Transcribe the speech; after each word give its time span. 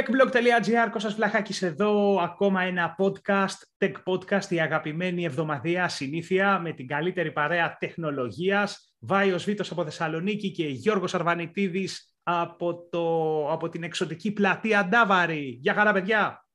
techblog.gr, 0.00 0.90
Κώστας 0.90 1.14
Βλαχάκης 1.14 1.62
εδώ, 1.62 2.20
ακόμα 2.22 2.62
ένα 2.62 2.96
podcast, 2.98 3.84
tech 3.84 3.92
podcast, 4.04 4.44
η 4.48 4.60
αγαπημένη 4.60 5.24
εβδομαδία 5.24 5.88
συνήθεια 5.88 6.58
με 6.58 6.72
την 6.72 6.86
καλύτερη 6.86 7.32
παρέα 7.32 7.76
τεχνολογίας. 7.78 8.94
Βάιος 8.98 9.44
Βίτος 9.44 9.70
από 9.70 9.84
Θεσσαλονίκη 9.84 10.50
και 10.50 10.66
Γιώργος 10.66 11.14
Αρβανιτίδης 11.14 12.14
από, 12.22 12.88
το, 12.90 13.06
από 13.52 13.68
την 13.68 13.82
εξωτική 13.82 14.32
πλατεία 14.32 14.86
Ντάβαρη. 14.88 15.58
Γεια 15.62 15.74
χαρά 15.74 15.92
παιδιά! 15.92 16.46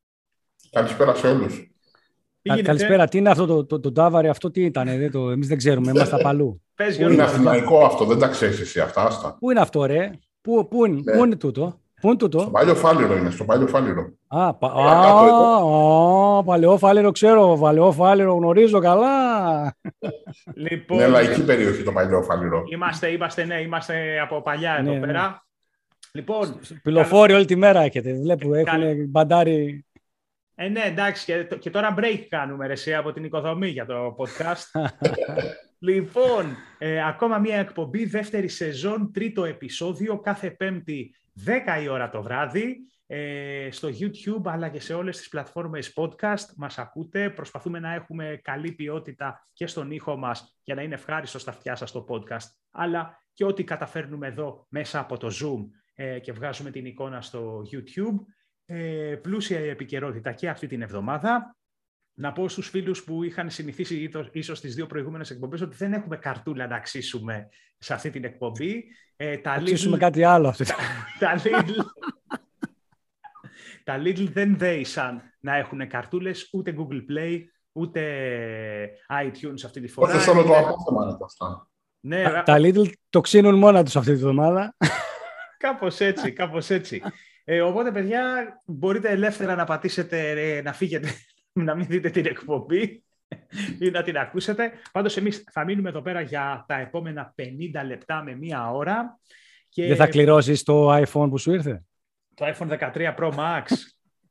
Καλησπέρα 0.71 1.15
σε 1.15 1.27
όλους. 1.27 1.69
Καλησπέρα. 2.63 3.07
Τι 3.07 3.17
είναι 3.17 3.29
αυτό 3.29 3.45
το, 3.45 3.65
το, 3.65 3.79
το 3.79 3.91
Ντάβαρη, 3.91 4.27
αυτό 4.27 4.51
τι 4.51 4.63
ήταν, 4.63 4.85
δεν 4.85 5.11
το, 5.11 5.29
εμείς 5.29 5.47
δεν 5.47 5.57
ξέρουμε, 5.57 5.91
είμαστε 5.91 6.15
απαλού. 6.15 6.61
Πες, 6.75 6.97
είναι 6.97 7.23
αθηναϊκό 7.23 7.85
αυτό, 7.85 8.05
δεν 8.05 8.19
τα 8.19 8.27
ξέρεις 8.27 8.59
εσύ 8.59 8.79
αυτά, 8.79 9.05
άστα. 9.05 9.37
Πού 9.39 9.51
είναι 9.51 9.59
αυτό 9.59 9.85
ρε, 9.85 10.11
πού, 10.41 10.67
πού, 10.67 10.85
είναι, 10.85 11.01
ναι. 11.03 11.17
πού 11.17 11.23
είναι 11.23 11.35
τούτο; 11.35 11.79
Πού 12.05 12.11
είναι 12.11 12.19
τούτο. 12.19 12.39
Στο 12.39 12.49
παλιό 12.49 12.75
φάληρο 12.75 13.17
είναι, 13.17 13.29
στο 13.29 13.43
παλιό 13.43 13.67
φάληρο. 13.67 14.13
Α, 14.27 14.53
πα... 14.53 14.67
α, 14.67 16.43
παλαιό 16.43 16.77
φάληρο 16.77 17.11
ξέρω, 17.11 17.57
παλαιό 17.61 17.91
φάληρο 17.91 18.33
γνωρίζω 18.33 18.79
καλά. 18.79 19.07
λοιπόν, 20.53 20.97
είναι 20.97 21.07
λαϊκή 21.07 21.43
περιοχή 21.43 21.83
το 21.83 21.91
παλιό 21.91 22.21
φάληρο. 22.21 22.63
Είμαστε, 22.71 23.07
είμαστε, 23.07 23.45
ναι, 23.45 23.61
είμαστε 23.61 24.19
από 24.19 24.41
παλιά 24.41 24.77
εδώ 24.79 24.91
ναι, 24.91 24.99
ναι. 24.99 25.05
πέρα. 25.05 25.45
Λοιπόν, 26.11 26.59
Πυλοφόροι 26.83 27.33
όλη 27.33 27.45
τη 27.45 27.55
μέρα 27.55 27.81
έχετε. 27.81 28.13
Βλέπω, 28.13 28.55
έχουν 28.55 29.05
μπαντάρι. 29.07 29.85
Ε, 30.55 30.67
ναι, 30.67 30.81
εντάξει, 30.81 31.25
και, 31.25 31.55
και 31.55 31.69
τώρα 31.69 31.95
break 31.97 32.25
κάνουμε 32.29 32.67
ρε, 32.67 32.95
από 32.95 33.11
την 33.11 33.23
οικοδομή 33.23 33.67
για 33.67 33.85
το 33.85 34.15
podcast. 34.17 34.81
λοιπόν, 35.89 36.55
ε, 36.77 37.07
ακόμα 37.07 37.37
μία 37.37 37.57
εκπομπή, 37.57 38.05
δεύτερη 38.05 38.47
σεζόν, 38.47 39.11
τρίτο 39.13 39.45
επεισόδιο, 39.45 40.19
κάθε 40.19 40.51
πέμπτη 40.51 41.15
10 41.45 41.81
η 41.81 41.87
ώρα 41.87 42.09
το 42.09 42.21
βράδυ. 42.21 42.77
Ε, 43.07 43.67
στο 43.71 43.87
YouTube 43.87 44.41
αλλά 44.45 44.69
και 44.69 44.79
σε 44.79 44.93
όλες 44.93 45.17
τις 45.17 45.29
πλατφόρμες 45.29 45.93
podcast 45.95 46.53
μας 46.55 46.77
ακούτε. 46.77 47.29
Προσπαθούμε 47.29 47.79
να 47.79 47.93
έχουμε 47.93 48.39
καλή 48.43 48.71
ποιότητα 48.71 49.47
και 49.53 49.67
στον 49.67 49.91
ήχο 49.91 50.17
μας 50.17 50.59
για 50.63 50.75
να 50.75 50.81
είναι 50.81 50.93
ευχάριστο 50.93 51.39
στα 51.39 51.51
αυτιά 51.51 51.75
σας 51.75 51.91
το 51.91 52.05
podcast 52.09 52.47
αλλά 52.71 53.19
και 53.33 53.45
ό,τι 53.45 53.63
καταφέρνουμε 53.63 54.27
εδώ 54.27 54.65
μέσα 54.69 54.99
από 54.99 55.17
το 55.17 55.27
Zoom 55.27 55.67
ε, 55.93 56.19
και 56.19 56.31
βγάζουμε 56.31 56.71
την 56.71 56.85
εικόνα 56.85 57.21
στο 57.21 57.61
YouTube. 57.71 58.15
Ε, 58.65 59.15
πλούσια 59.21 59.59
η 59.59 59.69
επικαιρότητα 59.69 60.31
και 60.31 60.49
αυτή 60.49 60.67
την 60.67 60.81
εβδομάδα. 60.81 61.55
Να 62.17 62.31
πω 62.31 62.49
στους 62.49 62.69
φίλους 62.69 63.03
που 63.03 63.23
είχαν 63.23 63.49
συνηθίσει 63.49 64.11
ίσως 64.31 64.59
τις 64.61 64.75
δύο 64.75 64.85
προηγούμενες 64.85 65.29
εκπομπές 65.29 65.61
ότι 65.61 65.75
δεν 65.75 65.93
έχουμε 65.93 66.17
καρτούλα 66.17 66.67
να 66.67 66.75
αξίσουμε 66.75 67.49
σε 67.77 67.93
αυτή 67.93 68.09
την 68.09 68.23
εκπομπή. 68.23 68.83
Ε, 69.15 69.37
τα 69.37 69.51
αξίσουμε 69.51 69.97
κάτι 69.97 70.23
άλλο 70.23 70.47
αυτή. 70.47 70.65
τα, 71.19 71.41
Lidl, 71.43 71.85
τα 73.83 74.01
Lidl 74.01 74.27
δεν 74.31 74.57
δέησαν 74.57 75.21
να 75.39 75.55
έχουν 75.55 75.87
καρτούλες 75.87 76.49
ούτε 76.51 76.75
Google 76.77 77.11
Play 77.11 77.39
ούτε 77.71 78.01
iTunes 79.23 79.63
αυτή 79.65 79.81
τη 79.81 79.87
φορά. 79.87 80.15
Όχι, 80.15 80.29
όλο 80.29 80.43
το 80.43 80.57
απόθεμα 80.57 81.03
είναι 81.03 81.17
αυτά. 81.23 81.69
Ναι, 81.99 82.43
τα 82.43 82.57
Lidl 82.57 82.91
το 83.09 83.21
ξύνουν 83.21 83.57
μόνα 83.57 83.83
τους 83.83 83.95
αυτή 83.95 84.11
τη 84.11 84.17
βδομάδα. 84.17 84.75
κάπως 85.57 85.99
έτσι, 85.99 86.31
κάπως 86.31 86.69
έτσι. 86.69 87.01
Ε, 87.43 87.61
οπότε, 87.61 87.91
παιδιά, 87.91 88.21
μπορείτε 88.65 89.09
ελεύθερα 89.09 89.55
να 89.55 89.63
πατήσετε, 89.63 90.29
ε, 90.29 90.61
να 90.61 90.73
φύγετε, 90.73 91.09
να 91.63 91.75
μην 91.75 91.85
δείτε 91.87 92.09
την 92.09 92.25
εκπομπή 92.25 93.03
ή 93.79 93.89
να 93.89 94.03
την 94.03 94.17
ακούσετε. 94.17 94.71
Πάντως, 94.91 95.17
εμείς 95.17 95.43
θα 95.51 95.63
μείνουμε 95.63 95.89
εδώ 95.89 96.01
πέρα 96.01 96.21
για 96.21 96.65
τα 96.67 96.79
επόμενα 96.79 97.33
50 97.37 97.43
λεπτά 97.85 98.23
με 98.23 98.35
μία 98.35 98.71
ώρα. 98.71 99.19
Και... 99.69 99.87
Δεν 99.87 99.95
θα 99.95 100.07
κληρώσεις 100.07 100.63
το 100.63 100.95
iPhone 100.95 101.29
που 101.29 101.37
σου 101.37 101.51
ήρθε; 101.51 101.83
Το 102.33 102.45
iPhone 102.45 102.91
13 102.93 103.15
Pro 103.15 103.31
Max. 103.31 103.63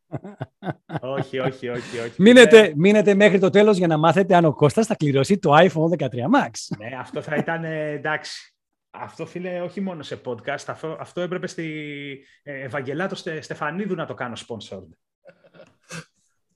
όχι, 1.19 1.39
όχι, 1.39 1.69
όχι. 1.69 1.99
όχι. 1.99 2.23
Μείνετε, 2.23 2.73
μείνετε 2.77 3.15
μέχρι 3.15 3.39
το 3.39 3.51
τέλος 3.51 3.77
για 3.77 3.87
να 3.87 3.97
μάθετε 3.97 4.35
αν 4.35 4.45
ο 4.45 4.53
Κώστας 4.53 4.87
θα 4.87 4.95
κληρώσει 4.95 5.39
το 5.39 5.51
iPhone 5.55 5.99
13 5.99 6.09
Max. 6.09 6.51
ναι, 6.79 6.97
αυτό 6.99 7.23
θα 7.23 7.37
ήταν 7.37 7.65
εντάξει. 7.65 8.49
Αυτό, 8.97 9.27
φίλε, 9.27 9.61
όχι 9.61 9.81
μόνο 9.81 10.03
σε 10.03 10.21
podcast. 10.25 10.65
Αυτό, 10.67 10.97
αυτό 11.01 11.21
έπρεπε 11.21 11.47
στη 11.47 12.27
ε, 12.43 12.61
Ευαγγελάτο 12.63 13.15
Στεφανίδου 13.15 13.95
να 13.95 14.07
το 14.07 14.15
κάνω 14.15 14.35
sponsored. 14.37 14.89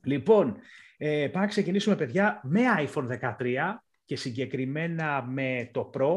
Λοιπόν, 0.08 0.56
ε, 0.96 1.28
πάμε 1.32 1.44
να 1.44 1.50
ξεκινήσουμε, 1.50 1.96
παιδιά, 1.96 2.40
με 2.42 2.60
iPhone 2.78 3.06
13 3.38 3.84
και 4.04 4.16
συγκεκριμένα 4.16 5.22
με 5.22 5.70
το 5.72 5.90
Pro. 5.94 6.16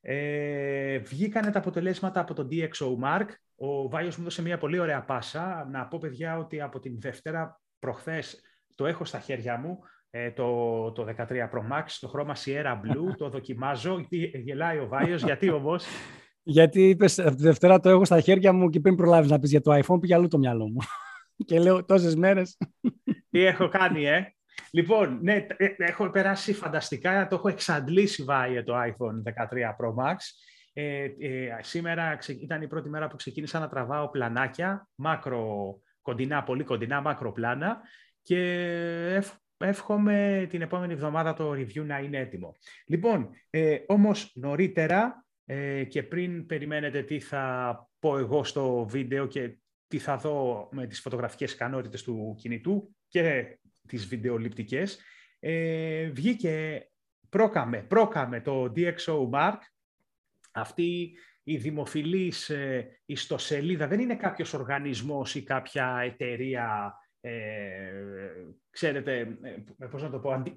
Ε, 0.00 0.98
βγήκανε 0.98 1.50
τα 1.50 1.58
αποτελέσματα 1.58 2.20
από 2.20 2.34
το 2.34 2.48
DxO 2.50 2.86
Mark. 3.04 3.26
Ο 3.54 3.88
Βάιος 3.88 4.16
μου 4.16 4.24
δώσε 4.24 4.42
μια 4.42 4.58
πολύ 4.58 4.78
ωραία 4.78 5.02
πάσα. 5.04 5.68
Να 5.70 5.86
πω, 5.86 5.98
παιδιά, 5.98 6.38
ότι 6.38 6.60
από 6.60 6.80
την 6.80 7.00
Δευτέρα 7.00 7.60
προχθές 7.78 8.40
το 8.74 8.86
έχω 8.86 9.04
στα 9.04 9.18
χέρια 9.18 9.58
μου. 9.58 9.78
Ε, 10.10 10.30
το, 10.30 10.92
το 10.92 11.06
13 11.18 11.28
Pro 11.28 11.72
Max, 11.72 11.84
το 12.00 12.08
χρώμα 12.08 12.34
Sierra 12.44 12.72
Blue, 12.72 13.16
το 13.16 13.28
δοκιμάζω. 13.36 14.06
Γελάει 14.44 14.78
ο 14.78 14.86
Βάιος, 14.88 15.22
γιατί 15.22 15.50
όμως... 15.50 15.84
Γιατί 16.42 16.88
είπες 16.88 17.14
τη 17.14 17.34
Δευτέρα 17.36 17.80
το 17.80 17.88
έχω 17.88 18.04
στα 18.04 18.20
χέρια 18.20 18.52
μου 18.52 18.68
και 18.68 18.80
πριν 18.80 18.94
προλάβεις 18.94 19.30
να 19.30 19.38
πεις 19.38 19.50
για 19.50 19.60
το 19.60 19.80
iPhone, 19.84 20.00
πήγε 20.00 20.14
αλλού 20.14 20.28
το 20.28 20.38
μυαλό 20.38 20.68
μου. 20.68 20.80
και 21.46 21.58
λέω 21.58 21.84
τόσες 21.84 22.14
μέρες. 22.14 22.56
Τι 23.32 23.44
έχω 23.44 23.68
κάνει, 23.68 24.06
ε; 24.06 24.34
Λοιπόν, 24.70 25.18
ναι, 25.22 25.46
ε, 25.56 25.74
έχω 25.76 26.10
περάσει 26.10 26.52
φανταστικά, 26.52 27.26
το 27.26 27.34
έχω 27.34 27.48
εξαντλήσει 27.48 28.22
βάει 28.22 28.62
το 28.62 28.74
iPhone 28.80 29.22
13 29.22 29.76
Pro 29.76 30.04
Max. 30.04 30.16
Ε, 30.72 31.04
ε, 31.04 31.56
σήμερα 31.60 32.18
ήταν 32.40 32.62
η 32.62 32.66
πρώτη 32.66 32.88
μέρα 32.88 33.08
που 33.08 33.16
ξεκίνησα 33.16 33.58
να 33.58 33.68
τραβάω 33.68 34.08
πλανάκια, 34.08 34.88
μάκρο 34.94 35.76
κοντινά, 36.02 36.42
πολύ 36.42 36.64
κοντινά, 36.64 37.00
μάκρο 37.00 37.32
πλάνα 37.32 37.80
και 38.22 38.40
εύχομαι 39.58 40.46
την 40.50 40.62
επόμενη 40.62 40.92
εβδομάδα 40.92 41.34
το 41.34 41.52
review 41.52 41.84
να 41.84 41.98
είναι 41.98 42.18
έτοιμο. 42.18 42.54
Λοιπόν, 42.86 43.30
ε, 43.50 43.78
όμως 43.86 44.32
νωρίτερα 44.34 45.26
ε, 45.44 45.84
και 45.84 46.02
πριν 46.02 46.46
περιμένετε 46.46 47.02
τι 47.02 47.20
θα 47.20 47.74
πω 47.98 48.18
εγώ 48.18 48.44
στο 48.44 48.86
βίντεο 48.88 49.26
και 49.26 49.56
τι 49.92 49.98
θα 49.98 50.16
δω 50.16 50.68
με 50.72 50.86
τις 50.86 51.00
φωτογραφικές 51.00 51.52
ικανότητες 51.52 52.02
του 52.02 52.34
κινητού 52.38 52.96
και 53.08 53.58
τις 53.88 54.06
βιντεοληπτικές, 54.06 54.98
ε, 55.38 56.08
βγήκε, 56.08 56.86
πρόκαμε, 57.28 57.82
πρόκαμε 57.82 58.40
το 58.40 58.72
DxO 58.76 59.30
Mark, 59.32 59.58
αυτή 60.52 61.12
η 61.42 61.56
δημοφιλής 61.56 62.50
ε, 62.50 63.00
ιστοσελίδα 63.04 63.86
δεν 63.86 64.00
είναι 64.00 64.16
κάποιος 64.16 64.54
οργανισμός 64.54 65.34
ή 65.34 65.42
κάποια 65.42 65.98
εταιρεία 66.04 66.94
ε, 67.20 67.92
ξέρετε, 68.70 69.38
ε, 69.78 69.86
πώς 69.86 70.02
να 70.02 70.10
το 70.10 70.18
πω, 70.18 70.30
αντι, 70.30 70.56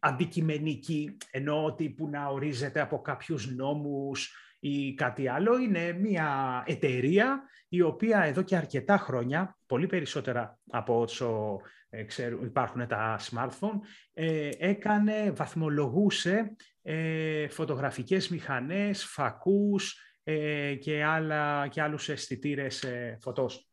αντικειμενική, 0.00 1.16
ενώ 1.30 1.76
που 1.96 2.08
να 2.08 2.26
ορίζεται 2.26 2.80
από 2.80 3.00
κάποιους 3.00 3.54
νόμους 3.54 4.36
ή 4.64 4.94
κάτι 4.94 5.28
άλλο. 5.28 5.58
Είναι 5.58 5.92
μια 5.92 6.62
εταιρεία 6.66 7.42
η 7.68 7.80
οποία 7.80 8.22
εδώ 8.22 8.42
και 8.42 8.56
αρκετά 8.56 8.98
χρόνια, 8.98 9.58
πολύ 9.66 9.86
περισσότερα 9.86 10.58
από 10.70 11.00
όσο 11.00 11.60
ε, 11.90 12.02
ξέρουν, 12.02 12.44
υπάρχουν 12.44 12.86
τα 12.86 13.20
smartphone, 13.30 13.78
ε, 14.12 14.48
έκανε, 14.58 15.32
βαθμολογούσε 15.36 16.56
ε, 16.82 17.48
φωτογραφικές 17.48 18.28
μηχανές, 18.28 19.04
φακούς 19.04 20.00
ε, 20.22 20.74
και, 20.74 21.04
άλλα, 21.04 21.68
και 21.68 21.82
άλλους 21.82 22.08
αισθητήρες 22.08 22.82
ε, 22.82 23.18
φωτός. 23.20 23.68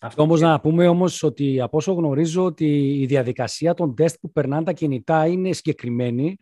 Αυτό 0.00 0.22
όμως 0.22 0.40
να 0.40 0.60
πούμε 0.60 0.88
όμως 0.88 1.22
ότι 1.22 1.60
από 1.60 1.76
όσο 1.76 1.92
γνωρίζω 1.92 2.44
ότι 2.44 3.00
η 3.00 3.06
διαδικασία 3.06 3.74
των 3.74 3.94
τεστ 3.94 4.16
που 4.20 4.32
περνάνε 4.32 4.64
τα 4.64 4.72
κινητά 4.72 5.26
είναι 5.26 5.52
συγκεκριμένη 5.52 6.38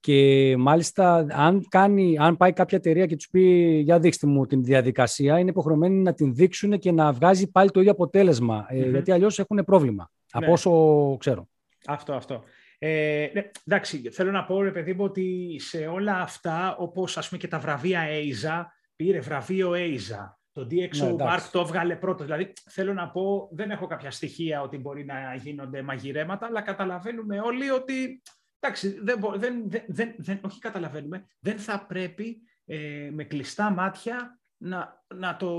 και 0.00 0.54
μάλιστα 0.58 1.26
αν, 1.30 1.66
κάνει, 1.68 2.16
αν 2.18 2.36
πάει 2.36 2.52
κάποια 2.52 2.78
εταιρεία 2.78 3.06
και 3.06 3.16
τους 3.16 3.28
πει 3.28 3.40
για 3.84 3.98
δείξτε 3.98 4.26
μου 4.26 4.46
την 4.46 4.64
διαδικασία 4.64 5.38
είναι 5.38 5.50
υποχρεωμένοι 5.50 6.02
να 6.02 6.14
την 6.14 6.34
δείξουν 6.34 6.78
και 6.78 6.92
να 6.92 7.12
βγάζει 7.12 7.50
πάλι 7.50 7.70
το 7.70 7.80
ίδιο 7.80 7.92
αποτέλεσμα 7.92 8.66
mm-hmm. 8.66 8.90
γιατί 8.90 9.12
αλλιώς 9.12 9.38
έχουν 9.38 9.62
πρόβλημα 9.64 10.10
ναι. 10.38 10.44
από 10.44 10.52
όσο 10.52 11.16
ξέρω. 11.16 11.48
Αυτό, 11.86 12.12
αυτό. 12.12 12.42
Ε, 12.78 13.30
ναι, 13.32 13.50
εντάξει, 13.66 14.10
θέλω 14.10 14.30
να 14.30 14.44
πω 14.44 14.62
ρε 14.62 14.70
παιδί 14.70 14.92
μου 14.92 15.04
ότι 15.04 15.56
σε 15.58 15.78
όλα 15.78 16.20
αυτά 16.20 16.76
όπως 16.76 17.16
ας 17.16 17.28
πούμε 17.28 17.40
και 17.40 17.48
τα 17.48 17.58
βραβεία 17.58 18.02
Asia 18.06 18.64
πήρε 18.96 19.20
βραβείο 19.20 19.70
Asia 19.70 20.38
το 20.52 20.66
DxO 20.70 21.16
ναι, 21.16 21.16
Mark 21.18 21.48
το 21.52 21.60
έβγαλε 21.60 21.96
πρώτος. 21.96 22.26
Δηλαδή, 22.26 22.52
θέλω 22.70 22.92
να 22.92 23.10
πω, 23.10 23.48
δεν 23.52 23.70
έχω 23.70 23.86
κάποια 23.86 24.10
στοιχεία 24.10 24.60
ότι 24.60 24.78
μπορεί 24.78 25.04
να 25.04 25.34
γίνονται 25.34 25.82
μαγειρέματα, 25.82 26.46
αλλά 26.46 26.60
καταλαβαίνουμε 26.60 27.40
όλοι 27.40 27.70
ότι. 27.70 28.22
Εντάξει, 28.60 28.98
δεν, 29.02 29.20
δεν, 29.36 29.54
δεν, 29.86 30.14
δεν, 30.16 30.38
όχι 30.42 30.58
καταλαβαίνουμε, 30.58 31.26
δεν 31.40 31.58
θα 31.58 31.84
πρέπει 31.88 32.36
ε, 32.66 33.08
με 33.12 33.24
κλειστά 33.24 33.70
μάτια 33.70 34.40
να, 34.56 35.04
να, 35.14 35.36
το, 35.36 35.50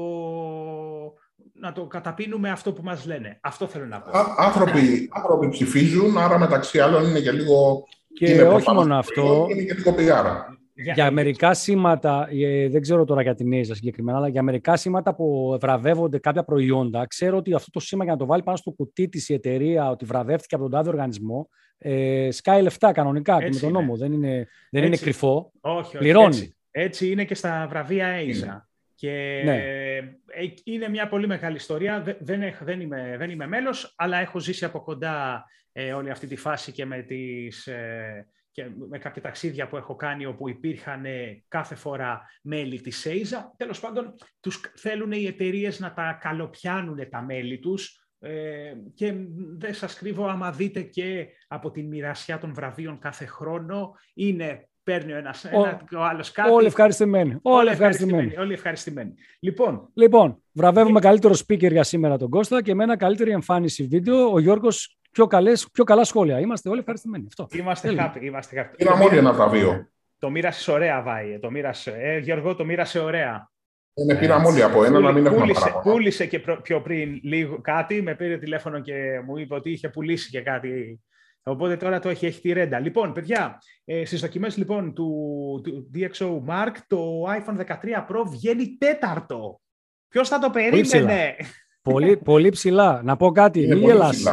να 1.53 1.71
το 1.71 1.87
καταπίνουμε 1.87 2.49
αυτό 2.49 2.73
που 2.73 2.83
μας 2.83 3.05
λένε. 3.05 3.39
Αυτό 3.41 3.67
θέλω 3.67 3.85
να 3.85 4.01
πω. 4.01 4.11
άνθρωποι, 4.37 5.09
άνθρωποι 5.13 5.49
ψηφίζουν, 5.49 6.17
άρα 6.17 6.39
μεταξύ 6.39 6.79
άλλων 6.79 7.03
είναι 7.03 7.19
και 7.19 7.31
λίγο... 7.31 7.87
Και 8.13 8.41
όχι 8.41 8.71
μόνο 8.71 8.95
αυτό. 8.95 9.47
Είναι 9.49 9.61
και 9.61 9.73
λίγο 9.73 9.93
πηγάρα. 9.93 10.60
Για, 10.73 10.93
για 10.93 11.11
μερικά 11.11 11.53
σήματα, 11.53 12.27
ε, 12.31 12.67
δεν 12.67 12.81
ξέρω 12.81 13.05
τώρα 13.05 13.21
για 13.21 13.35
την 13.35 13.51
Asia 13.53 13.71
συγκεκριμένα, 13.71 14.17
αλλά 14.17 14.27
για 14.27 14.43
μερικά 14.43 14.75
σήματα 14.75 15.15
που 15.15 15.57
βραβεύονται 15.61 16.19
κάποια 16.19 16.43
προϊόντα, 16.43 17.07
ξέρω 17.07 17.37
ότι 17.37 17.53
αυτό 17.53 17.71
το 17.71 17.79
σήμα 17.79 18.03
για 18.03 18.13
να 18.13 18.19
το 18.19 18.25
βάλει 18.25 18.43
πάνω 18.43 18.57
στο 18.57 18.71
κουτί 18.71 19.09
της 19.09 19.29
η 19.29 19.33
εταιρεία, 19.33 19.89
ότι 19.89 20.05
βραβεύτηκε 20.05 20.55
από 20.55 20.63
τον 20.63 20.73
τάδε 20.73 20.89
οργανισμό, 20.89 21.49
ε, 21.77 22.27
σκάει 22.31 22.61
λεφτά 22.61 22.91
κανονικά 22.91 23.35
έτσι 23.35 23.59
και 23.59 23.65
με 23.65 23.71
τον 23.71 23.71
νόμο. 23.71 23.97
Δεν 23.97 24.13
είναι, 24.13 24.47
δεν 24.69 24.83
είναι 24.83 24.97
κρυφό. 24.97 25.51
Όχι, 25.61 25.97
Πληρώνει. 25.97 26.35
Έτσι, 26.35 26.55
έτσι, 26.71 27.11
είναι 27.11 27.25
και 27.25 27.35
στα 27.35 27.67
βραβεία 27.69 28.15
Asia. 28.19 28.61
Και 28.95 29.41
ναι. 29.45 29.55
Ε, 29.55 30.17
είναι 30.63 30.89
μια 30.89 31.07
πολύ 31.07 31.27
μεγάλη 31.27 31.55
ιστορία. 31.55 32.01
Δεν, 32.19 32.41
δεν, 32.61 32.81
είμαι, 32.81 33.15
δεν 33.17 33.29
είμαι 33.29 33.47
μέλος, 33.47 33.93
αλλά 33.97 34.17
έχω 34.17 34.39
ζήσει 34.39 34.65
από 34.65 34.81
κοντά 34.81 35.45
ε, 35.71 35.93
όλη 35.93 36.09
αυτή 36.09 36.27
τη 36.27 36.35
φάση 36.35 36.71
και 36.71 36.85
με, 36.85 37.01
τις, 37.01 37.67
ε, 37.67 38.27
και 38.51 38.69
με 38.89 38.97
κάποια 38.97 39.21
ταξίδια 39.21 39.67
που 39.67 39.77
έχω 39.77 39.95
κάνει 39.95 40.25
όπου 40.25 40.49
υπήρχαν 40.49 41.05
ε, 41.05 41.43
κάθε 41.47 41.75
φορά 41.75 42.21
μέλη 42.41 42.81
της 42.81 42.97
ΣΕΙΖΑ. 42.99 43.53
Τέλος 43.57 43.79
πάντων, 43.79 44.15
τους 44.39 44.61
θέλουν 44.75 45.11
οι 45.11 45.25
εταιρείες 45.25 45.79
να 45.79 45.93
τα 45.93 46.17
καλοπιάνουν 46.21 47.09
τα 47.09 47.21
μέλη 47.21 47.59
τους 47.59 48.05
ε, 48.19 48.73
και 48.93 49.13
δεν 49.57 49.73
σας 49.73 49.95
κρύβω, 49.95 50.27
άμα 50.27 50.51
δείτε 50.51 50.81
και 50.81 51.27
από 51.47 51.71
την 51.71 51.87
μοιρασιά 51.87 52.37
των 52.37 52.53
βραβείων 52.53 52.99
κάθε 52.99 53.25
χρόνο, 53.25 53.95
είναι 54.13 54.69
παίρνει 54.83 55.13
ο 55.13 55.17
ένας, 55.17 55.45
ο, 55.45 55.49
ένα, 55.49 55.83
ο 55.97 56.03
άλλος 56.03 56.31
κάτι. 56.31 56.51
Όλοι 56.51 56.65
ευχαριστημένοι. 56.65 57.37
Όλοι 57.41 57.69
ευχαριστημένοι. 57.69 58.37
Όλοι 58.37 58.53
ευχαριστημένοι. 58.53 59.13
Λοιπόν, 59.39 59.89
λοιπόν 59.93 60.43
βραβεύουμε 60.51 60.99
ε... 60.99 61.01
καλύτερο 61.01 61.33
speaker 61.47 61.71
για 61.71 61.83
σήμερα 61.83 62.17
τον 62.17 62.29
Κώστα 62.29 62.61
και 62.61 62.75
με 62.75 62.83
ένα 62.83 62.97
καλύτερη 62.97 63.31
εμφάνιση 63.31 63.83
βίντεο 63.83 64.31
ο 64.31 64.39
Γιώργος 64.39 64.99
πιο, 65.11 65.27
καλές, 65.27 65.67
πιο 65.71 65.83
καλά 65.83 66.03
σχόλια. 66.03 66.39
Είμαστε 66.39 66.69
όλοι 66.69 66.79
ευχαριστημένοι. 66.79 67.25
Αυτό. 67.27 67.47
Είμαστε 67.51 67.95
happy. 67.97 68.21
Είμαστε 68.21 68.61
happy. 68.61 68.75
Πήραμε 68.77 69.03
όλοι 69.03 69.17
ένα 69.17 69.33
βραβείο. 69.33 69.87
Το 70.19 70.29
μοίρασε 70.29 70.71
ωραία, 70.71 71.01
Βάη. 71.01 71.39
Το 71.39 71.51
μοίρασε. 71.51 71.95
Ε, 71.99 72.17
Γιώργο, 72.17 72.55
το 72.55 72.65
μοίρασε 72.65 72.99
ωραία. 72.99 73.49
Είναι 73.93 74.15
πήραμε 74.15 74.47
όλοι 74.47 74.63
από 74.63 74.83
ένα, 74.83 74.99
να 74.99 75.11
μην 75.11 75.25
έχουμε 75.25 75.39
πούλησε, 75.39 75.79
πούλησε 75.83 76.25
και 76.25 76.39
πιο 76.61 76.81
πριν 76.81 77.19
λίγο 77.23 77.61
κάτι, 77.61 78.01
με 78.01 78.15
πήρε 78.15 78.37
τηλέφωνο 78.37 78.79
και 78.79 79.21
μου 79.25 79.37
είπε 79.37 79.55
ότι 79.55 79.71
είχε 79.71 79.89
πουλήσει 79.89 80.29
και 80.29 80.41
κάτι 80.41 80.99
Οπότε 81.43 81.77
τώρα 81.77 81.99
το 81.99 82.09
έχει, 82.09 82.25
έχει 82.25 82.41
τη 82.41 82.51
ρέντα. 82.51 82.79
Λοιπόν, 82.79 83.13
παιδιά, 83.13 83.61
ε, 83.85 84.05
στις 84.05 84.21
δοκιμές 84.21 84.57
λοιπόν, 84.57 84.93
του, 84.93 85.61
του 85.63 85.91
DxO 85.95 86.41
Mark, 86.47 86.75
το 86.87 87.23
iPhone 87.23 87.57
13 87.57 87.65
Pro 88.09 88.23
βγαίνει 88.29 88.77
τέταρτο. 88.77 89.61
Ποιος 90.07 90.29
θα 90.29 90.39
το 90.39 90.49
περίμενε; 90.49 91.35
Πολύ, 91.81 92.17
πολύ 92.17 92.49
ψηλά. 92.49 93.01
Να 93.03 93.15
πω 93.15 93.31
κάτι, 93.31 93.67
μην 93.67 93.77
γελάς. 93.77 94.23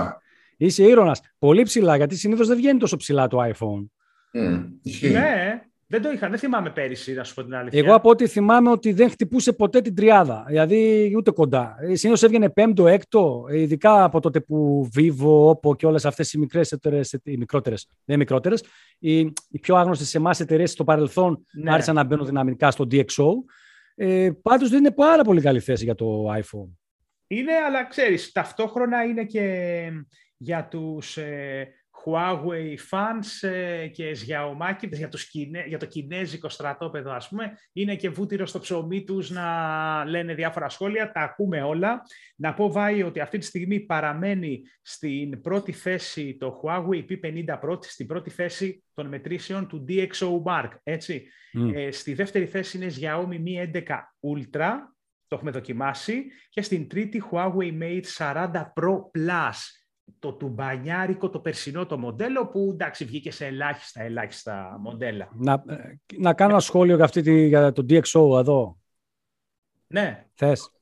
Είσαι 0.59 0.83
ήρωας. 0.85 1.21
Πολύ 1.39 1.63
ψηλά, 1.63 1.97
γιατί 1.97 2.17
συνήθως 2.17 2.47
δεν 2.47 2.57
βγαίνει 2.57 2.79
τόσο 2.79 2.97
ψηλά 2.97 3.27
το 3.29 3.39
iPhone. 3.43 3.87
Mm, 4.33 4.65
ναι, 5.13 5.63
δεν 5.87 6.03
το 6.03 6.11
είχα, 6.11 6.29
δεν 6.29 6.39
θυμάμαι 6.39 6.71
πέρυσι, 6.71 7.13
να 7.13 7.25
σου 7.25 7.35
πω 7.35 7.45
την 7.45 7.55
αλήθεια. 7.55 7.79
Εγώ 7.79 7.95
από 7.95 8.11
ό,τι 8.11 8.27
θυμάμαι 8.27 8.71
ότι 8.71 8.93
δεν 8.93 9.11
χτυπούσε 9.11 9.53
ποτέ 9.53 9.81
την 9.81 9.95
τριάδα. 9.95 10.45
Δηλαδή 10.49 11.13
ούτε 11.17 11.31
κοντά. 11.31 11.77
Συνήθως 11.81 12.23
έβγαινε 12.23 12.51
πέμπτο, 12.51 12.87
έκτο, 12.87 13.47
ειδικά 13.51 14.05
από 14.05 14.21
τότε 14.21 14.41
που 14.41 14.89
Vivo, 14.97 15.51
Oppo 15.51 15.77
και 15.77 15.87
όλες 15.87 16.05
αυτές 16.05 16.33
οι 16.33 16.39
μικρές 16.39 16.73
εταιρείες, 16.73 17.19
οι 17.23 17.37
μικρότερες, 17.37 17.89
δεν 18.05 18.19
μικρότερες, 18.19 18.65
οι, 18.99 19.19
οι 19.19 19.59
πιο 19.61 19.77
άγνωστες 19.77 20.09
σε 20.09 20.19
εμάς 20.19 20.41
εταιρείες 20.41 20.71
στο 20.71 20.85
παρελθόν 20.85 21.45
ναι. 21.53 21.73
άρχισαν 21.73 21.95
να 21.95 22.05
μπαίνουν 22.05 22.27
δυναμικά 22.27 22.71
στο 22.71 22.87
DxO. 22.91 23.31
Ε, 23.95 24.31
Πάντως 24.43 24.69
δεν 24.69 24.79
είναι 24.79 24.93
πάρα 24.93 25.23
πολύ 25.23 25.41
καλή 25.41 25.61
θέση 25.61 25.85
για 25.85 25.95
το 25.95 26.33
iPhone. 26.35 26.69
Είναι, 27.27 27.53
αλλά 27.67 27.87
ξέρεις, 27.87 28.33
ταυτόχρονα 28.33 29.05
είναι 29.05 29.25
και 29.25 29.45
για 30.39 30.69
τους 30.69 31.17
ε, 31.17 31.69
Huawei 32.05 32.77
fans 32.91 33.49
ε, 33.49 33.87
και 33.87 34.11
Xiaomi 34.11 34.89
για, 34.91 35.09
το 35.09 35.19
για 35.67 35.79
το 35.79 35.87
κινέζικο 35.87 36.49
στρατόπεδο 36.49 37.13
ας 37.13 37.29
πούμε. 37.29 37.59
Είναι 37.73 37.97
και 37.97 38.11
βούτυρο 38.11 38.47
στο 38.47 38.59
ψωμί 38.59 39.05
τους 39.05 39.31
να 39.31 40.05
λένε 40.05 40.35
διάφορα 40.35 40.69
σχόλια, 40.69 41.13
τα 41.13 41.21
ακούμε 41.21 41.63
όλα. 41.63 42.03
Να 42.37 42.55
πω 42.55 42.73
Βάη 42.73 43.03
ότι 43.03 43.21
αυτή 43.21 43.39
τη 43.39 43.45
στιγμή 43.45 43.81
παραμένει 43.81 44.63
στην 44.83 45.41
πρώτη 45.41 45.73
θέση 45.73 46.37
το 46.37 46.61
Huawei 46.63 47.05
P50 47.09 47.61
Pro, 47.63 47.79
στην 47.81 48.07
πρώτη 48.07 48.31
θέση 48.31 48.85
των 48.95 49.07
μετρήσεων 49.07 49.69
του 49.69 49.85
DxO 49.89 50.43
Mark, 50.45 50.71
έτσι. 50.83 51.29
Ε, 51.75 51.91
στη 51.91 52.15
δεύτερη 52.15 52.47
θέση 52.47 52.77
είναι 52.77 52.93
Xiaomi 53.01 53.43
Mi 53.45 53.73
11 53.75 53.83
Ultra, 54.21 54.71
το 55.27 55.37
έχουμε 55.37 55.51
δοκιμάσει, 55.51 56.25
και 56.49 56.63
στην 56.63 56.89
τρίτη 56.89 57.23
Huawei 57.31 57.83
Mate 57.83 58.05
40 58.17 58.51
Pro 58.53 58.95
Plus 59.19 59.78
το 60.19 60.33
τουμπανιάρικο, 60.33 61.31
το 61.31 61.39
περσινό 61.39 61.87
το 61.87 61.99
μοντέλο 61.99 62.47
που 62.47 62.69
εντάξει 62.73 63.05
βγήκε 63.05 63.31
σε 63.31 63.47
ελάχιστα 63.47 64.03
ελάχιστα 64.03 64.77
μοντέλα. 64.81 65.29
Να, 65.35 65.65
να 66.19 66.35
κάνω 66.35 66.51
ένα 66.51 66.61
σχόλιο 66.61 66.95
για, 66.95 67.05
αυτή 67.05 67.23
τη, 67.23 67.47
για 67.47 67.73
το 67.73 67.87
DxO 67.89 68.39
εδώ. 68.39 68.79
Ναι. 69.87 70.27
Θες. 70.35 70.73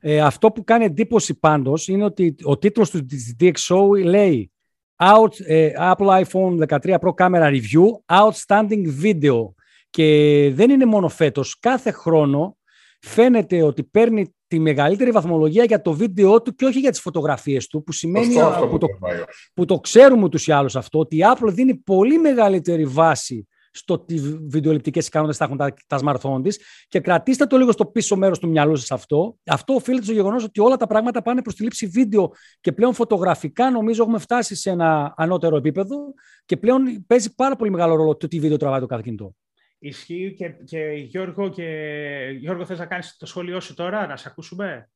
Ε, 0.00 0.20
αυτό 0.20 0.50
που 0.50 0.64
κάνει 0.64 0.84
εντύπωση 0.84 1.38
πάντως 1.38 1.88
είναι 1.88 2.04
ότι 2.04 2.34
ο 2.42 2.58
τίτλος 2.58 2.90
του 2.90 3.06
DxO 3.40 4.04
λέει 4.04 4.52
Out, 4.96 5.40
ε, 5.46 5.72
Apple 5.78 6.24
iPhone 6.24 6.66
13 6.68 6.98
Pro 6.98 7.14
Camera 7.14 7.60
Review 7.60 7.86
Outstanding 8.06 9.02
Video 9.02 9.52
και 9.90 10.50
δεν 10.54 10.70
είναι 10.70 10.84
μόνο 10.84 11.08
φέτος. 11.08 11.58
Κάθε 11.58 11.90
χρόνο 11.90 12.56
φαίνεται 13.00 13.62
ότι 13.62 13.84
παίρνει 13.84 14.34
τη 14.54 14.60
μεγαλύτερη 14.60 15.10
βαθμολογία 15.10 15.64
για 15.64 15.82
το 15.82 15.92
βίντεο 15.92 16.42
του 16.42 16.54
και 16.54 16.64
όχι 16.64 16.78
για 16.78 16.90
τις 16.90 17.00
φωτογραφίες 17.00 17.66
του, 17.66 17.82
που 17.82 17.92
σημαίνει 17.92 18.40
αυτό 18.40 18.66
που, 18.66 18.78
το, 18.78 18.86
που 19.54 19.64
το 19.64 19.80
ξέρουμε 19.80 20.28
τους 20.28 20.46
ή 20.46 20.52
άλλως 20.52 20.76
αυτό, 20.76 20.98
ότι 20.98 21.16
η 21.16 21.20
Apple 21.34 21.48
δίνει 21.52 21.74
πολύ 21.74 22.18
μεγαλύτερη 22.18 22.84
βάση 22.84 23.48
στο 23.70 23.98
τι 23.98 24.14
βιντεοληπτικές 24.46 25.06
ικανότητες 25.06 25.38
θα 25.38 25.44
έχουν 25.44 25.56
τα, 25.56 25.74
τα 25.86 25.98
smartphone 26.04 26.42
της 26.42 26.60
και 26.88 27.00
κρατήστε 27.00 27.46
το 27.46 27.56
λίγο 27.56 27.72
στο 27.72 27.86
πίσω 27.86 28.16
μέρος 28.16 28.38
του 28.38 28.48
μυαλού 28.48 28.76
σας 28.76 28.90
αυτό. 28.90 29.36
Αυτό 29.46 29.74
οφείλεται 29.74 30.04
στο 30.04 30.12
γεγονός 30.12 30.44
ότι 30.44 30.60
όλα 30.60 30.76
τα 30.76 30.86
πράγματα 30.86 31.22
πάνε 31.22 31.42
προς 31.42 31.54
τη 31.54 31.62
λήψη 31.62 31.86
βίντεο 31.86 32.30
και 32.60 32.72
πλέον 32.72 32.94
φωτογραφικά 32.94 33.70
νομίζω 33.70 34.02
έχουμε 34.02 34.18
φτάσει 34.18 34.54
σε 34.54 34.70
ένα 34.70 35.14
ανώτερο 35.16 35.56
επίπεδο 35.56 35.96
και 36.44 36.56
πλέον 36.56 37.04
παίζει 37.06 37.34
πάρα 37.34 37.56
πολύ 37.56 37.70
μεγάλο 37.70 37.94
ρόλο 37.94 38.16
το 38.16 38.28
τι 38.28 38.40
βίντεο 38.40 38.56
τραβάει 38.56 38.80
το 38.80 38.86
κάθε 38.86 39.02
κινητό. 39.04 39.34
Ισχύει 39.86 40.34
και, 40.38 40.48
και 40.48 40.78
Γιώργο, 40.78 41.48
και 41.48 41.64
Γιώργο 42.40 42.66
θες 42.66 42.78
να 42.78 42.86
κάνεις 42.86 43.16
το 43.16 43.26
σχόλιο 43.26 43.60
σου 43.60 43.74
τώρα, 43.74 44.06
να 44.06 44.16
σε 44.16 44.28
ακούσουμε; 44.28 44.90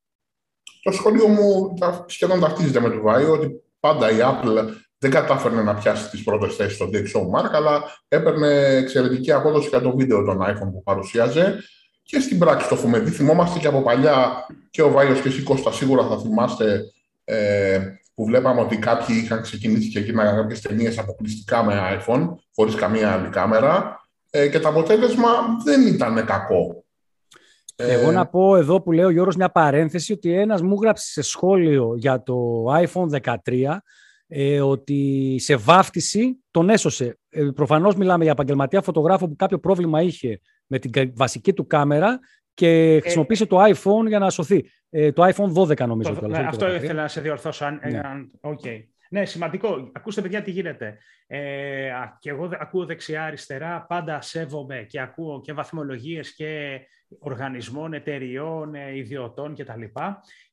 Το 0.82 0.92
σχόλιο 0.92 1.28
μου 1.28 1.74
σχεδόν 2.06 2.40
ταυτίζεται 2.40 2.80
με 2.80 2.90
το 2.90 3.00
Βάιο, 3.00 3.32
ότι 3.32 3.62
πάντα 3.80 4.10
η 4.10 4.16
Apple 4.20 4.68
δεν 4.98 5.10
κατάφερνε 5.10 5.62
να 5.62 5.74
πιάσει 5.74 6.10
τις 6.10 6.22
πρώτες 6.22 6.54
θέσεις 6.54 6.74
στο 6.74 6.88
DxO 6.92 7.20
Mark, 7.20 7.50
αλλά 7.52 7.82
έπαιρνε 8.08 8.48
εξαιρετική 8.76 9.32
απόδοση 9.32 9.68
για 9.68 9.80
το 9.80 9.96
βίντεο 9.96 10.24
των 10.24 10.38
iPhone 10.40 10.72
που 10.72 10.82
παρουσίαζε 10.82 11.58
και 12.02 12.20
στην 12.20 12.38
πράξη 12.38 12.68
το 12.68 12.74
έχουμε 12.74 12.98
δει. 12.98 13.10
Θυμόμαστε 13.10 13.58
και 13.58 13.66
από 13.66 13.82
παλιά 13.82 14.46
και 14.70 14.82
ο 14.82 14.90
Βάιος 14.90 15.20
και 15.20 15.28
εσύ 15.28 15.42
Κώστα 15.42 15.72
σίγουρα 15.72 16.06
θα 16.06 16.18
θυμάστε 16.18 16.84
ε, 17.24 17.80
που 18.14 18.24
βλέπαμε 18.24 18.60
ότι 18.60 18.76
κάποιοι 18.76 19.20
είχαν 19.22 19.42
ξεκινήσει 19.42 19.88
και 19.88 20.00
γίνανε 20.00 20.40
κάποιες 20.40 20.60
ταινίες 20.60 20.98
αποκλειστικά 20.98 21.64
με 21.64 22.00
iPhone, 22.00 22.28
χωρίς 22.54 22.74
καμία 22.74 23.12
άλλη 23.12 23.28
κάμερα 23.28 23.97
ε, 24.30 24.48
και 24.48 24.58
το 24.58 24.68
αποτέλεσμα 24.68 25.28
δεν 25.64 25.86
ήταν 25.86 26.24
κακό. 26.24 26.84
Εγώ 27.76 28.10
να 28.10 28.26
πω 28.26 28.56
εδώ 28.56 28.82
που 28.82 28.92
λέω 28.92 29.10
Γιώργος 29.10 29.36
μια 29.36 29.50
παρένθεση 29.50 30.12
ότι 30.12 30.32
ένας 30.32 30.62
μου 30.62 30.78
γράψει 30.82 31.12
σε 31.12 31.22
σχόλιο 31.22 31.94
για 31.96 32.22
το 32.22 32.64
iPhone 32.64 33.34
13 33.46 33.76
ε, 34.26 34.60
ότι 34.60 35.36
σε 35.38 35.56
βάφτιση 35.56 36.44
τον 36.50 36.70
έσωσε. 36.70 37.18
Ε, 37.28 37.48
προφανώς 37.54 37.94
μιλάμε 37.96 38.22
για 38.22 38.32
επαγγελματία 38.32 38.82
φωτογράφο 38.82 39.28
που 39.28 39.36
κάποιο 39.36 39.58
πρόβλημα 39.58 40.02
είχε 40.02 40.40
με 40.66 40.78
την 40.78 41.12
βασική 41.14 41.52
του 41.52 41.66
κάμερα 41.66 42.18
και 42.54 42.68
ε, 42.68 43.00
χρησιμοποίησε 43.00 43.46
το 43.46 43.62
iPhone 43.62 44.06
για 44.06 44.18
να 44.18 44.30
σωθεί. 44.30 44.70
Ε, 44.90 45.12
το 45.12 45.24
iPhone 45.26 45.52
12 45.52 45.86
νομίζω. 45.86 46.14
Το, 46.14 46.26
ναι, 46.26 46.38
αυτό 46.38 46.74
ήθελα 46.74 47.02
να 47.02 47.08
σε 47.08 47.20
διορθώσω. 47.20 47.64
Αν, 47.64 47.80
ναι. 47.90 48.00
okay. 48.40 48.84
Ναι, 49.10 49.24
σημαντικό. 49.24 49.90
Ακούστε, 49.94 50.22
παιδιά, 50.22 50.42
τι 50.42 50.50
γίνεται. 50.50 50.98
Ε, 51.26 51.90
και 52.18 52.30
εγώ 52.30 52.50
ακούω 52.52 52.84
δεξιά-αριστερά, 52.86 53.86
πάντα 53.88 54.20
σέβομαι 54.20 54.84
και 54.88 55.00
ακούω 55.00 55.40
και 55.40 55.52
βαθμολογίες 55.52 56.34
και 56.34 56.80
οργανισμών, 57.18 57.92
εταιριών, 57.92 58.74
ε, 58.74 58.96
ιδιωτών 58.96 59.54
κτλ. 59.54 59.82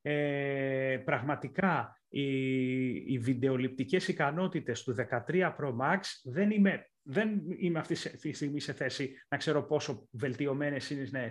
Ε, 0.01 0.97
πραγματικά, 1.05 1.99
οι, 2.09 3.13
οι 3.13 3.17
βιντεοληπτικές 3.17 4.07
ικανότητες 4.07 4.83
του 4.83 4.95
13 5.27 5.55
Pro 5.59 5.75
Max 5.81 5.99
δεν 6.23 6.51
είμαι, 6.51 6.89
δεν 7.01 7.41
είμαι 7.59 7.79
αυτή 7.79 8.09
τη 8.17 8.33
στιγμή 8.33 8.59
σε 8.59 8.73
θέση 8.73 9.13
να 9.27 9.37
ξέρω 9.37 9.63
πόσο 9.63 10.07
βελτιωμένες 10.11 10.89
είναι 10.89 11.27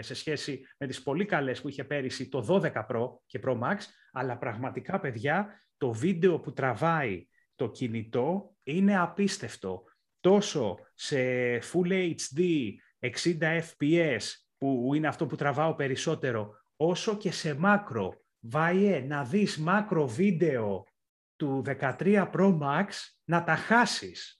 σε 0.00 0.14
σχέση 0.14 0.60
με 0.78 0.86
τις 0.86 1.02
πολύ 1.02 1.24
καλές 1.24 1.60
που 1.60 1.68
είχε 1.68 1.84
πέρυσι 1.84 2.28
το 2.28 2.60
12 2.62 2.72
Pro 2.72 3.06
και 3.26 3.40
Pro 3.44 3.58
Max, 3.58 3.76
αλλά 4.12 4.38
πραγματικά, 4.38 5.00
παιδιά, 5.00 5.62
το 5.78 5.92
βίντεο 5.92 6.40
που 6.40 6.52
τραβάει 6.52 7.26
το 7.54 7.70
κινητό 7.70 8.56
είναι 8.62 8.98
απίστευτο. 8.98 9.82
Τόσο 10.20 10.76
σε 10.94 11.18
Full 11.58 12.14
HD, 12.14 12.70
60 13.00 13.60
fps, 13.60 14.22
που 14.58 14.94
είναι 14.94 15.08
αυτό 15.08 15.26
που 15.26 15.36
τραβάω 15.36 15.74
περισσότερο, 15.74 16.50
όσο 16.76 17.16
και 17.16 17.30
σε 17.30 17.54
μάκρο. 17.54 18.12
Βάιε, 18.40 19.00
να 19.00 19.24
δεις 19.24 19.58
μάκρο 19.58 20.06
βίντεο 20.06 20.84
του 21.36 21.62
13 21.66 22.30
Pro 22.32 22.58
Max, 22.58 22.86
να 23.24 23.44
τα 23.44 23.56
χάσεις. 23.56 24.37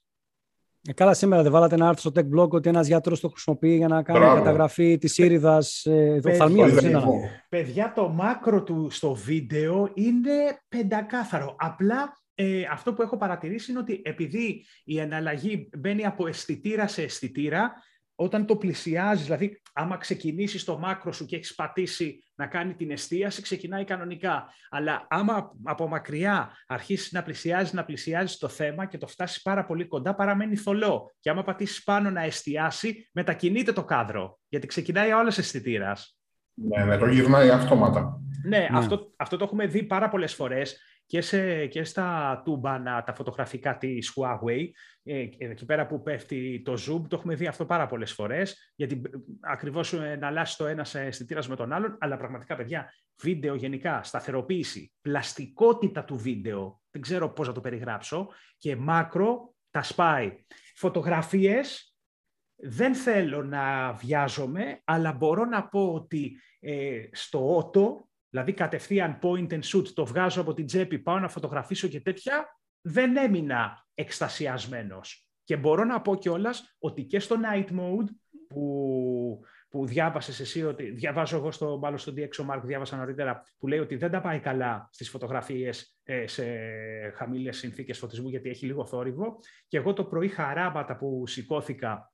Ε, 0.89 0.93
καλά, 0.93 1.13
σήμερα 1.13 1.43
δεν 1.43 1.51
βάλατε 1.51 1.75
ένα 1.75 1.87
άρθρο 1.87 2.11
στο 2.11 2.21
tech 2.21 2.39
blog 2.39 2.49
ότι 2.49 2.69
ένας 2.69 2.87
γιατρός 2.87 3.19
το 3.19 3.29
χρησιμοποιεί 3.29 3.75
για 3.75 3.87
να 3.87 4.03
κάνει 4.03 4.19
Μπράβο. 4.19 4.35
καταγραφή 4.35 4.97
της 4.97 5.17
ήρυδα. 5.17 5.57
Ε, 5.83 5.91
Παιδιά, 5.91 6.31
οφθαλμίας, 6.31 6.71
δεν 6.71 6.75
πολύ 6.75 6.89
ήταν. 6.89 7.01
δικό. 7.01 7.19
Παιδιά, 7.49 7.93
το 7.95 8.09
μάκρο 8.09 8.63
του 8.63 8.87
στο 8.89 9.13
βίντεο 9.13 9.91
είναι 9.93 10.31
πεντακάθαρο. 10.69 11.55
Απλά 11.59 12.17
ε, 12.35 12.61
αυτό 12.71 12.93
που 12.93 13.01
έχω 13.01 13.17
παρατηρήσει 13.17 13.71
είναι 13.71 13.79
ότι 13.79 14.01
επειδή 14.05 14.65
η 14.83 14.99
εναλλαγή 14.99 15.69
μπαίνει 15.77 16.05
από 16.05 16.27
αισθητήρα 16.27 16.87
σε 16.87 17.01
αισθητήρα, 17.01 17.73
όταν 18.21 18.45
το 18.45 18.55
πλησιάζεις, 18.55 19.25
δηλαδή 19.25 19.61
άμα 19.73 19.97
ξεκινήσεις 19.97 20.63
το 20.63 20.77
μάκρο 20.77 21.11
σου 21.11 21.25
και 21.25 21.35
έχεις 21.35 21.55
πατήσει 21.55 22.23
να 22.35 22.47
κάνει 22.47 22.73
την 22.73 22.91
εστίαση, 22.91 23.41
ξεκινάει 23.41 23.83
κανονικά. 23.83 24.53
Αλλά 24.69 25.07
άμα 25.09 25.51
από 25.63 25.87
μακριά 25.87 26.51
αρχίσεις 26.67 27.11
να 27.11 27.23
πλησιάζεις, 27.23 27.73
να 27.73 27.85
πλησιάζεις 27.85 28.37
το 28.37 28.47
θέμα 28.47 28.85
και 28.85 28.97
το 28.97 29.07
φτάσεις 29.07 29.41
πάρα 29.41 29.65
πολύ 29.65 29.87
κοντά, 29.87 30.15
παραμένει 30.15 30.55
θολό. 30.55 31.11
Και 31.19 31.29
άμα 31.29 31.43
πατήσεις 31.43 31.83
πάνω 31.83 32.09
να 32.09 32.23
εστιάσει, 32.23 33.09
μετακινείται 33.13 33.73
το 33.73 33.83
κάδρο. 33.83 34.39
Γιατί 34.47 34.67
ξεκινάει 34.67 35.11
όλος 35.11 35.37
αισθητήρας. 35.37 36.17
Ναι, 36.53 36.83
ναι, 36.83 36.97
το 36.97 37.07
γυρνάει 37.07 37.49
αυτόματα. 37.49 38.21
Ναι, 38.43 38.67
Αυτό, 38.71 39.13
αυτό 39.17 39.37
το 39.37 39.43
έχουμε 39.43 39.65
δει 39.65 39.83
πάρα 39.83 40.09
πολλές 40.09 40.33
φορές 40.33 40.79
και, 41.09 41.21
σε, 41.21 41.65
και 41.65 41.83
στα 41.83 42.41
τούμπανα, 42.45 43.03
τα 43.03 43.13
φωτογραφικά 43.13 43.77
της 43.77 44.13
Huawei, 44.15 44.69
ε, 45.03 45.27
εκεί 45.37 45.65
πέρα 45.65 45.87
που 45.87 46.01
πέφτει 46.01 46.61
το 46.65 46.73
zoom, 46.73 47.01
το 47.07 47.15
έχουμε 47.15 47.35
δει 47.35 47.47
αυτό 47.47 47.65
πάρα 47.65 47.85
πολλές 47.85 48.13
φορές, 48.13 48.73
γιατί 48.75 49.01
ε, 49.05 49.09
ακριβώς 49.39 49.93
ε, 49.93 50.17
να 50.19 50.27
αλλάσει 50.27 50.57
το 50.57 50.65
ένας 50.65 50.95
αισθητήρας 50.95 51.47
με 51.47 51.55
τον 51.55 51.73
άλλον, 51.73 51.97
αλλά 51.99 52.17
πραγματικά, 52.17 52.55
παιδιά, 52.55 52.93
βίντεο 53.21 53.55
γενικά, 53.55 54.03
σταθεροποίηση, 54.03 54.93
πλαστικότητα 55.01 56.03
του 56.03 56.17
βίντεο, 56.17 56.81
δεν 56.91 57.01
ξέρω 57.01 57.29
πώς 57.29 57.47
να 57.47 57.53
το 57.53 57.61
περιγράψω, 57.61 58.29
και 58.57 58.75
μάκρο 58.75 59.53
τα 59.71 59.83
σπάει. 59.83 60.45
Φωτογραφίες, 60.75 61.95
δεν 62.55 62.95
θέλω 62.95 63.43
να 63.43 63.91
βιάζομαι, 63.91 64.81
αλλά 64.83 65.13
μπορώ 65.13 65.45
να 65.45 65.67
πω 65.67 65.93
ότι 65.93 66.39
ε, 66.59 67.01
στο 67.11 67.55
ότο, 67.57 68.08
δηλαδή 68.29 68.53
κατευθείαν 68.53 69.19
point 69.21 69.51
and 69.51 69.61
shoot, 69.63 69.87
το 69.93 70.05
βγάζω 70.05 70.41
από 70.41 70.53
την 70.53 70.65
τσέπη, 70.65 70.99
πάω 70.99 71.19
να 71.19 71.29
φωτογραφίσω 71.29 71.87
και 71.87 72.01
τέτοια, 72.01 72.59
δεν 72.81 73.17
έμεινα 73.17 73.85
εκστασιασμένος. 73.93 75.27
Και 75.43 75.57
μπορώ 75.57 75.83
να 75.83 76.01
πω 76.01 76.15
κιόλας 76.15 76.75
ότι 76.79 77.03
και 77.03 77.19
στο 77.19 77.35
night 77.35 77.69
mode 77.69 78.07
που, 78.47 79.39
που 79.69 79.85
διάβασες 79.85 80.39
εσύ, 80.39 80.63
ότι 80.63 80.91
διαβάζω 80.91 81.37
εγώ 81.37 81.51
στο, 81.51 81.77
μάλλον 81.77 81.97
στο 81.97 82.13
DxOMark, 82.15 82.61
διάβασα 82.63 82.97
νωρίτερα, 82.97 83.43
που 83.57 83.67
λέει 83.67 83.79
ότι 83.79 83.95
δεν 83.95 84.11
τα 84.11 84.21
πάει 84.21 84.39
καλά 84.39 84.89
στις 84.91 85.09
φωτογραφίες 85.09 85.99
ε, 86.03 86.27
σε 86.27 86.45
χαμηλές 87.15 87.57
συνθήκες 87.57 87.97
φωτισμού, 87.97 88.29
γιατί 88.29 88.49
έχει 88.49 88.65
λίγο 88.65 88.85
θόρυβο. 88.85 89.39
Και 89.67 89.77
εγώ 89.77 89.93
το 89.93 90.03
πρωί 90.03 90.27
χαράμπατα 90.27 90.97
που 90.97 91.27
σηκώθηκα 91.27 92.13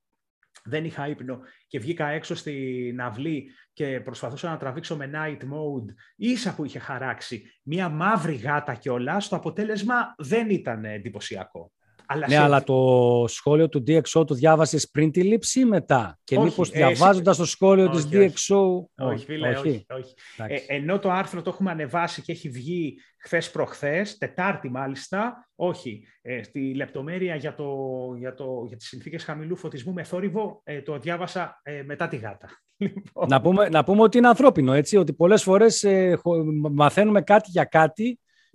δεν 0.65 0.85
είχα 0.85 1.07
ύπνο 1.07 1.39
και 1.67 1.79
βγήκα 1.79 2.07
έξω 2.07 2.35
στην 2.35 3.01
αυλή 3.01 3.51
και 3.73 4.01
προσπαθούσα 4.03 4.49
να 4.49 4.57
τραβήξω 4.57 4.95
με 4.95 5.11
night 5.13 5.41
mode, 5.43 5.93
ίσα 6.15 6.55
που 6.55 6.65
είχε 6.65 6.79
χαράξει 6.79 7.43
μια 7.63 7.89
μαύρη 7.89 8.35
γάτα 8.35 8.73
κιόλας, 8.73 9.27
το 9.27 9.35
αποτέλεσμα 9.35 10.15
δεν 10.17 10.49
ήταν 10.49 10.85
εντυπωσιακό. 10.85 11.71
Αλλά 12.07 12.27
Ναι, 12.27 12.33
σε- 12.33 12.39
αλλά 12.41 12.63
το 12.63 13.25
σχόλιο 13.27 13.69
του 13.69 13.83
DxO 13.87 14.27
το 14.27 14.33
διάβασες 14.33 14.89
πριν 14.89 15.11
τη 15.11 15.23
λήψη 15.23 15.59
ή 15.59 15.65
μετά; 15.65 16.19
Και 16.23 16.35
Όχι, 16.37 16.45
μήπως 16.45 16.69
ε, 16.69 16.71
διαβάζοντας 16.77 17.37
το 17.37 17.45
σχόλιο 17.45 17.89
όχι, 17.89 18.07
τη 18.07 18.17
όχι. 18.17 18.33
DxO. 18.35 19.05
Όχι, 19.05 19.25
φίλε, 19.25 19.49
όχι. 19.49 19.85
όχι. 19.89 20.13
Ε, 20.37 20.43
Εντάξει. 20.43 20.65
ενώ 20.67 20.99
το 20.99 21.09
άρθρο 21.11 21.41
το 21.41 21.49
έχουμε 21.49 21.71
ανεβάσει 21.71 22.21
και 22.21 22.31
έχει 22.31 22.49
βγει 22.49 22.95
χθες 23.17 23.51
προχθές, 23.51 24.17
Τετάρτη 24.17 24.69
μάλιστα, 24.69 25.47
όχι. 25.55 26.07
Ε, 26.21 26.43
στη 26.43 26.73
λεπτομέρεια 26.75 27.35
για, 27.35 27.55
το, 27.55 27.67
για, 28.17 28.33
το, 28.33 28.63
για 28.67 28.77
τις 28.77 28.87
συνθήκες 28.87 29.23
χαμηλού 29.23 29.55
φωτισμού 29.55 29.93
με 29.93 30.03
θόρυβο 30.03 30.61
ε, 30.63 30.81
το 30.81 30.97
διάβασα 30.99 31.59
ε, 31.63 31.83
μετά 31.85 32.07
τη 32.07 32.15
γάτα. 32.15 32.47
Λοιπόν, 32.77 33.27
Να 33.29 33.41
πούμε, 33.41 33.69
να 33.69 33.83
πούμε 33.83 34.01
ότι 34.01 34.17
είναι 34.17 34.27
ανθρώπινο, 34.27 34.73
έτσι, 34.73 34.97
ότι 34.97 35.13
πολλές 35.13 35.43
φορές 35.43 35.83
ε, 35.83 36.15
χω- 36.21 36.43
μαθαίνουμε 36.71 37.21
κάτι 37.21 37.49
για 37.49 37.63
κάτι 37.63 38.03
ναι, 38.03 38.13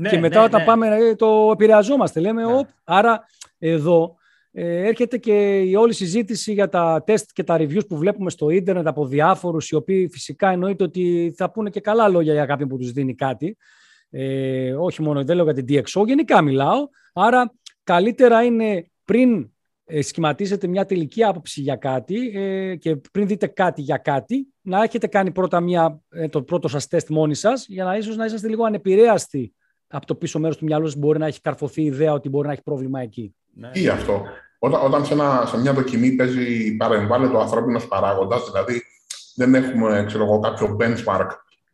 και 0.09 0.19
μετά 0.19 0.39
ναι, 0.39 0.45
όταν 0.45 0.61
ναι. 0.61 0.67
πάμε 0.67 0.97
ε, 0.97 1.15
το 1.15 1.51
επηρεαζόμαστε. 1.53 2.21
Λέμε, 2.21 2.45
Ναι. 2.45 2.55
«Οπ». 2.55 2.69
άρα 2.85 3.25
εδώ 3.59 4.17
ε, 4.53 4.87
έρχεται 4.87 5.19
και 5.19 5.59
η 5.59 5.75
όλη 5.75 5.93
συζήτηση 5.93 6.53
για 6.53 6.69
τα 6.69 7.03
τεστ 7.07 7.31
και 7.33 7.43
τα 7.43 7.57
reviews 7.59 7.87
που 7.89 7.97
βλέπουμε 7.97 8.31
στο 8.31 8.51
ίντερνετ 8.51 8.87
από 8.87 9.07
διάφορους, 9.07 9.71
οι 9.71 9.75
οποίοι 9.75 10.09
φυσικά 10.09 10.51
εννοείται 10.51 10.85
ότι 10.85 11.35
θα 11.37 11.51
πούνε 11.51 11.71
και 11.71 11.81
καλά 11.81 12.09
λόγια 12.09 12.33
για 12.33 12.47
κάποιον 12.47 12.69
που 12.69 12.77
τους 12.77 12.93
δίνει 12.93 13.15
κάτι. 13.15 13.57
Ε, 14.11 14.73
όχι 14.75 15.03
μόνο, 15.03 15.25
δεν 15.25 15.37
λέω 15.37 15.45
για 15.45 15.55
την 15.55 15.65
DxO, 15.69 16.07
γενικά 16.07 16.43
μιλάω. 16.43 16.89
Άρα 17.13 17.53
καλύτερα 17.85 18.43
είναι 18.43 18.91
πριν 19.05 19.51
ε, 19.85 20.03
σχηματίσετε 20.03 20.67
μια 20.67 20.85
τελική 20.85 21.25
άποψη 21.25 21.61
για 21.61 21.77
κάτι 21.77 22.33
ε, 22.35 22.77
και 22.77 22.97
πριν 22.97 23.27
δείτε 23.27 23.47
κάτι 23.47 23.81
για 23.81 23.97
κάτι, 23.97 24.47
να 24.61 24.83
έχετε 24.83 25.07
κάνει 25.07 25.31
πρώτα 25.31 25.61
μια, 25.61 26.01
ε, 26.09 26.29
το 26.29 26.43
πρώτο 26.43 26.69
σας 26.69 26.87
τεστ 26.87 27.09
μόνοι 27.09 27.35
σας, 27.35 27.67
για 27.69 27.85
να 27.85 27.97
ίσως 27.97 28.17
να 28.17 28.25
είσαστε 28.25 28.49
λίγο 28.49 28.65
ανεπηρέαστοι 28.65 29.55
από 29.91 30.07
το 30.07 30.15
πίσω 30.15 30.39
μέρος 30.39 30.57
του 30.57 30.65
μυαλού 30.65 30.87
σας 30.87 30.97
μπορεί 30.97 31.19
να 31.19 31.27
έχει 31.27 31.41
καρφωθεί 31.41 31.83
η 31.83 31.85
ιδέα 31.85 32.13
ότι 32.13 32.29
μπορεί 32.29 32.47
να 32.47 32.53
έχει 32.53 32.63
πρόβλημα 32.63 33.01
εκεί. 33.01 33.35
Ναι. 33.55 33.71
Ή 33.73 33.89
αυτό. 33.89 34.23
Όταν, 34.59 34.85
όταν 34.85 35.05
σε, 35.05 35.13
ένα, 35.13 35.45
σε 35.47 35.59
μια 35.59 35.73
δοκιμή 35.73 36.11
παίζει 36.11 36.77
παρεμβάλλεται 36.77 37.37
ο 37.37 37.41
ανθρώπινος 37.41 37.89
παράγοντας, 37.89 38.51
δηλαδή 38.51 38.83
δεν 39.35 39.55
έχουμε 39.55 40.05
ξέρω 40.07 40.25
εγώ, 40.25 40.39
κάποιο 40.39 40.77
benchmark 40.81 41.27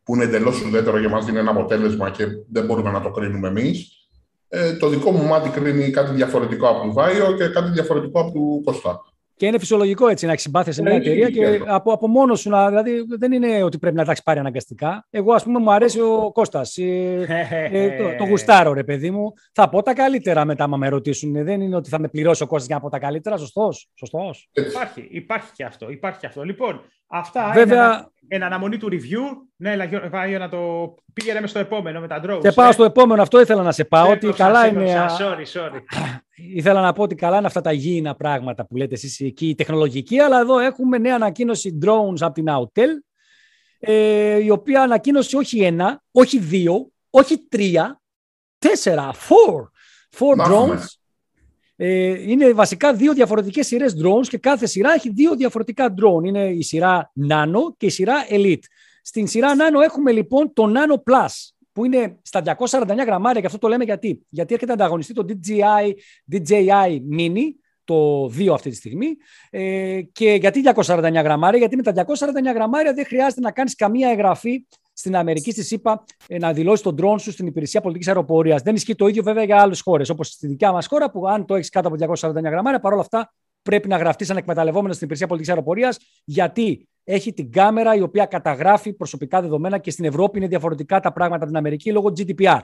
που 0.03 0.15
είναι 0.15 0.25
εντελώς 0.25 0.63
ουδέτερο 0.63 1.01
και 1.01 1.09
μας 1.09 1.25
δίνει 1.25 1.39
ένα 1.39 1.51
αποτέλεσμα 1.51 2.11
και 2.11 2.27
δεν 2.53 2.65
μπορούμε 2.65 2.91
να 2.91 3.01
το 3.01 3.11
κρίνουμε 3.11 3.49
εμείς. 3.49 3.91
Ε, 4.49 4.77
το 4.77 4.89
δικό 4.89 5.11
μου 5.11 5.25
μάτι 5.25 5.49
κρίνει 5.49 5.91
κάτι 5.91 6.15
διαφορετικό 6.15 6.69
από 6.69 6.83
του 6.83 6.93
Βάιο 6.93 7.33
και 7.33 7.49
κάτι 7.49 7.71
διαφορετικό 7.71 8.21
από 8.21 8.33
του 8.33 8.63
Κωστά. 8.65 9.05
Και 9.37 9.47
είναι 9.47 9.59
φυσιολογικό 9.59 10.09
έτσι 10.09 10.25
να 10.25 10.31
έχεις 10.31 10.43
συμπάθεια 10.43 10.73
σε 10.73 10.83
μια 10.83 10.93
Ε, 10.93 10.97
εταιρεία 10.97 11.29
είναι 11.29 11.31
και 11.31 11.47
αυτό. 11.47 11.65
από, 11.69 11.93
από 11.93 12.09
μόνος 12.09 12.41
σου 12.41 12.51
να. 12.51 12.69
Δηλαδή 12.69 13.05
δεν 13.19 13.33
είναι 13.33 13.63
ότι 13.63 13.79
πρέπει 13.79 13.97
να 13.97 14.05
τα 14.05 14.11
έχεις 14.11 14.23
πάρει 14.23 14.39
αναγκαστικά. 14.39 15.07
Εγώ, 15.11 15.33
ας 15.33 15.43
πούμε, 15.45 15.59
μου 15.59 15.73
αρέσει 15.73 16.01
ο 16.01 16.31
Κώστας. 16.33 16.77
Ε, 16.77 17.69
ε, 17.73 17.97
το, 17.97 18.17
το 18.19 18.25
γουστάρω, 18.31 18.73
ρε 18.73 18.85
παιδί 18.85 19.11
μου. 19.11 19.33
Θα 19.53 19.69
πω 19.69 19.83
τα 19.83 19.93
καλύτερα 19.95 20.45
μετά, 20.45 20.65
άμα 20.65 20.77
με 20.77 20.89
ρωτήσουν. 20.89 21.45
Δεν 21.45 21.61
είναι 21.61 21.77
ότι 21.77 21.89
θα 21.89 21.99
με 21.99 22.09
πληρώσει 22.09 22.43
ο 22.43 22.47
Κώστας 22.47 22.67
για 22.67 22.77
να 22.77 22.81
πω 22.83 22.89
τα 22.89 22.99
καλύτερα. 22.99 23.37
Σωστός. 23.37 23.89
Σωστός. 23.95 24.49
Έτσι. 24.53 24.71
Υπάρχει, 24.71 25.09
υπάρχει 25.11 25.53
και 25.53 25.65
αυτό. 25.65 25.91
Υπάρχει 25.91 26.19
και 26.19 26.27
αυτό. 26.27 26.43
Λοιπόν, 26.43 26.81
αυτά 27.07 27.51
Βέβαια, 27.55 27.95
εν, 27.95 28.07
εν 28.29 28.43
αναμονή 28.43 28.77
του 28.77 28.89
review. 28.91 29.47
Ναι, 29.57 29.73
έλα, 29.73 29.85
Γιώ- 29.85 30.09
Βάιο, 30.11 30.39
να 30.39 30.49
το 30.49 30.95
πήγαινε 31.13 31.41
μες 31.41 31.51
στο 31.51 31.59
επόμενο 31.59 32.01
με 32.01 32.07
τα 32.07 32.21
drones. 32.25 32.41
και 32.41 32.53
πάω 32.53 32.69
ε. 32.69 32.73
στο 32.73 32.85
επόμενο. 32.85 33.23
Αυτό 33.23 33.41
ήθελα 33.41 33.63
να 33.63 33.73
σε 33.73 33.85
πάω. 33.85 34.05
Ότι 34.05 34.13
Έπροψα, 34.17 34.45
καλά 34.45 34.67
έπροψα. 34.67 34.93
είναι. 34.93 35.07
Sorry, 35.19 35.59
sorry. 35.61 35.81
Ήθελα 36.55 36.81
να 36.81 36.93
πω 36.93 37.03
ότι 37.03 37.15
καλά 37.15 37.37
είναι 37.37 37.47
αυτά 37.47 37.61
τα 37.61 37.73
γήινα 37.73 38.15
πράγματα 38.15 38.67
που 38.67 38.77
λέτε 38.77 38.95
εσείς 38.95 39.21
εκεί, 39.21 39.49
η 39.49 39.55
τεχνολογική, 39.55 40.19
αλλά 40.19 40.41
εδώ 40.41 40.59
έχουμε 40.59 40.99
νέα 40.99 41.15
ανακοίνωση 41.15 41.79
drones 41.85 42.17
από 42.21 42.33
την 42.35 42.45
Autel, 42.49 42.89
ε, 43.79 44.39
η 44.45 44.51
οποία 44.51 44.83
ανακοίνωσε 44.83 45.37
όχι 45.37 45.63
ένα, 45.65 46.03
όχι 46.11 46.39
δύο, 46.39 46.91
όχι 47.11 47.39
τρία, 47.39 48.01
τέσσερα, 48.59 49.11
four, 49.13 49.61
four 50.19 50.37
Να 50.37 50.45
drones. 50.49 50.85
Έχουμε. 51.77 51.93
Ε, 51.93 52.31
είναι 52.31 52.53
βασικά 52.53 52.93
δύο 52.93 53.13
διαφορετικές 53.13 53.67
σειρές 53.67 53.95
drones 54.05 54.27
και 54.29 54.39
κάθε 54.39 54.67
σειρά 54.67 54.93
έχει 54.93 55.11
δύο 55.11 55.35
διαφορετικά 55.35 55.95
drone. 55.95 56.25
Είναι 56.25 56.49
η 56.49 56.63
σειρά 56.63 57.13
Nano 57.31 57.77
και 57.77 57.87
η 57.87 57.91
σειρά 57.91 58.15
Elite. 58.31 58.63
Στην 59.03 59.27
σειρά 59.27 59.53
Nano 59.55 59.83
έχουμε 59.85 60.13
λοιπόν 60.13 60.53
το 60.53 60.73
Nano 60.75 61.13
Plus 61.13 61.51
που 61.73 61.85
είναι 61.85 62.19
στα 62.23 62.43
249 62.59 62.87
γραμμάρια 63.07 63.41
και 63.41 63.47
αυτό 63.47 63.59
το 63.59 63.69
λέμε 63.69 63.85
γιατί. 63.85 64.27
Γιατί 64.29 64.55
έρχεται 64.55 64.75
να 64.75 64.83
ανταγωνιστεί 64.83 65.13
το 65.13 65.25
DJI, 65.29 65.93
DJI 66.33 66.99
Mini, 67.19 67.43
το 67.85 68.25
2 68.25 68.49
αυτή 68.53 68.71
τη 68.71 68.77
στιγμή. 68.77 69.17
Ε, 69.51 70.01
και 70.13 70.31
γιατί 70.31 70.63
249 70.75 71.13
γραμμάρια, 71.13 71.59
γιατί 71.59 71.77
με 71.77 71.83
τα 71.83 71.93
249 71.93 72.55
γραμμάρια 72.55 72.93
δεν 72.93 73.05
χρειάζεται 73.07 73.41
να 73.41 73.51
κάνεις 73.51 73.75
καμία 73.75 74.11
εγγραφή 74.11 74.67
στην 74.97 75.17
Αμερική, 75.17 75.51
στη 75.51 75.63
ΣΥΠΑ, 75.63 76.05
ε, 76.27 76.39
να 76.39 76.53
δηλώσει 76.53 76.83
τον 76.83 76.97
drone 77.01 77.21
σου 77.21 77.33
στην 77.33 77.47
υπηρεσία 77.47 77.81
πολιτικής 77.81 78.09
αεροπορίας. 78.09 78.63
Δεν 78.63 78.75
ισχύει 78.75 78.95
το 78.95 79.07
ίδιο 79.07 79.23
βέβαια 79.23 79.45
για 79.45 79.61
άλλες 79.61 79.81
χώρες, 79.81 80.09
όπως 80.09 80.29
στη 80.29 80.47
δικιά 80.47 80.73
μας 80.73 80.87
χώρα, 80.87 81.11
που 81.11 81.29
αν 81.29 81.47
το 81.47 81.55
έχεις 81.55 81.71
κάτω 81.71 81.89
από 81.89 81.97
249 81.97 82.51
γραμμάρια, 82.51 82.81
παρόλα 82.81 83.01
αυτά 83.01 83.33
πρέπει 83.63 83.89
να 83.89 83.97
γραφτείς 83.97 84.27
σαν 84.27 84.37
εκμεταλλευόμενος 84.37 84.95
στην 84.95 85.07
υπηρεσία 85.07 85.27
πολιτικής 85.27 85.55
αεροπορίας, 85.55 85.99
γιατί 86.25 86.89
έχει 87.05 87.33
την 87.33 87.53
κάμερα 87.53 87.95
η 87.95 88.01
οποία 88.01 88.27
καταγράφει 88.27 88.93
προσωπικά 88.93 89.41
δεδομένα 89.41 89.79
και 89.79 89.91
στην 89.91 90.05
Ευρώπη 90.05 90.39
είναι 90.39 90.47
διαφορετικά 90.47 91.01
τα 91.01 91.13
πράγματα 91.13 91.37
από 91.37 91.47
την 91.47 91.57
Αμερική 91.57 91.93
λόγω 91.93 92.13
GDPR. 92.17 92.61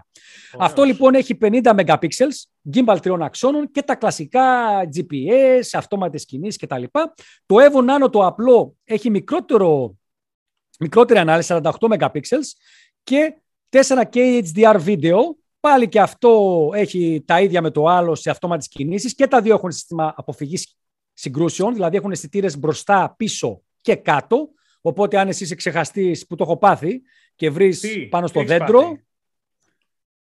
Αυτό 0.59 0.83
λοιπόν 0.83 1.15
έχει 1.15 1.39
50 1.41 1.61
megapixels, 1.63 2.71
gimbal 2.75 2.97
τριών 3.03 3.23
αξώνων 3.23 3.71
και 3.71 3.83
τα 3.83 3.95
κλασικά 3.95 4.43
GPS, 4.95 5.63
αυτόματες 5.73 6.25
κινήσεις 6.25 6.61
κτλ. 6.61 6.83
Το 7.47 7.57
Evo 7.59 8.05
Nano 8.07 8.11
το 8.13 8.27
απλό 8.27 8.77
έχει 8.85 9.11
μικρότερο, 9.11 9.97
μικρότερη 10.83 11.19
ανάλυση, 11.21 11.55
48 11.63 11.71
megapixels 11.89 12.49
και 13.03 13.35
4K 13.71 14.43
HDR 14.55 14.77
βίντεο. 14.79 15.37
Πάλι 15.61 15.89
και 15.89 16.01
αυτό 16.01 16.71
έχει 16.75 17.23
τα 17.27 17.41
ίδια 17.41 17.63
με 17.63 17.71
το 17.71 17.87
άλλο 17.87 18.15
σε 18.15 18.31
αυτόματες 18.31 18.69
κινήσεις 18.69 19.15
και 19.15 19.27
τα 19.27 19.41
δύο 19.41 19.55
έχουν 19.55 19.71
σύστημα 19.73 20.15
αποφυγής 20.17 20.77
συγκρούσεων, 21.13 21.75
δηλαδή 21.75 21.97
έχουν 21.97 22.11
αισθητήρες 22.11 22.59
μπροστά, 22.59 23.15
πίσω 23.17 23.63
και 23.81 23.95
κάτω. 23.95 24.49
Οπότε 24.81 25.19
αν 25.19 25.29
εσύ 25.29 25.45
είσαι 25.45 25.55
ξεχαστής 25.55 26.27
που 26.27 26.37
το 26.37 26.45
έχω 26.45 26.57
πάθει 26.57 27.03
και 27.37 27.51
βρεις 27.51 27.81
Τι, 27.81 28.01
πάνω 28.07 28.27
στο 28.27 28.39
τι 28.39 28.45
έχεις 28.45 28.59
δέντρο, 28.59 28.81
πάθει; 28.83 29.05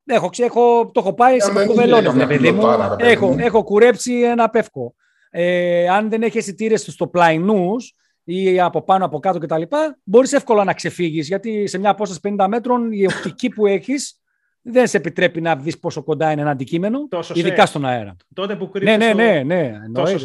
Έχω, 0.06 0.30
ξε- 0.30 0.46
έχω, 0.46 0.92
το 0.94 1.00
έχω 1.00 1.14
πάει 1.14 1.40
σε 1.40 1.46
δεν 1.52 1.56
πευκό 1.56 1.74
είναι 1.74 1.82
βελόνι, 1.82 2.04
καμιά 2.06 2.26
ρε 2.26 2.34
παιδί 2.36 2.52
μου. 2.52 2.58
πιλωτάρα, 2.60 2.90
ρε 2.90 2.96
παιδί 2.96 3.12
Έχω, 3.12 3.28
μου. 3.28 3.40
έχω 3.40 3.64
κουρέψει 3.64 4.14
ένα 4.22 4.50
πεύκο. 4.50 4.96
ε, 5.30 5.90
αν 5.90 6.10
δεν 6.10 6.24
έχει 6.24 6.38
αισθητήρες 6.38 6.82
στο 6.82 7.08
πλαϊνούς 7.08 7.94
ή 8.30 8.60
από 8.60 8.82
πάνω 8.82 9.06
από 9.06 9.20
κάτω 9.20 9.40
κτλ., 9.40 9.62
μπορείς 10.04 10.34
εύκολα 10.34 10.64
να 10.64 10.74
ξεφύγεις. 10.74 11.28
Γιατί 11.28 11.68
σε 11.68 11.78
μια 11.78 11.90
απόσταση 11.90 12.36
50 12.38 12.46
μέτρων 12.48 12.92
η 12.92 13.06
οπτική 13.06 13.50
που 13.50 13.66
έχεις 13.66 14.20
δεν 14.62 14.88
σε 14.88 14.98
επιτρέπει 14.98 15.42
να 15.42 15.56
δεις 15.56 15.80
πόσο 15.80 16.04
κοντά 16.04 16.32
είναι 16.32 16.42
ένα 16.42 16.50
αντικείμενο, 16.50 17.08
Τόσο 17.10 17.34
ειδικά 17.36 17.66
στον 17.66 17.86
αέρα. 17.86 18.16
Τότε 18.34 18.56
που 18.56 18.70
κρύβεις. 18.70 18.98
Ναι, 18.98 19.14
ναι, 19.14 19.14
ναι. 19.14 19.44
ναι. 19.44 19.74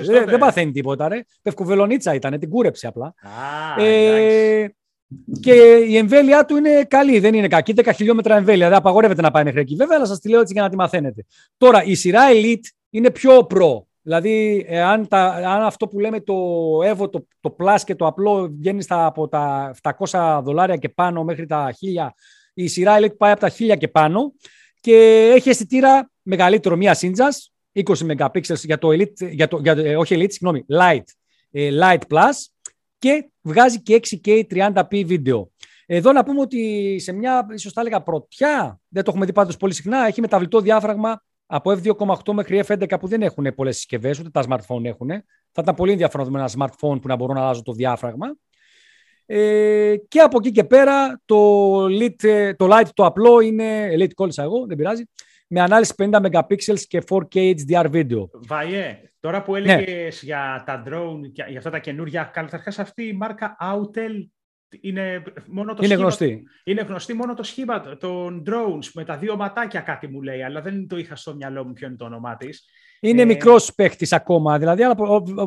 Δεν, 0.05 0.25
δεν 0.27 0.39
παθαίνει 0.39 0.73
τίποτα. 0.73 1.09
Ρε. 1.09 1.25
Πευκοβελονίτσα 1.43 2.15
ήταν, 2.15 2.39
την 2.39 2.49
κούρεψε 2.49 2.87
απλά. 2.87 3.15
Α, 3.77 3.83
ε, 3.83 4.75
και 5.41 5.53
η 5.89 5.97
εμβέλειά 5.97 6.45
του 6.45 6.57
είναι 6.57 6.85
καλή, 6.89 7.19
δεν 7.19 7.35
είναι 7.35 7.49
κακή. 7.49 7.75
10 7.77 7.91
χιλιόμετρα 7.95 8.37
εμβέλεια. 8.37 8.69
Δεν 8.69 8.79
απαγορεύεται 8.79 9.23
να 9.23 9.31
πάει 9.31 9.45
μέχρι 9.45 9.61
εκεί. 9.61 9.75
Βέβαια, 9.75 9.97
αλλά 9.97 10.07
σας 10.07 10.21
τη 10.21 10.29
λέω 10.29 10.41
έτσι 10.41 10.53
για 10.53 10.63
να 10.63 10.69
τη 10.69 10.77
μαθαίνετε. 10.77 11.25
Τώρα, 11.57 11.85
η 11.85 11.95
σειρά 11.95 12.23
Elite 12.33 12.69
είναι 12.91 13.11
πιο 13.11 13.45
προ. 13.45 13.87
Δηλαδή, 14.07 14.67
αν, 14.71 15.09
τα, 15.09 15.25
αν 15.27 15.63
αυτό 15.63 15.89
που 15.89 15.99
λέμε 15.99 16.21
το 16.21 16.35
Evo, 16.79 17.11
το, 17.11 17.27
το 17.41 17.57
Plus 17.59 17.79
και 17.85 17.95
το 17.95 18.07
απλό 18.07 18.49
βγαίνει 18.59 18.83
στα, 18.83 19.07
από 19.07 19.29
τα 19.29 19.75
700 20.09 20.41
δολάρια 20.45 20.77
και 20.77 20.89
πάνω 20.89 21.25
μέχρι 21.25 21.47
τα 21.47 21.75
1000, 21.97 22.09
η 22.55 22.67
σειρά 22.67 22.99
Elite 22.99 23.17
πάει 23.17 23.33
από 23.33 23.41
τα 23.41 23.53
1000 23.59 23.79
και 23.79 23.89
πάνω 23.89 24.33
και 24.81 24.95
έχει 25.35 25.49
αισθητήρα 25.49 26.11
μεγαλύτερο, 26.23 26.77
μία 26.77 26.95
σύντζα, 26.95 27.29
20 27.73 27.83
MP 27.83 28.43
για 28.63 28.79
το 28.79 28.89
Elite, 28.89 29.31
για 29.31 29.49
το, 29.49 29.59
για, 29.63 29.73
ε, 29.73 29.97
όχι 29.97 30.15
Elite, 30.19 30.33
συγγνώμη, 30.33 30.65
Light, 30.69 31.05
ε, 31.51 31.71
Light 31.83 32.01
Plus 32.09 32.33
και 32.99 33.31
βγάζει 33.41 33.83
και 33.83 34.01
6K 34.03 34.43
30p 34.51 35.05
βίντεο. 35.07 35.51
Εδώ 35.87 36.13
να 36.13 36.25
πούμε 36.25 36.41
ότι 36.41 36.97
σε 36.99 37.13
μια, 37.13 37.47
ίσως 37.55 37.73
θα 37.73 37.81
έλεγα 37.81 38.03
πρωτιά, 38.03 38.81
δεν 38.89 39.05
το 39.05 39.11
έχουμε 39.11 39.27
δει 39.27 39.33
πάντως 39.33 39.57
πολύ 39.57 39.75
συχνά, 39.75 40.07
έχει 40.07 40.21
μεταβλητό 40.21 40.61
διάφραγμα 40.61 41.23
από 41.47 41.71
F2.8 41.71 42.33
μέχρι 42.33 42.63
F11 42.67 43.01
που 43.01 43.07
δεν 43.07 43.23
έχουν 43.23 43.55
πολλές 43.55 43.77
συσκευές, 43.77 44.19
ούτε 44.19 44.31
τα 44.31 44.43
smartphone 44.49 44.85
έχουν. 44.85 45.09
Θα 45.51 45.63
ήταν 45.63 45.75
πολύ 45.75 45.93
ενδιαφέρον 45.93 46.27
να 46.27 46.33
δούμε 46.33 46.45
ένα 46.45 46.51
smartphone 46.59 47.01
που 47.01 47.09
να 47.09 47.17
μπορώ 47.17 47.33
να 47.33 47.41
αλλάζω 47.41 47.63
το 47.63 47.73
διάφραγμα. 47.73 48.37
Ε, 49.27 49.95
και 50.09 50.21
από 50.21 50.39
εκεί 50.39 50.51
και 50.51 50.65
πέρα 50.65 51.21
το, 51.25 51.75
lit, 51.85 52.53
το 52.57 52.69
light 52.71 52.89
το 52.95 53.05
απλό 53.05 53.41
είναι, 53.41 53.89
elite 53.95 54.13
κόλλησα 54.15 54.43
εγώ, 54.43 54.67
δεν 54.67 54.77
πειράζει, 54.77 55.05
με 55.49 55.61
ανάλυση 55.61 55.95
50 55.97 56.11
MP 56.13 56.57
και 56.89 57.03
4K 57.09 57.55
HDR 57.55 57.87
βίντεο. 57.91 58.31
Βαϊέ, 58.33 59.01
τώρα 59.21 59.43
που 59.43 59.55
έλεγες 59.55 60.23
ναι. 60.23 60.29
για 60.29 60.63
τα 60.67 60.83
drone, 60.87 61.21
για, 61.23 61.47
για 61.49 61.59
αυτά 61.59 61.71
τα 61.71 61.79
καινούργια, 61.79 62.23
καταρχά 62.23 62.83
αυτή 62.83 63.07
η 63.07 63.13
μάρκα 63.13 63.57
Autel 63.61 64.29
είναι, 64.81 65.23
μόνο 65.47 65.75
το 65.75 65.79
είναι 65.79 65.87
σχήμα, 65.87 66.01
γνωστή. 66.01 66.43
Είναι 66.65 66.83
γνωστή 66.83 67.15
μόνο 67.15 67.35
το 67.35 67.43
σχήμα 67.43 67.97
των 67.97 68.43
drones 68.47 68.91
με 68.95 69.05
τα 69.05 69.17
δύο 69.17 69.37
ματάκια 69.37 69.81
κάτι 69.81 70.07
μου 70.07 70.23
λέει, 70.23 70.43
αλλά 70.43 70.61
δεν 70.61 70.89
το 70.89 70.97
είχα 70.97 71.17
στο 71.17 71.35
μυαλό 71.35 71.65
μου 71.65 71.73
ποιο 71.73 71.87
είναι 71.87 71.97
το 71.97 72.05
όνομά 72.05 72.37
της. 72.37 72.65
Είναι 73.01 73.23
ε... 73.23 73.25
μικρός 73.25 73.75
παίχτη 73.75 74.07
ακόμα. 74.11 74.59
Δηλαδή, 74.59 74.83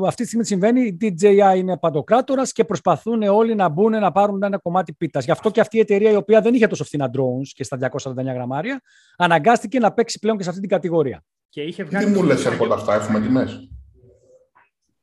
αυτή 0.05 0.21
τη 0.21 0.27
στιγμή 0.27 0.45
συμβαίνει, 0.45 0.81
η 0.81 0.97
DJI 1.01 1.57
είναι 1.57 1.77
παντοκράτορας 1.77 2.51
και 2.51 2.63
προσπαθούν 2.63 3.21
όλοι 3.21 3.55
να 3.55 3.69
μπουν 3.69 3.91
να 3.91 4.11
πάρουν 4.11 4.43
ένα 4.43 4.57
κομμάτι 4.57 4.93
πίτας. 4.93 5.25
Γι' 5.25 5.31
αυτό 5.31 5.51
και 5.51 5.59
αυτή 5.59 5.77
η 5.77 5.79
εταιρεία, 5.79 6.11
η 6.11 6.15
οποία 6.15 6.41
δεν 6.41 6.53
είχε 6.53 6.67
τόσο 6.67 6.83
φθηνά 6.83 7.09
drones 7.13 7.47
και 7.53 7.63
στα 7.63 7.77
249 7.91 8.13
γραμμάρια, 8.15 8.81
αναγκάστηκε 9.17 9.79
να 9.79 9.93
παίξει 9.93 10.19
πλέον 10.19 10.37
και 10.37 10.43
σε 10.43 10.49
αυτή 10.49 10.61
την 10.61 10.69
κατηγορία. 10.69 11.23
Και 11.49 11.61
είχε 11.61 11.83
βγάλει 11.83 12.05
Τι 12.05 12.11
μου 12.11 12.23
λες, 12.23 12.45
έρχονται 12.45 12.73
αυτά, 12.73 12.93
έχουμε 12.95 13.21
τιμές; 13.21 13.69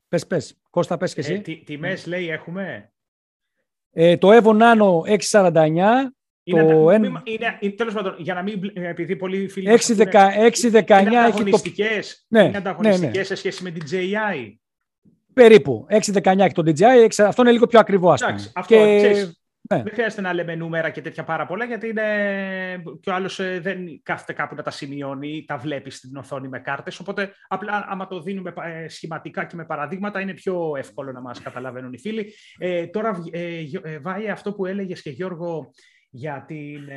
Πες, 0.08 0.26
πες. 0.26 0.60
Κώστα, 0.70 0.96
πες 0.96 1.14
και 1.14 1.20
εσύ. 1.20 1.42
Ε, 1.46 1.54
τιμές 1.64 2.06
λέει 2.06 2.28
έχουμε; 2.28 2.92
Ε, 3.96 4.16
το 4.16 4.28
Evo 4.32 4.60
Nano 4.60 5.16
649 5.30 5.68
είναι, 6.46 6.64
το 6.64 6.90
εν... 6.90 7.22
είναι, 7.60 7.72
τέλος 7.76 7.94
πάντων, 7.94 8.14
για 8.18 8.34
να 8.34 8.42
μην, 8.42 8.70
επειδή 8.74 9.16
πολλοί 9.16 9.48
φίλοι 9.48 9.78
6, 9.86 9.88
είναι, 9.88 10.10
6, 10.62 10.84
19 10.86 11.00
είναι 11.00 11.18
ανταγωνιστικές, 11.18 12.26
ναι, 12.28 12.44
είναι 12.44 12.56
ανταγωνιστικές 12.56 13.12
ναι, 13.12 13.18
ναι. 13.18 13.24
σε 13.24 13.34
σχέση 13.34 13.62
με 13.62 13.70
την 13.70 13.82
JI. 13.90 14.54
Περίπου. 15.34 15.86
6-19 15.90 16.00
και 16.22 16.62
το 16.62 16.62
DJI, 16.66 17.08
αυτό 17.18 17.42
είναι 17.42 17.52
λίγο 17.52 17.66
πιο 17.66 17.78
ακριβό. 17.78 18.10
Ας 18.12 18.20
πούμε. 18.24 18.50
αυτό, 18.54 18.74
και... 18.74 18.96
ξέρεις, 18.96 19.43
ναι. 19.70 19.82
Δεν 19.82 19.92
χρειάζεται 19.92 20.22
να 20.22 20.32
λέμε 20.32 20.54
νούμερα 20.54 20.90
και 20.90 21.00
τέτοια 21.00 21.24
πάρα 21.24 21.46
πολλά, 21.46 21.64
γιατί 21.64 21.88
είναι... 21.88 22.02
και 23.00 23.10
ο 23.10 23.14
άλλος 23.14 23.40
ε, 23.40 23.60
δεν 23.60 24.00
κάθεται 24.02 24.32
κάπου 24.32 24.54
να 24.54 24.62
τα 24.62 24.70
σημειώνει, 24.70 25.44
τα 25.46 25.56
βλέπει 25.56 25.90
στην 25.90 26.16
οθόνη 26.16 26.48
με 26.48 26.60
κάρτες. 26.60 27.00
Οπότε, 27.00 27.32
απλά 27.48 27.86
άμα 27.88 28.06
το 28.06 28.20
δίνουμε 28.20 28.52
ε, 28.64 28.88
σχηματικά 28.88 29.44
και 29.44 29.56
με 29.56 29.64
παραδείγματα, 29.64 30.20
είναι 30.20 30.34
πιο 30.34 30.74
εύκολο 30.76 31.12
να 31.12 31.20
μας 31.20 31.40
καταλαβαίνουν 31.40 31.92
οι 31.92 31.98
φίλοι. 31.98 32.32
Ε, 32.58 32.86
τώρα, 32.86 33.22
ε, 33.30 33.60
ε, 33.82 33.98
Βάη, 33.98 34.30
αυτό 34.30 34.52
που 34.52 34.66
έλεγες 34.66 35.02
και 35.02 35.10
Γιώργο 35.10 35.70
για 36.10 36.44
την, 36.46 36.88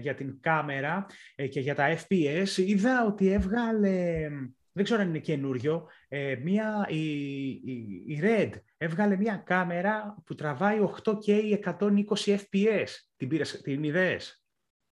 για 0.00 0.14
την 0.14 0.40
κάμερα 0.40 1.06
και 1.50 1.60
για 1.60 1.74
τα 1.74 1.96
FPS, 1.96 2.56
είδα 2.56 3.06
ότι 3.06 3.32
έβγαλε 3.32 4.28
δεν 4.72 4.84
ξέρω 4.84 5.00
αν 5.00 5.08
είναι 5.08 5.18
καινούριο, 5.18 5.88
ε, 6.12 6.36
μια, 6.42 6.86
η, 6.88 7.48
η, 7.48 8.02
η, 8.06 8.20
Red 8.22 8.50
έβγαλε 8.76 9.16
μια 9.16 9.36
κάμερα 9.36 10.16
που 10.24 10.34
τραβάει 10.34 10.78
8K 11.04 11.58
120 11.64 12.04
FPS. 12.24 12.88
Την, 13.16 13.28
πήρες, 13.28 13.60
την 13.60 13.82
ιδέες. 13.82 14.44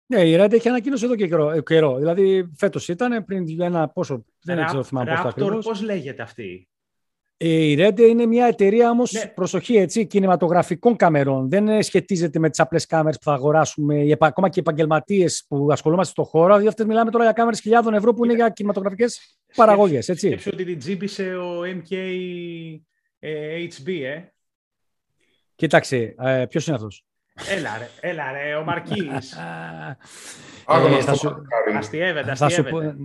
Ναι, 0.05 0.29
η 0.29 0.35
Red 0.39 0.51
έχει 0.51 0.67
ανακοίνωση 0.67 1.05
εδώ 1.05 1.15
και 1.15 1.27
καιρό. 1.27 1.61
καιρό. 1.61 1.97
Δηλαδή, 1.97 2.51
φέτος 2.55 2.87
ήταν, 2.87 3.25
πριν 3.25 3.61
ένα 3.61 3.89
πόσο, 3.89 4.25
δεν 4.43 4.65
ξέρω 4.65 4.83
θυμάμαι 4.83 5.19
πώς 5.23 5.33
το 5.33 5.57
Πώς 5.57 5.81
λέγεται 5.81 6.21
αυτή; 6.21 6.69
Ε, 7.45 7.49
η 7.49 7.77
Red 7.79 7.99
είναι 7.99 8.25
μια 8.25 8.45
εταιρεία 8.45 8.89
όμως, 8.89 9.11
ναι. 9.11 9.27
προσοχή 9.27 9.75
έτσι, 9.75 10.05
κινηματογραφικών 10.05 10.95
καμερών. 10.95 11.49
Δεν 11.49 11.83
σχετίζεται 11.83 12.39
με 12.39 12.49
τις 12.49 12.59
απλές 12.59 12.85
κάμερες 12.85 13.17
που 13.17 13.23
θα 13.23 13.33
αγοράσουμε, 13.33 14.17
ακόμα 14.19 14.49
και 14.49 14.59
οι 14.59 14.63
επαγγελματίες 14.65 15.45
που 15.47 15.67
ασχολούμαστε 15.71 16.11
στον 16.11 16.25
χώρο. 16.25 16.47
Δηλαδή, 16.47 16.67
αυτές 16.67 16.85
μιλάμε 16.85 17.11
τώρα 17.11 17.23
για 17.23 17.33
κάμερες 17.33 17.59
χιλιάδων 17.59 17.93
ευρώ 17.93 18.13
που 18.13 18.23
είναι, 18.23 18.33
είναι 18.33 18.41
για 18.41 18.51
κινηματογραφικές 18.51 19.39
παραγωγές. 19.55 20.09
Σκέψου 20.13 20.49
ότι 20.53 20.63
την 20.63 20.79
τζίμπησε 20.79 21.35
ο 21.35 21.61
MKHB, 21.61 22.81
ε. 24.03 24.21
Κοίταξε, 25.55 26.15
ε, 26.19 26.45
ποιος 26.49 26.67
είναι 26.67 26.75
αυτός; 26.75 27.05
Έλα 27.49 27.77
ρε, 27.77 28.09
έλα 28.09 28.31
ρε, 28.31 28.55
ο 28.55 28.63
Μαρκής. 28.63 29.31
ε, 30.97 31.01
θα 31.01 31.13
σου... 31.13 31.35
Αστιεύεται, 31.77 32.31
αστιεύεται. 32.31 32.95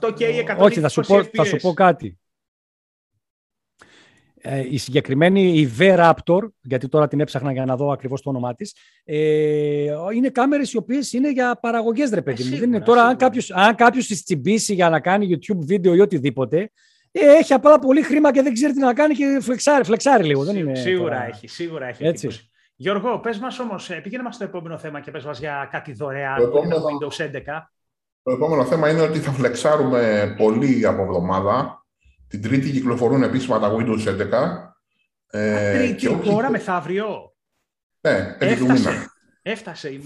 8 0.00 0.14
και 0.14 0.44
120 0.48 0.58
Όχι, 0.58 0.80
θα 0.80 0.88
σου, 0.88 1.00
πω, 1.00 1.24
θα 1.24 1.44
σου 1.44 1.56
πω 1.56 1.72
κάτι. 1.72 2.18
Ε, 4.42 4.66
η 4.70 4.76
συγκεκριμένη, 4.76 5.58
η 5.58 5.70
V-Raptor, 5.78 6.40
γιατί 6.60 6.88
τώρα 6.88 7.08
την 7.08 7.20
έψαχνα 7.20 7.52
για 7.52 7.64
να 7.64 7.76
δω 7.76 7.90
ακριβώς 7.90 8.22
το 8.22 8.30
όνομά 8.30 8.54
της, 8.54 8.76
ε, 9.04 9.16
είναι 10.14 10.28
κάμερες 10.28 10.72
οι 10.72 10.76
οποίες 10.76 11.12
είναι 11.12 11.30
για 11.30 11.58
παραγωγές, 11.60 12.10
ρε 12.10 12.22
παιδί 12.22 12.44
μου. 12.44 12.56
Δεν 12.56 12.62
είναι 12.62 12.80
τώρα, 12.80 13.02
αν 13.02 13.16
κάποιος, 13.16 13.50
αν 13.50 13.74
κάποιος 13.74 14.06
τις 14.06 14.24
τσιμπήσει 14.24 14.74
για 14.74 14.88
να 14.88 15.00
κάνει 15.00 15.28
YouTube 15.30 15.58
βίντεο 15.58 15.94
ή 15.94 16.00
οτιδήποτε, 16.00 16.70
ε, 17.12 17.20
έχει 17.38 17.52
απλά 17.52 17.78
πολύ 17.78 18.02
χρήμα 18.02 18.32
και 18.32 18.42
δεν 18.42 18.52
ξέρει 18.52 18.72
τι 18.72 18.78
να 18.78 18.94
κάνει 18.94 19.14
και 19.14 19.38
φλεξάρει, 19.40 19.84
φλεξάρει 19.84 20.24
λίγο. 20.24 20.44
δεν 20.44 20.56
είναι 20.56 20.74
σίγουρα 20.74 21.10
τώρα... 21.10 21.26
έχει, 21.26 21.48
σίγουρα 21.48 21.86
έχει. 21.86 22.06
Έτσι. 22.06 22.28
Γιώργο, 22.76 23.18
πες 23.18 23.38
μας 23.38 23.58
όμως, 23.58 23.90
ε, 23.90 23.94
πήγαινε 23.94 24.22
μας 24.22 24.34
στο 24.34 24.44
επόμενο 24.44 24.78
θέμα 24.78 25.00
και 25.00 25.10
πες 25.10 25.24
μας 25.24 25.38
για 25.38 25.68
κάτι 25.70 25.92
δωρεάν 25.92 26.36
το 26.36 26.42
επόμενο, 26.42 26.76
Windows 26.76 27.24
11. 27.24 27.70
Το 28.22 28.32
επόμενο 28.32 28.64
θέμα 28.64 28.90
είναι 28.90 29.00
ότι 29.00 29.18
θα 29.18 29.32
φλεξάρουμε 29.32 30.34
πολύ 30.38 30.86
από 30.86 31.02
εβδομάδα 31.02 31.79
την 32.30 32.42
Τρίτη 32.42 32.70
κυκλοφορούν 32.70 33.22
επίσημα 33.22 33.58
τα 33.58 33.76
Windows 33.76 34.08
11. 34.08 34.68
Ε, 35.30 35.78
τρίτη 35.78 36.08
ώρα 36.34 36.50
μεθαύριο. 36.50 37.34
Ναι, 38.00 38.36
Έφτασε. 38.38 39.10
Έφτασε 39.42 39.88
η 39.88 40.02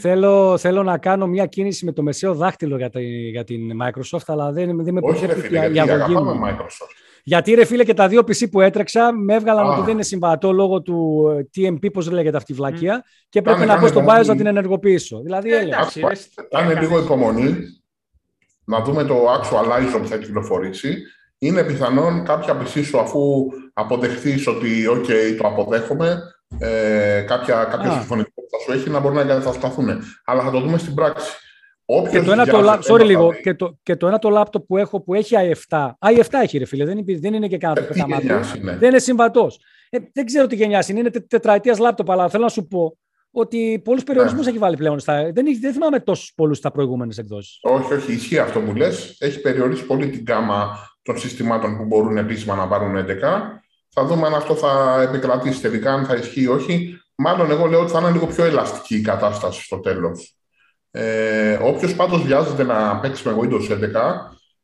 θέλω, 0.00 0.58
θέλω 0.58 0.82
να 0.82 0.98
κάνω 0.98 1.26
μια 1.26 1.46
κίνηση 1.46 1.84
με 1.84 1.92
το 1.92 2.02
μεσαίο 2.02 2.34
δάχτυλο 2.34 2.76
για, 2.76 2.90
για 3.30 3.44
την 3.44 3.70
Microsoft, 3.82 4.24
αλλά 4.26 4.52
δεν, 4.52 4.84
δεν 4.84 4.94
με 4.94 5.00
επιτρέπει 5.22 5.74
η 5.74 5.80
αγωγή 5.80 6.14
μου. 6.14 6.40
Microsoft. 6.44 6.94
Γιατί 7.22 7.54
ρε 7.54 7.64
φίλε 7.64 7.84
και 7.84 7.94
τα 7.94 8.08
δύο 8.08 8.20
PC 8.20 8.50
που 8.50 8.60
έτρεξα 8.60 9.12
με 9.12 9.34
έβγαλαν 9.34 9.66
ότι 9.66 9.80
δεν 9.80 9.90
είναι 9.92 10.02
συμβατό 10.02 10.52
λόγω 10.52 10.82
του 10.82 11.24
TMP, 11.56 11.92
πώς 11.92 12.10
λέγεται 12.10 12.36
αυτή 12.36 12.52
η 12.52 12.54
βλακεία, 12.54 13.04
και 13.28 13.42
πρέπει 13.42 13.66
να 13.66 13.78
πω 13.78 13.86
στον 13.86 14.04
BIOS 14.08 14.24
να 14.24 14.36
την 14.36 14.46
ενεργοποιήσω. 14.46 15.20
Δηλαδή, 15.20 15.52
ε, 15.52 15.68
Κάνε 16.50 16.80
λίγο 16.80 16.98
υπομονή 16.98 17.56
να 18.64 18.82
δούμε 18.82 19.04
το 19.04 19.32
actual 19.32 19.82
ISO 19.82 19.98
που 20.00 20.06
θα 20.06 20.18
κυκλοφορήσει 20.18 20.96
είναι 21.38 21.64
πιθανόν 21.64 22.24
κάποια 22.24 22.60
PC 22.60 22.84
σου 22.84 23.00
αφού 23.00 23.46
αποδεχθείς 23.72 24.46
ότι 24.46 24.68
OK, 24.90 25.36
το 25.38 25.46
αποδέχομαι, 25.48 26.22
ε, 26.58 27.24
κάποια, 27.26 27.64
κάποιο 27.70 27.92
συμφωνητικό 27.92 28.40
που 28.40 28.48
θα 28.50 28.58
σου 28.58 28.78
έχει 28.78 28.90
να 28.90 29.00
μπορεί 29.00 29.14
να 29.14 29.20
εγκατασταθούν. 29.20 30.02
Αλλά 30.24 30.42
θα 30.42 30.50
το 30.50 30.60
δούμε 30.60 30.78
στην 30.78 30.94
πράξη. 30.94 31.30
Όποιος 31.88 32.12
και 32.12 32.20
το, 32.20 32.32
ένα 32.32 32.46
το, 32.46 32.78
sorry 32.92 33.04
λίγο, 33.04 33.32
και, 33.32 33.54
το, 33.54 33.78
και 33.82 33.96
το 33.96 34.06
ένα 34.06 34.18
το 34.18 34.28
λάπτοπ 34.28 34.66
που 34.66 34.76
έχω 34.76 35.02
που 35.02 35.14
έχει 35.14 35.34
i7, 35.68 35.90
i7 35.98 36.22
έχει 36.42 36.58
ρε 36.58 36.64
φίλε, 36.64 36.84
δεν, 36.84 37.04
δεν 37.20 37.34
είναι 37.34 37.48
και 37.48 37.58
κανένα 37.58 37.86
ε, 37.90 38.76
Δεν 38.76 38.88
είναι 38.88 38.98
συμβατός. 38.98 39.58
Ε, 39.90 39.98
δεν 40.12 40.26
ξέρω 40.26 40.46
τι 40.46 40.54
γενιάς 40.56 40.88
είναι, 40.88 40.98
είναι 40.98 41.10
τε, 41.10 41.20
τετραετίας 41.20 41.78
λάπτοπ, 41.78 42.10
αλλά 42.10 42.28
θέλω 42.28 42.42
να 42.42 42.48
σου 42.48 42.66
πω 42.66 42.98
ότι 43.30 43.80
πολλούς 43.84 44.04
περιορισμούς 44.04 44.44
ναι. 44.44 44.50
έχει 44.50 44.58
βάλει 44.58 44.76
πλέον. 44.76 44.98
Στα... 44.98 45.30
Δεν, 45.32 45.44
δεν 45.60 45.72
θυμάμαι 45.72 46.00
τόσους 46.00 46.32
πολλούς 46.36 46.58
στα 46.58 46.70
προηγούμενες 46.70 47.18
εκδόσεις. 47.18 47.58
Όχι, 47.62 47.94
όχι, 47.94 48.12
ισχύει 48.12 48.38
αυτό 48.38 48.60
που 48.60 48.74
λες. 48.74 49.16
Έχει 49.18 49.40
περιορίσει 49.40 49.86
πολύ 49.86 50.10
την 50.10 50.24
γάμα 50.28 50.78
των 51.06 51.18
συστημάτων 51.18 51.76
που 51.76 51.84
μπορούν 51.84 52.16
επίσημα 52.16 52.54
να 52.54 52.68
πάρουν 52.68 52.96
11. 52.96 53.08
Θα 53.88 54.04
δούμε 54.04 54.26
αν 54.26 54.34
αυτό 54.34 54.54
θα 54.54 55.02
επικρατήσει 55.02 55.60
τελικά, 55.60 55.92
αν 55.92 56.04
θα 56.04 56.14
ισχύει 56.14 56.42
ή 56.42 56.46
όχι. 56.46 57.00
Μάλλον 57.14 57.50
εγώ 57.50 57.66
λέω 57.66 57.80
ότι 57.80 57.90
θα 57.90 57.98
είναι 57.98 58.10
λίγο 58.10 58.26
πιο 58.26 58.44
ελαστική 58.44 58.96
η 58.96 59.00
κατάσταση 59.00 59.62
στο 59.62 59.80
τέλος. 59.80 60.36
Ε, 60.90 61.58
Όποιος 61.62 61.94
πάντως 61.94 62.22
βιάζεται 62.22 62.62
να 62.62 63.00
παίξει 63.00 63.28
με 63.28 63.36
Windows 63.40 63.70
11, 63.70 63.76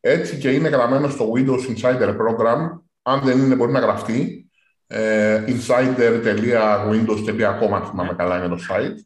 έτσι 0.00 0.38
και 0.38 0.50
είναι 0.50 0.68
γραμμένο 0.68 1.08
στο 1.08 1.32
Windows 1.36 1.68
Insider 1.76 2.08
Program, 2.08 2.80
αν 3.02 3.20
δεν 3.20 3.38
είναι 3.38 3.54
μπορεί 3.54 3.72
να 3.72 3.80
γραφτεί. 3.80 4.46
Ε, 4.86 5.44
insider.windows.com 5.46 7.72
αν 7.74 7.84
θυμάμαι 7.84 8.14
καλά 8.16 8.38
είναι 8.38 8.48
το 8.48 8.58
site. 8.68 8.96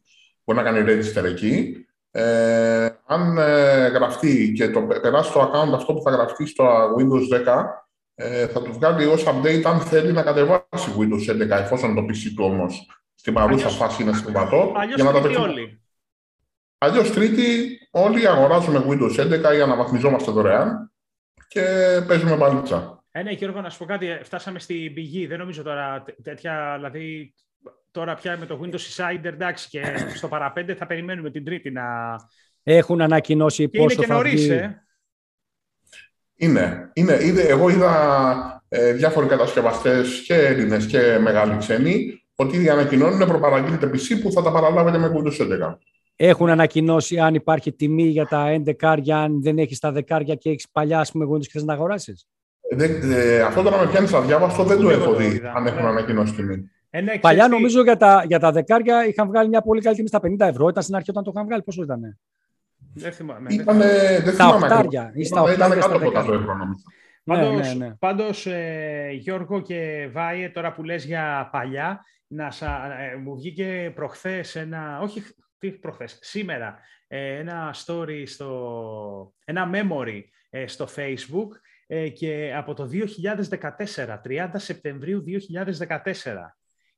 Μπορεί 0.43 0.59
να 0.59 0.63
κάνει 0.63 0.83
register 0.87 1.23
εκεί. 1.23 1.86
Ε, 2.17 2.89
αν 3.05 3.37
ε, 3.37 3.87
γραφτεί 3.87 4.51
και 4.55 4.69
το 4.69 4.81
περάσει 4.81 5.31
το 5.31 5.41
account 5.41 5.73
αυτό 5.73 5.93
που 5.93 6.01
θα 6.01 6.11
γραφτεί 6.11 6.45
στο 6.45 6.95
Windows 6.97 7.45
10, 7.45 7.65
ε, 8.15 8.47
θα 8.47 8.61
του 8.61 8.73
βγάλει 8.73 9.05
ως 9.05 9.23
update 9.27 9.61
αν 9.65 9.79
θέλει 9.79 10.11
να 10.11 10.23
κατεβάσει 10.23 10.95
Windows 10.99 11.31
11, 11.31 11.49
εφόσον 11.49 11.95
το 11.95 12.01
PC 12.01 12.33
του 12.35 12.43
όμως 12.43 12.89
στην 13.15 13.33
παρούσα 13.33 13.69
φάση 13.69 14.03
είναι 14.03 14.13
συμβατό. 14.13 14.73
για 14.95 15.03
να 15.03 15.11
τα 15.11 15.41
όλοι. 15.41 15.81
Αλλιώς 16.77 17.11
τρίτη, 17.11 17.79
όλοι 17.91 18.27
αγοράζουμε 18.27 18.85
Windows 18.87 19.49
11 19.51 19.55
ή 19.57 19.61
αναβαθμιζόμαστε 19.61 20.31
δωρεάν 20.31 20.91
και 21.47 21.61
παίζουμε 22.07 22.35
μπαλίτσα. 22.35 23.03
Ε, 23.11 23.23
ναι, 23.23 23.31
Γιώργο, 23.31 23.61
να 23.61 23.69
σου 23.69 23.77
πω 23.77 23.85
κάτι. 23.85 24.19
Φτάσαμε 24.23 24.59
στην 24.59 24.93
πηγή. 24.93 25.27
Δεν 25.27 25.39
νομίζω 25.39 25.63
τώρα 25.63 26.03
τέτοια. 26.23 26.73
Δηλαδή, 26.75 27.33
τώρα 27.97 28.15
πια 28.15 28.37
με 28.37 28.45
το 28.45 28.59
Windows 28.63 28.75
Insider, 28.75 29.25
εντάξει, 29.25 29.69
και 29.69 29.81
στο 30.15 30.27
παραπέντε 30.27 30.75
θα 30.75 30.85
περιμένουμε 30.85 31.29
την 31.29 31.45
Τρίτη 31.45 31.71
να. 31.71 31.83
Έχουν 32.63 33.01
ανακοινώσει 33.01 33.69
και 33.69 33.77
πόσο 33.77 33.95
είναι 33.95 34.05
και 34.05 34.13
νωρίς, 34.13 34.49
ε. 34.49 34.83
Είναι. 36.35 36.91
είναι. 36.93 37.17
Είδε, 37.21 37.41
εγώ 37.41 37.69
είδα 37.69 38.63
ε, 38.69 38.93
διάφοροι 38.93 39.27
κατασκευαστές 39.27 40.23
και 40.25 40.33
Έλληνες 40.33 40.85
και 40.85 41.17
μεγάλοι 41.21 41.57
ξένοι 41.57 42.23
ότι 42.35 42.69
ανακοινώνουν 42.69 43.27
προπαραγγείλετε 43.27 43.89
PC 43.93 44.21
που 44.21 44.31
θα 44.31 44.41
τα 44.41 44.51
παραλάβετε 44.51 44.97
με 44.97 45.11
Windows 45.15 45.69
11. 45.69 45.75
Έχουν 46.15 46.49
ανακοινώσει 46.49 47.19
αν 47.19 47.35
υπάρχει 47.35 47.73
τιμή 47.73 48.07
για 48.07 48.25
τα 48.27 48.61
11 48.79 49.09
αν 49.11 49.41
δεν 49.41 49.57
έχεις 49.57 49.79
τα 49.79 49.91
δεκάρια 49.91 50.35
και 50.35 50.49
έχεις 50.49 50.69
παλιά 50.71 50.99
ας 50.99 51.11
πούμε, 51.11 51.25
Windows 51.25 51.45
και 51.45 51.51
θες 51.51 51.63
να 51.63 51.73
αγοράσεις. 51.73 52.27
Ε, 52.77 53.41
αυτό 53.41 53.61
τώρα 53.61 53.77
με 53.77 53.89
πιάνεις 53.89 54.13
αδιάβαστο, 54.13 54.63
δεν 54.63 54.81
το 54.81 54.89
έχω 54.89 55.15
δει 55.15 55.41
αν 55.55 55.65
έχουν 55.65 55.85
ανακοινώσει 55.85 56.33
τιμή. 56.33 56.71
Ε, 56.89 57.01
ναι, 57.01 57.19
Παλιά 57.19 57.47
νομίζω 57.47 57.83
για 57.83 57.97
τα, 57.97 58.23
για 58.27 58.39
τα 58.39 58.51
δεκάρια 58.51 59.07
είχαν 59.07 59.27
βγάλει 59.27 59.49
μια 59.49 59.61
πολύ 59.61 59.81
καλή 59.81 59.95
τιμή 59.95 60.07
στα 60.07 60.19
50 60.23 60.39
ευρώ. 60.39 60.67
Ήταν 60.67 60.83
στην 60.83 60.95
αρχή 60.95 61.09
όταν 61.09 61.23
το 61.23 61.31
είχαν 61.33 61.45
βγάλει. 61.45 61.63
Πόσο 61.63 61.83
ήταν. 61.83 62.19
Δεν 62.93 63.11
θυμάμαι. 63.11 63.53
Ήτανε, 63.53 64.19
δεν 64.23 64.33
στα 64.33 64.47
οκτάρια. 64.47 65.11
Ή 65.13 65.23
στα 65.23 65.53
ήταν 65.53 65.71
κάτω 65.71 65.95
από 65.95 66.11
τα 66.11 66.19
ευρώ 66.19 66.39
Πάντως, 67.23 67.55
ναι, 67.55 67.73
ναι, 67.73 67.85
ναι. 67.85 67.95
πάντως 67.99 68.45
ε, 68.45 69.09
Γιώργο 69.13 69.61
και 69.61 70.09
Βάιε, 70.11 70.49
τώρα 70.49 70.73
που 70.73 70.83
λες 70.83 71.05
για 71.05 71.49
παλιά, 71.51 72.05
να 72.27 72.51
σα, 72.51 73.01
ε, 73.01 73.15
μου 73.23 73.35
βγήκε 73.35 73.91
προχθές 73.95 74.55
ένα, 74.55 74.99
όχι 75.01 75.23
τι 75.57 75.71
προχθές, 75.71 76.17
σήμερα, 76.21 76.79
ε, 77.07 77.37
ένα 77.37 77.75
story, 77.85 78.23
στο, 78.25 79.33
ένα 79.45 79.69
memory 79.73 80.21
ε, 80.49 80.67
στο 80.67 80.87
Facebook 80.95 81.47
ε, 81.87 82.09
και 82.09 82.53
από 82.55 82.73
το 82.73 82.89
2014, 82.91 84.17
30 84.27 84.49
Σεπτεμβρίου 84.55 85.23
2014. 85.77 85.97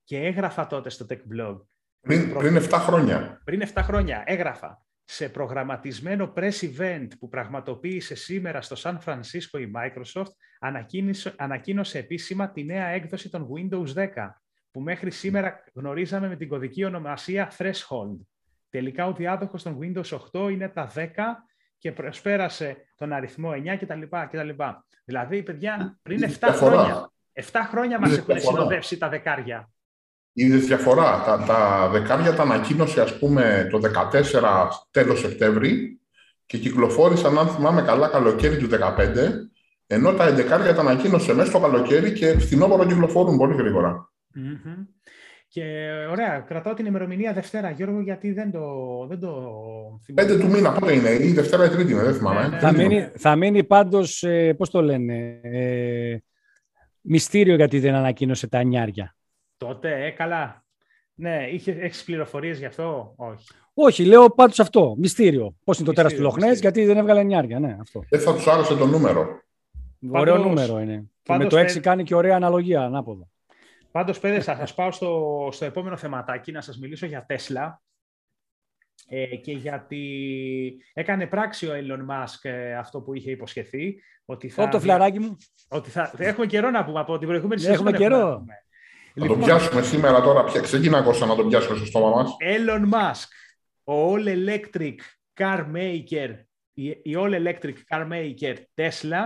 Και 0.09 0.17
έγραφα 0.17 0.67
τότε 0.67 0.89
στο 0.89 1.05
Tech 1.09 1.13
Blog. 1.13 1.57
Πριν, 1.99 2.33
πριν 2.33 2.57
7 2.57 2.69
χρόνια. 2.71 3.41
Πριν 3.43 3.61
7 3.73 3.81
χρόνια 3.83 4.23
έγραφα 4.25 4.85
σε 5.03 5.29
προγραμματισμένο 5.29 6.33
press 6.35 6.77
event 6.77 7.07
που 7.19 7.27
πραγματοποίησε 7.27 8.15
σήμερα 8.15 8.61
στο 8.61 8.75
Σαν 8.75 8.99
Φρανσίσκο 8.99 9.57
η 9.57 9.71
Microsoft, 9.75 10.31
ανακοίνωσε, 10.59 11.33
ανακοίνωσε 11.37 11.97
επίσημα 11.97 12.51
τη 12.51 12.63
νέα 12.63 12.87
έκδοση 12.87 13.29
των 13.29 13.47
Windows 13.55 13.93
10, 13.93 14.07
που 14.71 14.81
μέχρι 14.81 15.11
σήμερα 15.11 15.63
γνωρίζαμε 15.73 16.27
με 16.27 16.35
την 16.35 16.47
κωδική 16.47 16.83
ονομασία 16.83 17.51
Threshold. 17.57 18.17
Τελικά 18.69 19.05
ο 19.05 19.13
διάδοχος 19.13 19.63
των 19.63 19.77
Windows 19.81 20.19
8 20.31 20.51
είναι 20.51 20.69
τα 20.69 20.91
10 20.95 21.05
και 21.77 21.91
προσπέρασε 21.91 22.77
τον 22.95 23.13
αριθμό 23.13 23.51
9 23.51 23.77
κτλ. 23.79 24.01
κτλ. 24.29 24.49
Δηλαδή, 25.05 25.43
παιδιά, 25.43 25.99
πριν 26.01 26.23
7 26.39 26.47
χρόνια, 26.51 27.11
7 27.33 27.43
χρόνια 27.69 27.99
μας 27.99 28.17
έχουν 28.17 28.39
συνοδεύσει 28.39 28.97
τα 28.97 29.09
δεκάρια. 29.09 29.69
Είδε 30.41 30.57
διαφορά. 30.57 31.23
Τα, 31.25 31.43
τα 31.47 31.89
δεκάρια 31.91 32.33
τα 32.33 32.41
ανακοίνωσε, 32.41 33.01
ας 33.01 33.17
πούμε, 33.19 33.67
το 33.71 33.79
14 33.79 34.67
τέλος 34.91 35.19
Σεπτέμβρη 35.19 35.99
και 36.45 36.57
κυκλοφόρησαν, 36.57 37.37
αν 37.37 37.47
θυμάμαι 37.47 37.81
καλά, 37.81 38.07
καλοκαίρι 38.07 38.57
του 38.57 38.67
2015, 38.67 38.75
ενώ 39.87 40.13
τα 40.13 40.35
11 40.35 40.47
τα 40.47 40.81
ανακοίνωσε 40.81 41.33
μέσα 41.33 41.49
στο 41.49 41.59
καλοκαίρι 41.59 42.13
και 42.13 42.39
φθινόπωρο 42.39 42.85
κυκλοφορούν 42.85 43.37
πολύ 43.37 43.55
γρήγορα. 43.55 44.09
Mm-hmm. 44.35 44.85
Και 45.47 45.63
ωραία, 46.09 46.39
κρατάω 46.39 46.73
την 46.73 46.85
ημερομηνία 46.85 47.33
Δευτέρα, 47.33 47.69
Γιώργο, 47.69 48.01
γιατί 48.01 48.31
δεν 48.31 48.51
το, 48.51 48.61
δεν 49.07 49.19
το 49.19 49.29
θυμάμαι. 50.05 50.27
Πέντε 50.27 50.37
του 50.37 50.49
μήνα, 50.49 50.71
πότε 50.71 50.93
είναι, 50.93 51.09
ή 51.09 51.31
Δευτέρα 51.31 51.65
ή 51.65 51.69
Τρίτη, 51.69 51.93
δεν 51.93 52.13
θυμάμαι. 52.13 52.41
Ναι, 52.41 52.47
ναι. 52.47 52.59
Θα, 52.59 52.71
μείνει, 52.71 53.09
θα 53.17 53.35
μείνει 53.35 53.63
πάντως, 53.63 54.23
ε, 54.23 54.53
πώς 54.53 54.69
το 54.69 54.81
λένε, 54.81 55.39
ε, 55.41 56.17
μυστήριο 57.01 57.55
γιατί 57.55 57.79
δεν 57.79 57.93
ανακοίνωσε 57.93 58.47
τα 58.47 58.63
νιάρια. 58.63 59.13
Τότε, 59.59 60.05
ε, 60.05 60.09
καλά. 60.11 60.63
Ναι, 61.13 61.47
είχες, 61.51 61.75
έχεις 61.77 62.03
πληροφορίες 62.03 62.59
γι' 62.59 62.65
αυτό, 62.65 63.13
όχι. 63.15 63.47
Όχι, 63.73 64.05
λέω 64.05 64.29
πάντως 64.29 64.59
αυτό, 64.59 64.95
μυστήριο. 64.97 65.55
Πώς 65.63 65.77
είναι 65.77 65.87
το 65.87 65.93
τέρας 65.93 66.13
του 66.13 66.21
Λοχνές, 66.21 66.59
γιατί 66.59 66.85
δεν 66.85 66.97
έβγαλε 66.97 67.23
νιάρια, 67.23 67.59
ναι, 67.59 67.77
αυτό. 67.81 68.03
Δεν 68.09 68.19
θα 68.19 68.33
τους 68.33 68.47
άρεσε 68.47 68.75
το 68.75 68.85
νούμερο. 68.85 69.41
Ωραίο 70.11 70.37
νούμερο 70.37 70.79
είναι. 70.79 71.09
με 71.27 71.47
το 71.47 71.59
6 71.59 71.79
κάνει 71.79 72.03
και 72.03 72.15
ωραία 72.15 72.35
αναλογία, 72.35 72.81
ανάποδα. 72.81 73.27
Πάντως, 73.91 74.19
παιδες, 74.19 74.43
θα 74.43 74.55
σας 74.55 74.73
πάω 74.73 74.91
στο, 74.91 75.49
στο 75.51 75.65
επόμενο 75.65 75.97
θεματάκι 75.97 76.51
να 76.51 76.61
σας 76.61 76.77
μιλήσω 76.77 77.05
για 77.05 77.25
Τέσλα 77.25 77.81
ε, 79.07 79.35
και 79.35 79.51
γιατί 79.51 80.01
έκανε 80.93 81.27
πράξη 81.27 81.67
ο 81.67 81.71
Elon 81.73 82.13
Musk 82.13 82.39
ε, 82.41 82.75
αυτό 82.75 83.01
που 83.01 83.13
είχε 83.13 83.31
υποσχεθεί. 83.31 83.95
Ότι 84.25 84.49
θα... 84.49 84.67
το 84.67 84.79
φλαράκι 84.79 85.19
μου. 85.19 85.37
Ότι 85.69 85.89
θα... 85.89 86.13
Έχουμε 86.17 86.45
καιρό 86.45 86.69
να 86.69 86.85
πούμε 86.85 86.99
από 86.99 87.17
την 87.17 87.27
προηγούμενη 87.27 87.61
σεζόν. 87.61 87.75
Έχουμε 87.75 87.91
καιρό. 87.91 88.43
Να 88.47 88.68
λοιπόν, 89.13 89.39
το 89.39 89.45
πιάσουμε 89.45 89.81
σήμερα 89.81 90.21
τώρα. 90.21 90.43
Ποια 90.43 90.61
ξεκινά 90.61 91.01
Κώστα 91.01 91.25
να 91.25 91.35
το 91.35 91.43
πιάσουμε 91.43 91.77
στο 91.77 91.85
στόμα 91.85 92.09
μας. 92.09 92.35
Elon 92.39 92.93
Musk, 92.93 93.27
ο 93.83 94.13
All 94.13 94.25
Electric 94.25 94.95
Car 95.39 95.65
Maker, 95.73 96.29
η 96.73 97.15
All 97.17 97.33
Electric 97.33 97.75
Car 97.89 98.07
Maker 98.11 98.55
Tesla, 98.75 99.23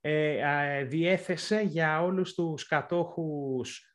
ε, 0.00 0.84
διέθεσε 0.84 1.60
για 1.60 2.02
όλους 2.02 2.34
τους 2.34 2.66
κατόχους 2.66 3.86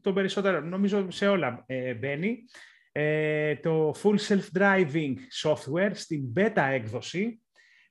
το 0.00 0.12
περισσότερο, 0.12 0.60
νομίζω 0.60 1.10
σε 1.10 1.28
όλα 1.28 1.64
ε, 1.66 1.94
μπαίνει, 1.94 2.44
ε, 2.92 3.56
το 3.56 3.94
Full 4.02 4.16
Self-Driving 4.28 5.14
Software 5.42 5.90
στην 5.92 6.32
beta 6.36 6.68
έκδοση, 6.72 7.42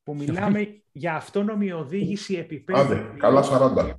που 0.03 0.15
μιλάμε 0.19 0.83
για 0.91 1.15
αυτόνομη 1.15 1.71
οδήγηση 1.71 2.35
επίπεδου. 2.35 2.79
Άντε, 2.79 3.15
καλά 3.17 3.43
40. 3.75 3.93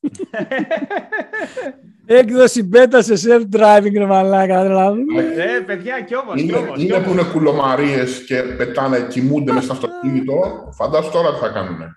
Έκδοση 2.10 2.68
beta 2.72 2.98
σε 2.98 3.14
self-driving, 3.14 3.92
ρε 3.92 4.06
μαλάκα, 4.06 4.60
Ε, 4.60 5.60
παιδιά, 5.66 6.00
κι 6.00 6.16
όμως, 6.16 6.40
είναι, 6.40 6.52
κι 6.52 6.58
όμως. 6.58 6.82
Είναι 6.82 7.00
που 7.00 7.10
είναι 7.10 7.22
κουλομαρίες 7.32 8.24
και 8.24 8.42
πετάνε, 8.42 9.06
κοιμούνται 9.08 9.52
μέσα 9.52 9.74
στο 9.74 9.86
αυτοκίνητο. 9.86 10.68
Φαντάσου 10.72 11.10
τώρα 11.10 11.32
τι 11.32 11.38
θα 11.38 11.48
κάνουν. 11.48 11.96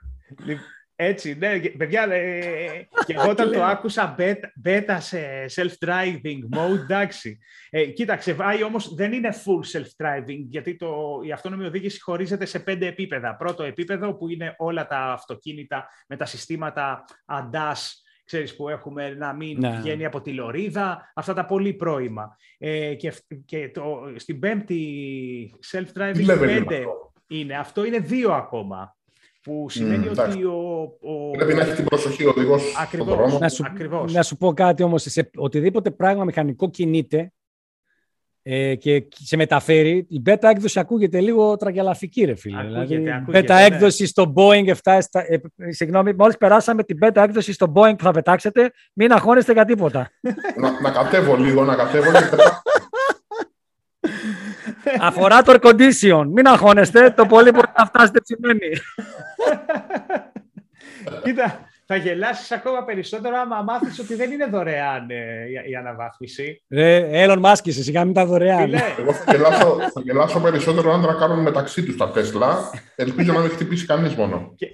Έτσι, 0.95 1.38
ναι, 1.39 1.60
παιδιά, 1.60 2.04
ε, 2.12 2.88
και 3.06 3.13
εγώ 3.13 3.30
όταν 3.30 3.52
το 3.52 3.63
άκουσα 3.63 4.15
beta 4.63 4.97
σε 5.00 5.19
self-driving 5.56 6.58
mode, 6.58 6.80
εντάξει. 6.84 7.39
Ε, 7.69 7.86
κοίταξε, 7.86 8.34
βάει 8.34 8.63
όμως 8.63 8.93
δεν 8.95 9.13
είναι 9.13 9.30
full 9.30 9.78
self-driving, 9.78 10.45
γιατί 10.50 10.76
το, 10.76 11.21
η 11.24 11.32
αυτόνομη 11.32 11.65
οδήγηση 11.65 12.02
χωρίζεται 12.02 12.45
σε 12.45 12.60
πέντε 12.60 12.88
επίπεδα. 12.88 13.36
Πρώτο 13.36 13.63
επίπεδο 13.63 14.13
που 14.13 14.30
είναι 14.30 14.56
όλα 14.58 14.88
τα 14.88 14.97
αυτοκίνητα 14.97 15.88
με 16.08 16.15
τα 16.17 16.26
συστήματα 16.26 17.04
ADAS, 17.26 17.78
ξέρεις, 18.32 18.56
που 18.56 18.70
έχουμε 18.70 19.10
να 19.10 19.34
μην 19.34 19.58
ναι. 19.60 19.78
βγαίνει 19.82 20.06
από 20.06 20.22
τη 20.22 20.34
λωρίδα, 20.34 21.12
αυτά 21.15 21.34
τα 21.34 21.46
πολύ 21.46 21.74
πρώιμα. 21.74 22.38
Ε, 22.58 22.94
και 22.94 23.13
και 23.46 23.72
το, 23.74 23.84
στην 24.15 24.39
πέμπτη 24.39 24.80
self-driving 25.72 26.38
πέντε 26.39 26.84
είναι. 27.28 27.58
Αυτό 27.58 27.86
είναι 27.86 28.00
δύο 28.00 28.32
ακόμα. 28.32 28.96
Που 29.44 29.65
σημαίνει 29.70 30.08
mm, 30.08 30.17
ότι 30.20 30.44
ο, 30.44 30.82
ο... 31.02 31.32
Πρέπει 31.32 31.54
να 31.54 31.62
έχει 31.62 31.76
την 31.76 31.86
προσοχή 31.86 32.26
ο 32.26 32.30
οδηγός 32.30 32.62
στον 32.88 33.06
δρόμο. 33.06 33.38
Να 33.38 33.50
σου, 33.50 33.63
Ακριβώς. 33.65 34.13
να 34.13 34.24
σου 34.24 34.38
πω 34.38 34.54
κάτι 34.54 34.84
όμως. 34.84 35.02
Σε 35.02 35.30
οτιδήποτε 35.36 35.91
πράγμα 35.91 36.24
μηχανικό 36.24 36.70
κινείται 36.70 37.34
ε, 38.44 38.76
και 38.76 39.08
σε 39.12 39.36
μεταφέρει, 39.36 40.06
η 40.10 40.22
beta 40.26 40.44
έκδοση 40.44 40.80
ακούγεται 40.80 41.20
λίγο 41.20 41.58
τραγελαφική, 41.58 42.24
ρε 42.26 42.36
φίλε. 42.36 42.60
Ακούγεται, 42.60 42.86
δηλαδή, 42.86 43.12
ακούγεται, 43.12 43.54
beta 43.54 43.58
ναι. 43.58 43.64
έκδοση 43.64 44.06
στο 44.06 44.34
Boeing 44.36 44.74
7. 44.84 45.00
Ε, 45.12 45.38
συγγνώμη, 45.72 46.14
μόλις 46.14 46.38
περάσαμε 46.38 46.84
την 46.84 46.98
beta 47.02 47.22
έκδοση 47.24 47.54
στο 47.54 47.72
Boeing 47.76 47.94
που 47.98 48.04
θα 48.04 48.12
πετάξετε, 48.12 48.72
μην 48.94 49.12
αγχώνεστε 49.12 49.54
για 49.54 49.66
τίποτα. 49.66 50.10
να, 50.56 50.82
να 50.82 50.92
κατέβω 50.92 51.36
λίγο, 51.36 51.64
να 51.64 51.76
κατέβω. 51.76 52.12
Αφορά 55.00 55.42
το 55.42 55.54
air 55.62 55.70
condition. 55.70 56.26
Μην 56.32 56.48
αγχώνεστε. 56.48 57.10
Το 57.10 57.26
πολύ 57.26 57.52
μπορεί 57.52 57.68
να 57.78 57.86
φτάσετε 57.86 58.20
ψημένη. 58.22 58.70
Κοίτα, 61.24 61.60
θα 61.92 62.00
γελάσεις 62.00 62.52
ακόμα 62.52 62.84
περισσότερο 62.84 63.36
άμα 63.38 63.62
μάθεις 63.62 64.00
ότι 64.00 64.16
δεν 64.16 64.32
είναι 64.32 64.46
δωρεάν 64.46 65.10
ε, 65.10 65.70
η 65.70 65.76
αναβάθμιση. 65.76 66.64
Ρε, 66.70 67.10
Elon 67.26 67.42
Musk, 67.42 67.68
εσύ 67.68 67.84
σιγά 67.84 68.06
μην 68.06 68.14
τα 68.14 68.26
δωρεάν. 68.26 68.74
Εγώ 68.74 69.14
θα 69.14 69.32
γελάσω, 69.32 69.78
θα 69.94 70.02
γελάσω 70.04 70.40
περισσότερο 70.40 70.94
αν 70.94 71.02
τα 71.02 71.14
κάνουν 71.14 71.40
μεταξύ 71.40 71.84
τους 71.84 71.98
τα 71.98 72.12
Tesla. 72.16 72.78
Ελπίζω 72.96 73.34
να 73.34 73.40
μην 73.40 73.50
χτυπήσει 73.50 73.86
κανείς 73.86 74.16
μόνο. 74.16 74.54
Και, 74.56 74.68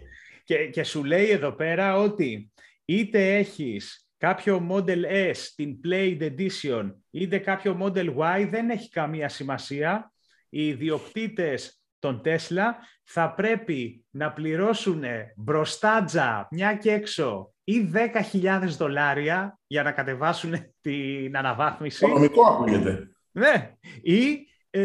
και, 0.43 0.55
και 0.55 0.83
σου 0.83 1.03
λέει 1.03 1.29
εδώ 1.29 1.51
πέρα 1.51 1.97
ότι 1.97 2.51
είτε 2.85 3.35
έχεις 3.35 4.07
κάποιο 4.17 4.67
Model 4.71 5.31
S, 5.31 5.37
την 5.55 5.75
Play 5.85 6.17
Edition, 6.21 6.91
είτε 7.11 7.37
κάποιο 7.37 7.77
Model 7.81 8.15
Y, 8.15 8.47
δεν 8.49 8.69
έχει 8.69 8.89
καμία 8.89 9.29
σημασία. 9.29 10.11
Οι 10.49 10.67
ιδιοκτήτες 10.67 11.76
των 11.99 12.21
Tesla 12.25 12.65
θα 13.03 13.33
πρέπει 13.33 14.05
να 14.09 14.31
πληρώσουν 14.31 15.03
μπροστάτζα 15.35 16.47
μια 16.51 16.75
και 16.75 16.91
έξω 16.91 17.53
ή 17.63 17.91
10.000 18.33 18.63
δολάρια 18.77 19.59
για 19.67 19.83
να 19.83 19.91
κατεβάσουν 19.91 20.53
την 20.81 21.37
αναβάθμιση. 21.37 22.05
Οικονομικό 22.05 22.45
ακούγεται. 22.45 23.11
Ναι, 23.31 23.73
ή 24.01 24.47
199 24.69 24.79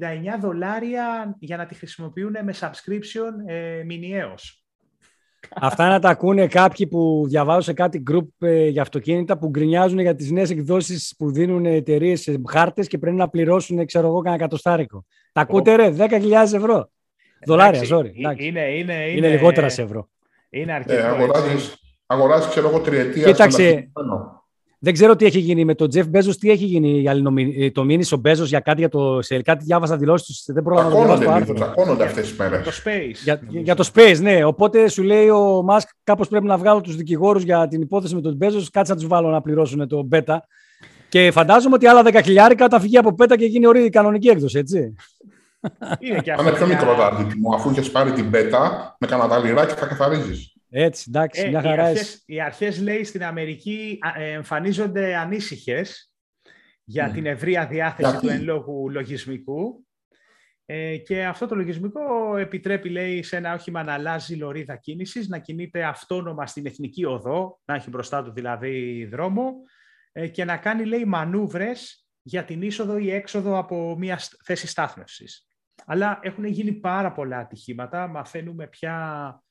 ε, 0.00 0.36
δολάρια 0.40 1.36
για 1.38 1.56
να 1.56 1.66
τη 1.66 1.74
χρησιμοποιούν 1.74 2.36
με 2.42 2.54
subscription 2.60 3.32
ε, 3.46 3.82
μηνιαίως. 3.84 4.65
Αυτά 5.60 5.88
να 5.88 5.98
τα 5.98 6.08
ακούνε 6.08 6.46
κάποιοι 6.46 6.86
που 6.86 7.24
διαβάζουν 7.28 7.62
σε 7.62 7.72
κάτι 7.72 8.02
group 8.10 8.26
ε, 8.38 8.66
για 8.68 8.82
αυτοκίνητα 8.82 9.38
που 9.38 9.48
γκρινιάζουν 9.48 9.98
για 9.98 10.14
τις 10.14 10.30
νέες 10.30 10.50
εκδόσεις 10.50 11.14
που 11.18 11.32
δίνουν 11.32 11.66
εταιρείες 11.66 12.20
σε 12.20 12.40
χάρτες 12.48 12.86
και 12.86 12.98
πρέπει 12.98 13.16
να 13.16 13.28
πληρώσουν, 13.28 13.86
ξέρω 13.86 14.06
εγώ, 14.06 14.20
κανένα 14.20 14.42
κατοστάρικο. 14.42 15.04
Τα 15.32 15.40
ακούτε 15.40 15.74
ρε, 15.74 15.94
10.000 15.98 16.32
ευρώ. 16.32 16.90
Δολάρια, 17.46 17.80
sorry. 17.80 18.10
Είναι, 18.14 18.34
είναι, 18.38 18.60
είναι, 18.60 18.94
είναι 18.94 19.28
λιγότερα 19.28 19.68
σε 19.68 19.82
ευρώ. 19.82 20.08
Είναι 20.50 20.72
αρκετό. 20.72 21.00
Ε, 21.00 21.02
αγοράζεις, 21.02 21.76
αγοράζεις, 22.06 22.48
ξέρω 22.48 22.68
εγώ, 22.68 22.80
τριετία 22.80 23.24
Κοίταξε, 23.24 23.90
δεν 24.78 24.92
ξέρω 24.92 25.16
τι 25.16 25.24
έχει 25.24 25.38
γίνει 25.38 25.64
με 25.64 25.74
τον 25.74 25.88
Τζεφ 25.88 26.06
Μπέζος, 26.06 26.38
τι 26.38 26.50
έχει 26.50 26.64
γίνει 26.64 27.04
ε, 27.58 27.70
το 27.70 27.84
μήνυσε 27.84 28.14
ο 28.14 28.18
Μπέζος 28.18 28.48
για 28.48 28.60
κάτι, 28.60 28.80
για 28.80 28.88
το, 28.88 29.22
σε 29.22 29.42
κάτι 29.42 29.64
διάβασα 29.64 29.96
δηλώσεις 29.96 30.26
τους. 30.26 30.54
Δεν 30.54 30.62
πρόλαβα 30.62 30.88
να 30.88 31.06
το 31.06 31.16
διαβάσω. 31.16 31.52
Τσακώνονται 31.52 32.04
αυτές 32.04 32.28
τις 32.28 32.38
μέρες. 32.38 32.64
Το 32.64 32.70
Space. 32.84 33.16
Για, 33.24 33.40
για, 33.48 33.74
το 33.74 33.90
Space, 33.94 34.18
ναι. 34.20 34.44
Οπότε 34.44 34.88
σου 34.88 35.02
λέει 35.02 35.28
ο 35.28 35.62
Μάσκ, 35.62 35.88
κάπως 36.04 36.28
πρέπει 36.28 36.46
να 36.46 36.56
βγάλω 36.56 36.80
τους 36.80 36.96
δικηγόρους 36.96 37.42
για 37.42 37.68
την 37.68 37.80
υπόθεση 37.80 38.14
με 38.14 38.20
τον 38.20 38.34
Μπέζος. 38.34 38.70
Κάτσε 38.70 38.92
να 38.92 38.98
τους 38.98 39.08
βάλω 39.08 39.28
να 39.28 39.40
πληρώσουν 39.40 39.88
το 39.88 40.02
Μπέτα. 40.02 40.46
Και 41.08 41.30
φαντάζομαι 41.30 41.74
ότι 41.74 41.86
άλλα 41.86 42.02
10 42.04 42.20
χιλιάρικα 42.24 42.68
θα 42.68 42.80
φυγεί 42.80 42.98
από 42.98 43.14
πέτα 43.14 43.36
και 43.36 43.44
γίνει 43.44 43.66
ωραία 43.66 43.88
κανονική 43.88 44.28
έκδοση, 44.28 44.58
έτσι. 44.58 44.94
Είναι 45.98 46.20
και 46.20 46.32
αυτό. 46.32 46.52
πιο 46.52 46.66
μικρό 46.66 46.94
το 46.94 47.02
αντίτιμο. 47.02 47.54
Αφού 47.54 47.70
είχε 47.70 47.90
πάρει 47.90 48.12
την 48.12 48.30
πέτα, 48.30 48.96
με 48.98 49.06
κανένα 49.06 49.38
λιράκι 49.38 49.74
θα 49.74 49.86
καθαρίζεις. 49.86 50.55
Έτσι, 50.78 51.04
εντάξει, 51.08 51.40
ε, 51.40 51.48
μια 51.48 51.62
χαρά. 51.62 51.82
Οι 51.82 51.90
αρχές, 51.90 52.22
οι 52.26 52.40
αρχές, 52.40 52.80
λέει, 52.80 53.04
στην 53.04 53.24
Αμερική 53.24 53.98
ε, 54.16 54.32
εμφανίζονται 54.32 55.16
ανήσυχες 55.16 56.12
για 56.84 57.10
mm. 57.10 57.12
την 57.12 57.26
ευρεία 57.26 57.66
διάθεση 57.66 58.18
του 58.18 58.28
εν 58.28 58.42
λόγου 58.42 58.90
λογισμικού 58.90 59.86
ε, 60.66 60.96
και 60.96 61.24
αυτό 61.24 61.46
το 61.46 61.54
λογισμικό 61.54 62.36
επιτρέπει, 62.36 62.88
λέει, 62.88 63.22
σε 63.22 63.36
ένα 63.36 63.54
όχημα 63.54 63.82
να 63.82 63.92
αλλάζει 63.92 64.36
λωρίδα 64.36 64.76
κίνησης, 64.76 65.28
να 65.28 65.38
κινείται 65.38 65.84
αυτόνομα 65.84 66.46
στην 66.46 66.66
εθνική 66.66 67.04
οδό, 67.04 67.60
να 67.64 67.74
έχει 67.74 67.90
μπροστά 67.90 68.22
του 68.24 68.32
δηλαδή 68.32 69.04
δρόμο 69.04 69.52
ε, 70.12 70.28
και 70.28 70.44
να 70.44 70.56
κάνει, 70.56 70.84
λέει, 70.84 71.04
μανούβρες 71.04 72.06
για 72.22 72.44
την 72.44 72.62
είσοδο 72.62 72.98
ή 72.98 73.10
έξοδο 73.10 73.58
από 73.58 73.96
μια 73.98 74.20
θέση 74.44 74.66
στάθμευσης. 74.66 75.48
Αλλά 75.86 76.18
έχουν 76.22 76.44
γίνει 76.44 76.72
πάρα 76.72 77.12
πολλά 77.12 77.38
ατυχήματα, 77.38 78.06
μαθαίνουμε 78.06 78.66
πια 78.66 78.94
ε, 79.30 79.45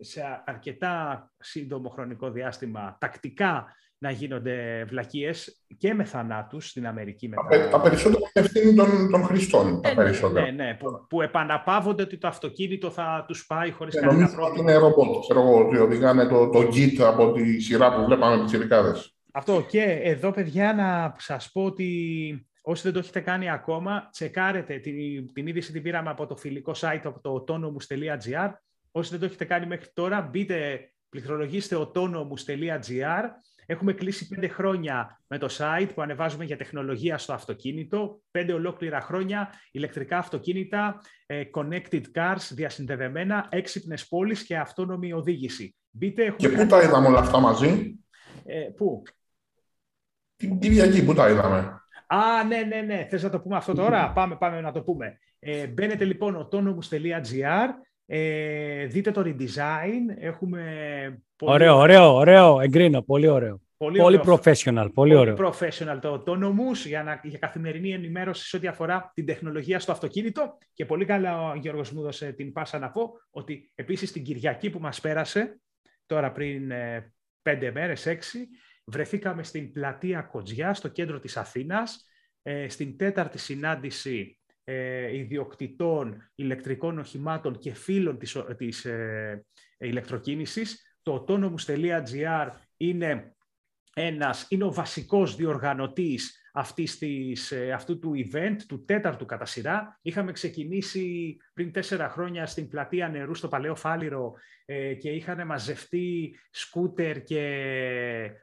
σε 0.00 0.42
αρκετά 0.46 1.26
σύντομο 1.38 1.88
χρονικό 1.88 2.30
διάστημα 2.30 2.96
τακτικά 3.00 3.66
να 4.02 4.10
γίνονται 4.10 4.84
βλακίες 4.88 5.64
και 5.78 5.94
με 5.94 6.04
θανάτους 6.04 6.68
στην 6.68 6.86
Αμερική. 6.86 7.28
Μετά. 7.28 7.68
Τα 7.68 7.80
περισσότερα 7.80 8.20
είναι 8.34 8.46
ευθύνη 8.46 8.74
των, 8.74 9.10
των 9.10 9.24
χρηστών. 9.24 9.80
Τα 9.82 9.94
ναι, 9.94 10.10
ναι, 10.10 10.40
ναι, 10.40 10.50
ναι, 10.50 10.74
που, 10.74 11.06
που 11.08 11.22
επαναπαύονται 11.22 12.02
ότι 12.02 12.18
το 12.18 12.28
αυτοκίνητο 12.28 12.90
θα 12.90 13.24
τους 13.28 13.46
πάει 13.46 13.70
χωρίς 13.70 13.94
ναι, 13.94 14.00
κανένα 14.00 14.26
πρόβλημα. 14.26 14.48
Ότι 14.50 14.60
είναι 14.60 14.74
ρομπότ, 14.74 15.20
ξέρω 15.20 15.40
εγώ, 15.40 15.66
ότι 15.66 15.76
οδηγάνε 15.78 16.26
το, 16.26 16.48
το 16.48 16.58
Git 16.58 17.00
από 17.00 17.32
τη 17.32 17.60
σειρά 17.60 17.94
που 17.94 18.04
βλέπαμε 18.04 18.44
τις 18.44 18.52
ειδικάδες. 18.52 19.16
Αυτό 19.32 19.64
και 19.68 19.82
εδώ 20.02 20.30
παιδιά 20.30 20.74
να 20.74 21.14
σας 21.18 21.50
πω 21.52 21.64
ότι 21.64 22.46
όσοι 22.62 22.82
δεν 22.82 22.92
το 22.92 22.98
έχετε 22.98 23.20
κάνει 23.20 23.50
ακόμα, 23.50 24.08
τσεκάρετε 24.12 24.78
την, 24.78 25.32
την 25.32 25.46
είδηση 25.46 25.72
την 25.72 25.82
πήραμε 25.82 26.10
από 26.10 26.26
το 26.26 26.36
φιλικό 26.36 26.72
site 26.76 27.00
από 27.04 27.20
το 27.20 27.44
autonomous.gr 27.46 28.50
Όσοι 28.92 29.10
δεν 29.10 29.18
το 29.18 29.24
έχετε 29.24 29.44
κάνει 29.44 29.66
μέχρι 29.66 29.90
τώρα, 29.94 30.20
μπείτε, 30.20 30.90
πληκτρολογήστε 31.08 31.76
autonomous.gr. 31.78 33.24
Έχουμε 33.66 33.92
κλείσει 33.92 34.28
πέντε 34.28 34.48
χρόνια 34.48 35.20
με 35.26 35.38
το 35.38 35.48
site 35.58 35.88
που 35.94 36.02
ανεβάζουμε 36.02 36.44
για 36.44 36.56
τεχνολογία 36.56 37.18
στο 37.18 37.32
αυτοκίνητο. 37.32 38.20
Πέντε 38.30 38.52
ολόκληρα 38.52 39.00
χρόνια, 39.00 39.52
ηλεκτρικά 39.70 40.18
αυτοκίνητα, 40.18 41.00
ε, 41.26 41.42
connected 41.54 42.02
cars, 42.14 42.50
διασυνδεδεμένα, 42.50 43.46
έξυπνες 43.50 44.08
πόλεις 44.08 44.44
και 44.44 44.58
αυτόνομη 44.58 45.12
οδήγηση. 45.12 45.76
Μπείτε, 45.90 46.24
έχουμε 46.24 46.48
και 46.48 46.56
πού 46.56 46.66
τα 46.66 46.82
είδαμε 46.82 47.06
όλα 47.06 47.18
αυτά 47.18 47.40
μαζί; 47.40 47.98
Ε, 48.44 48.60
πού; 48.76 49.02
Την 50.36 50.58
Κυριακή, 50.58 51.04
πού 51.04 51.14
τα 51.14 51.30
είδαμε; 51.30 51.80
Α, 52.06 52.44
ναι, 52.44 52.58
ναι, 52.58 52.80
ναι. 52.80 53.06
Θες 53.10 53.22
να 53.22 53.30
το 53.30 53.40
πούμε 53.40 53.56
αυτό 53.56 53.74
τώρα; 53.74 54.12
πάμε, 54.12 54.36
πάμε 54.36 54.60
να 54.60 54.72
το 54.72 54.82
πούμε. 54.82 55.18
Ε, 55.38 55.66
μπαίνετε 55.66 56.04
λοιπόν 56.04 56.48
autonomous.gr 56.48 57.68
ε, 58.06 58.86
δείτε 58.86 59.10
το 59.10 59.22
redesign. 59.24 60.16
Έχουμε 60.18 60.62
πολύ... 61.36 61.52
Ωραίο, 61.52 61.76
ωραίο, 61.76 62.14
ωραίο. 62.14 62.60
Εγκρίνω. 62.60 63.02
Πολύ 63.02 63.28
ωραίο. 63.28 63.60
Πολύ, 63.76 63.98
πολύ 63.98 64.20
professional. 64.24 64.88
Πολύ, 64.94 65.14
ωραίο. 65.14 65.36
professional 65.38 65.98
το 66.00 66.22
autonomous 66.26 66.86
για, 66.86 67.02
να, 67.02 67.20
για 67.22 67.38
καθημερινή 67.38 67.92
ενημέρωση 67.92 68.48
σε 68.48 68.56
ό,τι 68.56 68.66
αφορά 68.66 69.10
την 69.14 69.26
τεχνολογία 69.26 69.80
στο 69.80 69.92
αυτοκίνητο. 69.92 70.58
Και 70.72 70.86
πολύ 70.86 71.04
καλά 71.04 71.50
ο 71.50 71.54
Γιώργος 71.54 71.92
μου 71.92 72.00
έδωσε 72.00 72.32
την 72.32 72.52
πάσα 72.52 72.78
να 72.78 72.90
πω 72.90 73.12
ότι 73.30 73.72
επίσης 73.74 74.12
την 74.12 74.22
Κυριακή 74.22 74.70
που 74.70 74.78
μας 74.78 75.00
πέρασε, 75.00 75.60
τώρα 76.06 76.32
πριν 76.32 76.70
ε, 76.70 77.12
πέντε 77.42 77.70
μέρες, 77.70 78.06
έξι, 78.06 78.48
βρεθήκαμε 78.84 79.42
στην 79.42 79.72
πλατεία 79.72 80.22
Κοτζιά, 80.22 80.74
στο 80.74 80.88
κέντρο 80.88 81.20
της 81.20 81.36
Αθήνας, 81.36 82.06
ε, 82.42 82.68
στην 82.68 82.96
τέταρτη 82.96 83.38
συνάντηση 83.38 84.38
ε, 84.64 85.16
ιδιοκτητών 85.16 86.30
ηλεκτρικών 86.34 86.98
οχημάτων 86.98 87.58
και 87.58 87.74
φίλων 87.74 88.18
της, 88.18 88.36
της 88.56 88.84
ε, 88.84 89.44
ηλεκτροκίνησης. 89.78 90.96
Το 91.02 91.24
autonomous.gr 91.28 92.48
είναι, 92.76 93.34
ένας, 93.94 94.46
είναι 94.48 94.64
ο 94.64 94.72
βασικός 94.72 95.36
διοργανωτής 95.36 96.42
αυτής 96.52 96.98
της, 96.98 97.52
ε, 97.52 97.72
αυτού 97.72 97.98
του 97.98 98.12
event, 98.16 98.56
του 98.68 98.84
τέταρτου 98.84 99.24
κατά 99.24 99.44
σειρά. 99.44 99.98
Είχαμε 100.02 100.32
ξεκινήσει 100.32 101.36
πριν 101.52 101.72
τέσσερα 101.72 102.08
χρόνια 102.08 102.46
στην 102.46 102.68
πλατεία 102.68 103.08
νερού 103.08 103.34
στο 103.34 103.48
Παλαιό 103.48 103.74
Φάληρο 103.74 104.34
ε, 104.64 104.94
και 104.94 105.10
είχαν 105.10 105.46
μαζευτεί 105.46 106.38
σκούτερ 106.50 107.22
και 107.22 107.40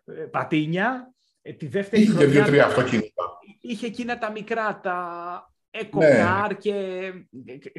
ε, 0.05 0.13
πατίνια. 0.31 1.13
τη 1.57 1.67
δεύτερη 1.67 2.01
είχε 2.01 2.11
χρονιά, 2.11 2.29
δύο-τρία 2.31 2.65
αυτοκίνητα. 2.65 3.23
Είχε 3.61 3.85
εκείνα 3.85 4.17
τα 4.17 4.31
μικρά, 4.31 4.79
τα 4.79 5.53
Εκοκάρ 5.71 6.47
ναι. 6.47 6.53
και 6.53 7.11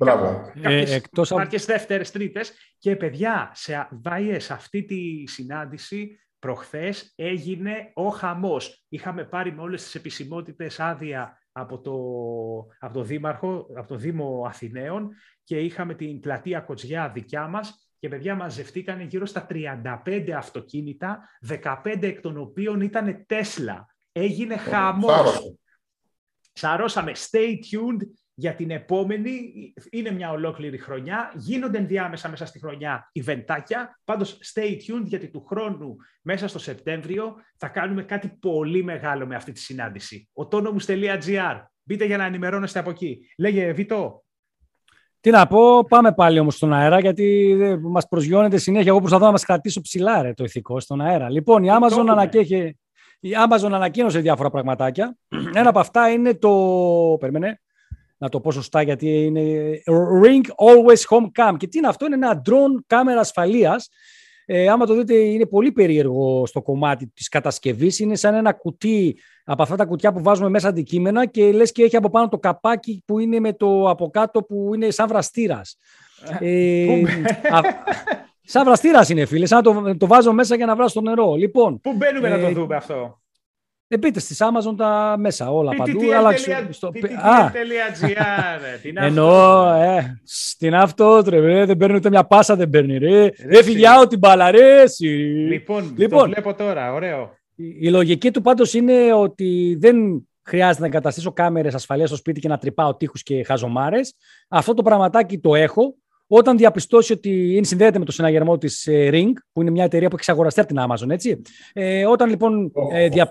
Μπράβο. 0.01 0.53
κάποιες 0.63 0.91
ε, 0.91 0.95
εκτός 0.95 1.31
μάρκες 1.31 1.65
δεύτερες, 1.65 2.11
τρίτες. 2.11 2.53
Και 2.79 2.97
παιδιά, 2.97 3.51
σε, 3.55 3.89
σε 4.37 4.53
αυτή 4.53 4.85
τη 4.85 5.27
συνάντηση 5.27 6.19
προχθές 6.39 7.13
έγινε 7.17 7.91
ο 7.95 8.09
χαμός. 8.09 8.85
Είχαμε 8.89 9.25
πάρει 9.25 9.53
με 9.55 9.63
όλες 9.63 9.83
τις 9.83 9.95
επισημότητες 9.95 10.81
άδεια 10.81 11.39
από 11.53 11.81
το, 11.81 11.95
από 12.79 12.95
το 12.95 13.03
Δήμαρχο, 13.03 13.67
από 13.77 13.89
το 13.89 13.97
Δήμο 13.97 14.45
Αθηναίων 14.47 15.11
και 15.45 15.59
είχαμε 15.59 15.95
την 15.95 16.21
πλατεία 16.21 16.61
Κοτζιά 16.61 17.09
δικιά 17.09 17.47
μας 17.47 17.93
και 17.99 18.09
παιδιά 18.09 18.35
μαζευτήκαν 18.35 19.01
γύρω 19.01 19.27
στα 19.27 19.47
35 19.51 20.31
αυτοκίνητα, 20.37 21.29
15 21.49 22.03
εκ 22.03 22.21
των 22.21 22.37
οποίων 22.37 22.81
ήταν 22.81 23.25
Τέσλα. 23.27 23.87
Έγινε 24.13 24.57
χαμός. 24.57 25.55
Σαρώσαμε 26.53 27.13
stay 27.31 27.51
tuned 27.51 28.07
για 28.35 28.55
την 28.55 28.71
επόμενη. 28.71 29.53
Είναι 29.91 30.11
μια 30.11 30.31
ολόκληρη 30.31 30.79
χρονιά. 30.79 31.33
Γίνονται 31.37 31.79
ενδιάμεσα 31.79 32.29
μέσα 32.29 32.47
στη 32.47 32.59
χρονιά 32.59 33.11
ιβεντάκια. 33.13 34.01
Πάντως 34.05 34.39
stay 34.55 34.71
tuned 34.71 35.05
γιατί 35.05 35.31
του 35.31 35.45
χρόνου 35.45 35.97
μέσα 36.23 36.49
στο 36.49 36.59
Σεπτέμβριο 36.59 37.35
θα 37.57 37.69
κάνουμε 37.69 38.03
κάτι 38.03 38.29
πολύ 38.41 38.85
μεγάλο 38.85 39.27
με 39.27 39.35
αυτή 39.35 39.53
τη 39.53 39.61
συνάντηση. 39.61 40.29
autonomous.gr. 40.35 41.63
Μπείτε 41.83 42.05
για 42.05 42.17
να 42.17 42.25
ενημερώνεστε 42.25 42.79
από 42.79 42.91
εκεί. 42.91 43.19
Λέγε 43.39 43.73
Βιτό. 43.73 44.25
Τι 45.21 45.31
να 45.31 45.47
πω, 45.47 45.85
πάμε 45.85 46.13
πάλι 46.13 46.39
όμως 46.39 46.55
στον 46.55 46.73
αέρα, 46.73 47.01
γιατί 47.01 47.57
μας 47.81 48.09
προσγειώνεται 48.09 48.59
συνέχεια. 48.59 48.91
Εγώ 48.91 48.99
προσπαθώ 48.99 49.25
να 49.25 49.31
μας 49.31 49.45
κρατήσω 49.45 49.81
ψηλά 49.81 50.23
ρε, 50.23 50.33
το 50.33 50.45
ηθικό 50.45 50.81
στον 50.81 51.01
αέρα. 51.01 51.31
Λοιπόν, 51.31 51.65
η 51.65 51.69
Amazon 51.71 52.07
ανακέχε, 52.09 52.77
η 53.21 53.31
Amazon 53.49 53.73
ανακοίνωσε 53.73 54.19
διάφορα 54.19 54.51
πραγματάκια. 54.51 55.17
Ένα 55.55 55.69
από 55.69 55.79
αυτά 55.79 56.11
είναι 56.11 56.35
το... 56.35 56.51
Περίμενε, 57.21 57.61
να 58.19 58.29
το 58.29 58.41
πω 58.41 58.53
σωστά 58.53 58.83
γιατί 58.83 59.25
είναι 59.25 59.43
Ring 60.25 60.47
Always 60.67 61.17
Home 61.17 61.31
Cam. 61.39 61.57
Και 61.57 61.67
τι 61.67 61.79
είναι 61.79 61.89
αυτό, 61.89 62.07
είναι 62.07 62.15
ένα 62.15 62.43
drone 62.47 62.83
κάμερα 62.87 63.21
ασφαλείας. 63.21 63.89
Ε, 64.47 64.69
άμα 64.69 64.87
το 64.87 64.95
δείτε 64.95 65.15
είναι 65.15 65.47
πολύ 65.47 65.73
περίεργο 65.73 66.47
στο 66.47 66.63
κομμάτι 66.63 67.07
της 67.07 67.29
κατασκευής. 67.29 67.99
Είναι 67.99 68.15
σαν 68.15 68.35
ένα 68.35 68.53
κουτί 68.53 69.19
από 69.45 69.63
αυτά 69.63 69.77
τα 69.77 69.85
κουτιά 69.85 70.13
που 70.13 70.23
βάζουμε 70.23 70.49
μέσα 70.49 70.69
αντικείμενα 70.69 71.27
και 71.27 71.53
λες 71.53 71.73
και 71.73 71.83
έχει 71.83 71.97
από 71.97 72.11
πάνω 72.11 72.29
το 72.29 72.39
καπάκι 72.39 73.03
που 73.07 73.19
είναι 73.19 73.41
με 73.41 73.53
το 73.53 73.91
από 73.91 74.11
κάτω 74.11 74.43
που 74.43 74.71
είναι 74.75 74.91
σαν 74.91 75.09
βραστήρας. 75.09 75.77
Ε, 76.41 77.03
Σαν 78.53 78.65
βραστήρας 78.65 79.09
είναι, 79.09 79.25
φίλε. 79.27 79.47
Σαν 79.47 79.63
το, 79.63 79.97
το 79.97 80.07
βάζω 80.07 80.33
μέσα 80.33 80.57
για 80.57 80.67
να 80.67 80.77
βράσω 80.77 80.95
το 80.95 81.01
νερό. 81.01 81.35
Λοιπόν, 81.35 81.81
Πού 81.81 81.93
μπαίνουμε 81.93 82.29
ε, 82.29 82.31
να 82.31 82.41
το 82.41 82.61
δούμε 82.61 82.77
αυτό; 82.77 83.21
Ε, 83.89 83.97
πείτε 83.97 84.21
στις 84.21 84.39
Amazon 84.41 84.77
τα 84.77 85.17
μέσα 85.19 85.51
όλα 85.51 85.75
παντού. 85.77 86.01
στο... 86.71 86.91
Εννοώ, 88.95 89.73
ε, 89.73 90.21
στην 90.25 90.75
αυτό 90.75 91.23
ρε, 91.29 91.65
δεν 91.65 91.77
παίρνει 91.77 91.97
ούτε 91.97 92.11
μια 92.11 92.25
πάσα, 92.25 92.57
δεν 92.57 92.71
παίρνει 92.71 92.99
ρε. 92.99 93.31
Έφυγε 93.37 93.87
out 94.01 94.09
την 94.09 94.19
μπάλα 94.19 94.51
ρε. 94.51 94.85
Λοιπόν, 95.49 95.95
λοιπόν, 95.97 96.19
το 96.19 96.27
βλέπω 96.27 96.55
τώρα, 96.55 96.93
ωραίο. 96.93 97.31
Η, 97.55 97.77
η 97.81 97.91
λογική 97.91 98.31
του 98.31 98.41
πάντως 98.41 98.75
είναι 98.75 99.13
ότι 99.13 99.77
δεν 99.81 100.29
χρειάζεται 100.43 100.81
να 100.81 100.87
εγκαταστήσω 100.87 101.33
κάμερες 101.33 101.75
ασφαλείας 101.75 102.09
στο 102.09 102.19
σπίτι 102.19 102.41
και 102.41 102.49
να 102.49 102.59
τρυπάω 102.59 102.95
τείχους 102.97 103.23
και 103.23 103.45
χαζομάρες. 103.45 104.15
Αυτό 104.49 104.75
το 104.75 104.83
πραγματάκι 104.83 105.39
το 105.39 105.55
έχω. 105.55 105.95
Όταν 106.33 106.57
διαπιστώσει 106.57 107.13
ότι 107.13 107.55
είναι 107.57 107.65
συνδέεται 107.65 107.99
με 107.99 108.05
το 108.05 108.13
συναγερμό 108.13 108.59
της 108.59 108.87
ε, 108.87 109.11
Ring, 109.13 109.33
που 109.53 109.61
είναι 109.61 109.71
μια 109.71 109.85
εταιρεία 109.85 110.09
που 110.09 110.17
έχει 110.17 110.31
εξαγοραστεί 110.31 110.61
από 110.61 110.69
την 110.69 110.79
Amazon, 110.81 111.11
έτσι. 111.11 111.43
Ε, 111.73 112.07
όταν 112.07 112.29
λοιπόν 112.29 112.73
ε, 112.93 113.09
δια... 113.09 113.31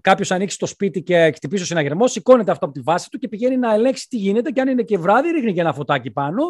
κάποιος 0.00 0.30
ανοίξει 0.30 0.58
το 0.58 0.66
σπίτι 0.66 1.02
και 1.02 1.32
χτυπήσει 1.34 1.62
το 1.62 1.66
συναγερμός, 1.66 2.12
σηκώνεται 2.12 2.50
αυτό 2.50 2.64
από 2.64 2.74
τη 2.74 2.80
βάση 2.80 3.10
του 3.10 3.18
και 3.18 3.28
πηγαίνει 3.28 3.56
να 3.56 3.74
ελέγξει 3.74 4.08
τι 4.08 4.16
γίνεται. 4.16 4.50
Και 4.50 4.60
αν 4.60 4.68
είναι 4.68 4.82
και 4.82 4.98
βράδυ, 4.98 5.30
ρίχνει 5.30 5.52
και 5.52 5.60
ένα 5.60 5.72
φωτάκι 5.72 6.10
πάνω. 6.10 6.42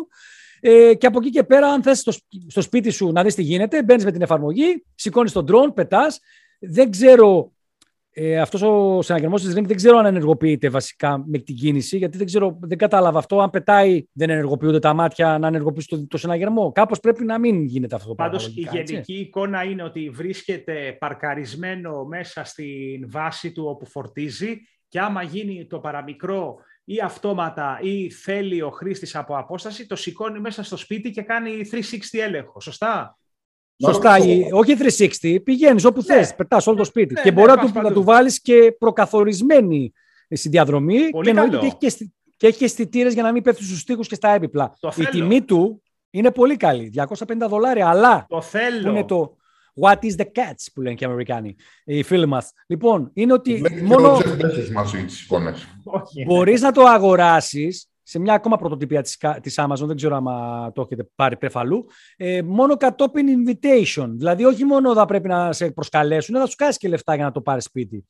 Ε, 0.60 0.94
και 0.94 1.06
από 1.06 1.18
εκεί 1.18 1.30
και 1.30 1.42
πέρα, 1.42 1.68
αν 1.68 1.82
θες 1.82 1.98
στο, 1.98 2.12
στο 2.46 2.60
σπίτι 2.60 2.90
σου 2.90 3.12
να 3.12 3.22
δεις 3.22 3.34
τι 3.34 3.42
γίνεται, 3.42 3.82
μπαίνεις 3.82 4.04
με 4.04 4.12
την 4.12 4.22
εφαρμογή, 4.22 4.84
σηκώνεις 4.94 5.32
τον 5.32 5.46
drone, 5.48 5.74
πετάς. 5.74 6.20
Δεν 6.58 6.90
ξέρω 6.90 7.52
ε, 8.20 8.40
αυτός 8.40 8.62
ο 8.62 9.02
συναγερμός 9.02 9.42
της 9.42 9.54
Ring 9.56 9.64
δεν 9.64 9.76
ξέρω 9.76 9.98
αν 9.98 10.06
ενεργοποιείται 10.06 10.68
βασικά 10.68 11.24
με 11.26 11.38
την 11.38 11.54
κίνηση, 11.54 11.96
γιατί 11.96 12.16
δεν, 12.16 12.26
ξέρω, 12.26 12.58
δεν 12.60 12.78
κατάλαβα 12.78 13.18
αυτό. 13.18 13.40
Αν 13.40 13.50
πετάει, 13.50 14.04
δεν 14.12 14.30
ενεργοποιούνται 14.30 14.78
τα 14.78 14.94
μάτια 14.94 15.38
να 15.38 15.46
ενεργοποιήσει 15.46 15.88
το, 15.88 16.06
το 16.06 16.18
συναγερμό. 16.18 16.72
Κάπως 16.72 17.00
πρέπει 17.00 17.24
να 17.24 17.38
μην 17.38 17.64
γίνεται 17.64 17.94
αυτό 17.94 18.08
το 18.08 18.14
πράγμα. 18.14 18.38
Πάντω 18.38 18.52
η 18.54 18.60
γενική 18.60 18.94
έτσι. 18.94 19.12
εικόνα 19.12 19.64
είναι 19.64 19.82
ότι 19.82 20.10
βρίσκεται 20.10 20.96
παρκαρισμένο 21.00 22.04
μέσα 22.04 22.44
στην 22.44 23.10
βάση 23.10 23.52
του 23.52 23.64
όπου 23.66 23.86
φορτίζει 23.86 24.60
και 24.88 25.00
άμα 25.00 25.22
γίνει 25.22 25.66
το 25.66 25.78
παραμικρό 25.78 26.56
ή 26.84 27.00
αυτόματα 27.04 27.78
ή 27.82 28.10
θέλει 28.10 28.62
ο 28.62 28.70
χρήστης 28.70 29.16
από 29.16 29.36
απόσταση, 29.36 29.86
το 29.86 29.96
σηκώνει 29.96 30.40
μέσα 30.40 30.62
στο 30.62 30.76
σπίτι 30.76 31.10
και 31.10 31.22
κάνει 31.22 31.50
360 31.72 31.78
έλεγχο. 32.12 32.60
Σωστά; 32.60 33.18
Σωστά, 33.84 34.16
όχι 34.52 34.76
360, 35.22 35.38
πηγαίνεις 35.44 35.84
όπου 35.84 36.02
ναι. 36.06 36.14
θες, 36.14 36.34
πετάς 36.34 36.66
όλο 36.66 36.76
το 36.76 36.84
σπίτι. 36.84 37.14
Ναι, 37.14 37.20
και 37.20 37.32
μπορεί 37.32 37.52
ναι, 37.74 37.82
να, 37.82 37.92
του, 37.92 38.04
βάλεις 38.04 38.40
και 38.40 38.76
προκαθορισμένη 38.78 39.92
συνδιαδρομή 40.28 41.10
Πολύ 41.10 41.24
και 41.24 41.30
εννοείται 41.30 41.76
και 41.78 41.86
έχει 41.86 42.12
και, 42.36 42.46
έχει 42.46 42.64
αισθητήρες 42.64 43.14
για 43.14 43.22
να 43.22 43.32
μην 43.32 43.42
πέφτει 43.42 43.64
στους 43.64 43.84
τοίχου 43.84 44.02
και 44.02 44.14
στα 44.14 44.28
έπιπλα. 44.28 44.72
Η 44.96 45.04
τιμή 45.04 45.42
του 45.42 45.82
είναι 46.10 46.30
πολύ 46.30 46.56
καλή, 46.56 46.92
250 46.96 47.06
δολάρια, 47.48 47.88
αλλά 47.88 48.26
το 48.28 48.40
θέλω. 48.40 48.90
είναι 48.90 49.04
το 49.04 49.36
What 49.80 49.98
is 50.02 50.16
the 50.16 50.24
catch 50.24 50.66
που 50.74 50.80
λένε 50.80 50.94
και 50.94 51.04
οι 51.04 51.06
Αμερικάνοι, 51.06 51.56
οι 51.84 52.02
φίλοι 52.02 52.26
μας. 52.26 52.52
Λοιπόν, 52.66 53.10
είναι 53.14 53.32
ότι. 53.32 53.62
μόνο... 53.82 54.18
Μπορείς 56.26 56.60
να 56.60 56.72
το 56.72 56.82
αγοράσεις 56.82 57.88
σε 58.08 58.18
μια 58.18 58.34
ακόμα 58.34 58.56
πρωτοτυπία 58.56 59.02
της, 59.02 59.18
της 59.40 59.54
Amazon, 59.58 59.86
δεν 59.86 59.96
ξέρω 59.96 60.16
αν 60.16 60.24
το 60.72 60.82
έχετε 60.82 61.08
πάρει 61.14 61.36
πεφαλού, 61.36 61.86
ε, 62.16 62.42
μόνο 62.42 62.76
κατόπιν 62.76 63.26
invitation. 63.28 64.08
Δηλαδή, 64.08 64.44
όχι 64.44 64.64
μόνο 64.64 64.94
θα 64.94 65.04
πρέπει 65.04 65.28
να 65.28 65.52
σε 65.52 65.70
προσκαλέσουν, 65.70 66.36
θα 66.36 66.46
σου 66.46 66.56
κάνει 66.56 66.74
και 66.74 66.88
λεφτά 66.88 67.14
για 67.14 67.24
να 67.24 67.30
το 67.30 67.40
πάρεις 67.40 67.64
σπίτι. 67.64 68.04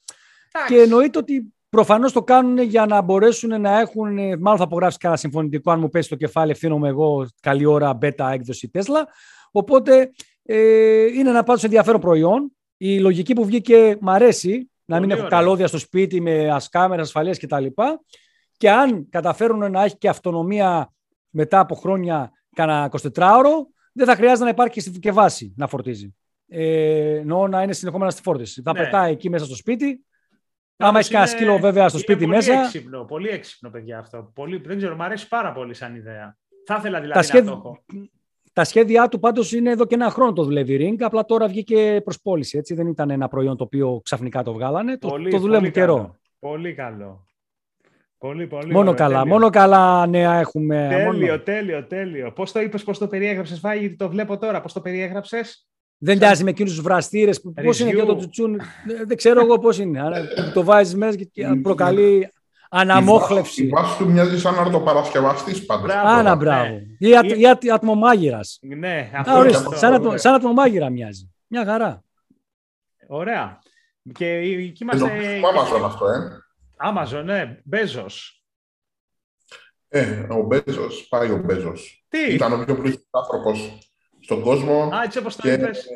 Και 0.68 0.80
εννοείται 0.80 1.18
ότι 1.18 1.54
προφανώς 1.68 2.12
το 2.12 2.22
κάνουν 2.22 2.58
για 2.58 2.86
να 2.86 3.00
μπορέσουν 3.00 3.60
να 3.60 3.78
έχουν, 3.80 4.14
μάλλον 4.14 4.58
θα 4.58 4.64
απογράψει 4.64 4.98
κανένα 4.98 5.20
συμφωνητικό, 5.20 5.70
αν 5.70 5.80
μου 5.80 5.88
πέσει 5.88 6.08
το 6.08 6.16
κεφάλι, 6.16 6.50
ευθύνομαι 6.50 6.88
εγώ, 6.88 7.26
καλή 7.40 7.64
ώρα, 7.64 7.98
beta 8.02 8.30
έκδοση 8.32 8.70
Tesla. 8.74 9.02
Οπότε, 9.50 10.10
ε, 10.42 11.04
είναι 11.04 11.30
ένα 11.30 11.42
πάντως 11.42 11.64
ενδιαφέρον 11.64 12.00
προϊόν. 12.00 12.52
Η 12.76 12.98
λογική 12.98 13.32
που 13.32 13.44
βγήκε 13.44 13.96
μ' 14.00 14.10
αρέσει, 14.10 14.70
να 14.84 15.00
μην 15.00 15.10
έχω 15.10 15.26
καλώδια 15.28 15.66
στο 15.66 15.78
σπίτι 15.78 16.20
με 16.20 16.56
κάμερες 16.70 17.04
ασφαλείας 17.04 17.38
κτλ 17.38 17.66
και 18.58 18.70
αν 18.70 19.08
καταφέρουν 19.10 19.70
να 19.70 19.84
έχει 19.84 19.96
και 19.96 20.08
αυτονομία 20.08 20.92
μετά 21.30 21.58
από 21.60 21.74
χρόνια 21.74 22.32
κανένα 22.54 22.90
24ωρο, 23.14 23.52
δεν 23.92 24.06
θα 24.06 24.14
χρειάζεται 24.14 24.44
να 24.44 24.50
υπάρχει 24.50 24.72
και 24.72 24.80
στη 24.80 25.10
βάση 25.10 25.54
να 25.56 25.66
φορτίζει. 25.66 26.14
Ε, 26.48 27.16
εννοώ 27.16 27.48
να 27.48 27.62
είναι 27.62 27.72
συνεχόμενα 27.72 28.10
στη 28.10 28.22
φόρτιση. 28.22 28.62
Θα 28.62 28.72
ναι. 28.72 28.78
πετάει 28.78 29.12
εκεί 29.12 29.30
μέσα 29.30 29.44
στο 29.44 29.54
σπίτι. 29.54 30.04
Άμα 30.76 30.98
έχει 30.98 31.10
κανένα 31.10 31.30
σκύλο 31.30 31.58
βέβαια 31.58 31.88
στο 31.88 31.98
σπίτι 31.98 32.18
πολύ 32.18 32.36
μέσα. 32.36 32.52
Έξυπνο, 32.52 33.04
πολύ 33.04 33.28
έξυπνο, 33.28 33.70
παιδιά 33.70 33.98
αυτό. 33.98 34.30
Πολύ, 34.34 34.62
δεν 34.64 34.76
ξέρω, 34.76 34.96
μου 34.96 35.02
αρέσει 35.02 35.28
πάρα 35.28 35.52
πολύ 35.52 35.74
σαν 35.74 35.94
ιδέα. 35.94 36.36
Θα 36.66 36.76
ήθελα 36.78 37.00
δηλαδή 37.00 37.18
τα 37.18 37.22
σχέδια, 37.22 37.50
να 37.50 37.60
το 37.60 37.68
έχω. 37.68 37.84
Τα 38.52 38.64
σχέδιά 38.64 39.08
του 39.08 39.18
πάντως 39.18 39.52
είναι 39.52 39.70
εδώ 39.70 39.86
και 39.86 39.94
ένα 39.94 40.10
χρόνο 40.10 40.32
το 40.32 40.44
δουλεύει 40.44 40.74
η 40.74 40.90
Ring. 40.90 41.02
Απλά 41.02 41.24
τώρα 41.24 41.48
βγήκε 41.48 42.00
προ 42.04 42.14
πώληση. 42.22 42.58
Έτσι. 42.58 42.74
Δεν 42.74 42.86
ήταν 42.86 43.10
ένα 43.10 43.28
προϊόν 43.28 43.56
το 43.56 43.64
οποίο 43.64 44.00
ξαφνικά 44.04 44.42
το 44.42 44.52
βγάλανε. 44.52 44.98
Πολύ, 44.98 45.30
το, 45.30 45.36
το 45.36 45.42
δουλεύουν 45.42 45.70
καιρό. 45.70 46.16
Πολύ 46.38 46.74
καλό. 46.74 47.27
Πολύ, 48.18 48.46
πολύ 48.46 48.72
μόνο 48.72 48.94
καλά, 48.94 49.26
μόνο 49.26 49.50
καλά 49.50 50.06
νέα 50.06 50.38
έχουμε. 50.38 50.86
Τέλειο, 50.90 51.26
μόνο... 51.26 51.38
τέλειο, 51.38 51.86
τέλειο. 51.86 52.32
Πώς 52.32 52.52
το 52.52 52.60
είπες, 52.60 52.84
πώς 52.84 52.98
το 52.98 53.06
περιέγραψες, 53.06 53.60
Βάγη, 53.60 53.96
το 53.96 54.08
βλέπω 54.08 54.38
τώρα. 54.38 54.60
Πώς 54.60 54.72
το 54.72 54.80
περιέγραψες; 54.80 55.66
Δεν 55.98 56.16
μοιάζει 56.16 56.44
με 56.44 56.50
εκείνους 56.50 56.72
τους 56.72 56.82
βραστήρες. 56.82 57.40
Πώς 57.62 57.80
είναι 57.80 57.90
και 57.90 58.02
το 58.02 58.16
τσουτσούν. 58.16 58.60
Δεν 59.06 59.16
ξέρω 59.16 59.40
εγώ 59.40 59.58
πώς 59.58 59.78
είναι. 59.78 60.02
το 60.54 60.64
βάζεις 60.64 60.94
μέσα 60.94 61.16
και 61.32 61.46
προκαλεί 61.62 62.32
αναμόχλευση. 62.70 63.64
Η 63.64 63.68
βάση 63.68 63.98
του 63.98 64.10
μοιάζει 64.10 64.40
σαν 64.40 64.58
αρτοπαρασκευαστής 64.58 65.66
πάντα. 65.66 66.02
Άνα, 66.02 66.34
μπράβο. 66.36 66.80
Ή, 66.98 67.08
ή 67.60 67.70
ατμομάγειρας. 67.70 68.58
Ναι, 68.62 69.10
αυτό. 69.14 69.76
Σαν, 69.76 70.18
σαν 70.18 70.34
ατμομάγειρα 70.34 70.90
μοιάζει. 70.90 71.30
Μια 71.46 71.64
χαρά. 71.64 72.02
Ωραία. 73.06 73.58
Και 74.12 74.26
εκεί 74.26 74.82
είμαστε. 74.82 75.06
Amazon 75.40 75.82
αυτό, 75.84 76.06
ε. 76.06 76.42
Amazon, 76.80 77.22
ναι. 77.24 77.60
Μπέζος. 77.64 78.42
Ε, 79.88 80.26
ο 80.28 80.42
Μπέζος, 80.42 81.06
πάει 81.08 81.30
ο 81.30 81.36
Μπέζος. 81.36 82.04
Τι; 82.08 82.34
Ήταν 82.34 82.52
ο 82.52 82.64
πιο 82.64 82.74
πλούσιος 82.74 83.08
άνθρωπος 83.10 83.78
στον 84.20 84.40
κόσμο. 84.40 84.82
Α, 84.82 85.02
έτσι 85.04 85.18
όπως 85.18 85.36
το 85.36 85.50
είπες. 85.50 85.86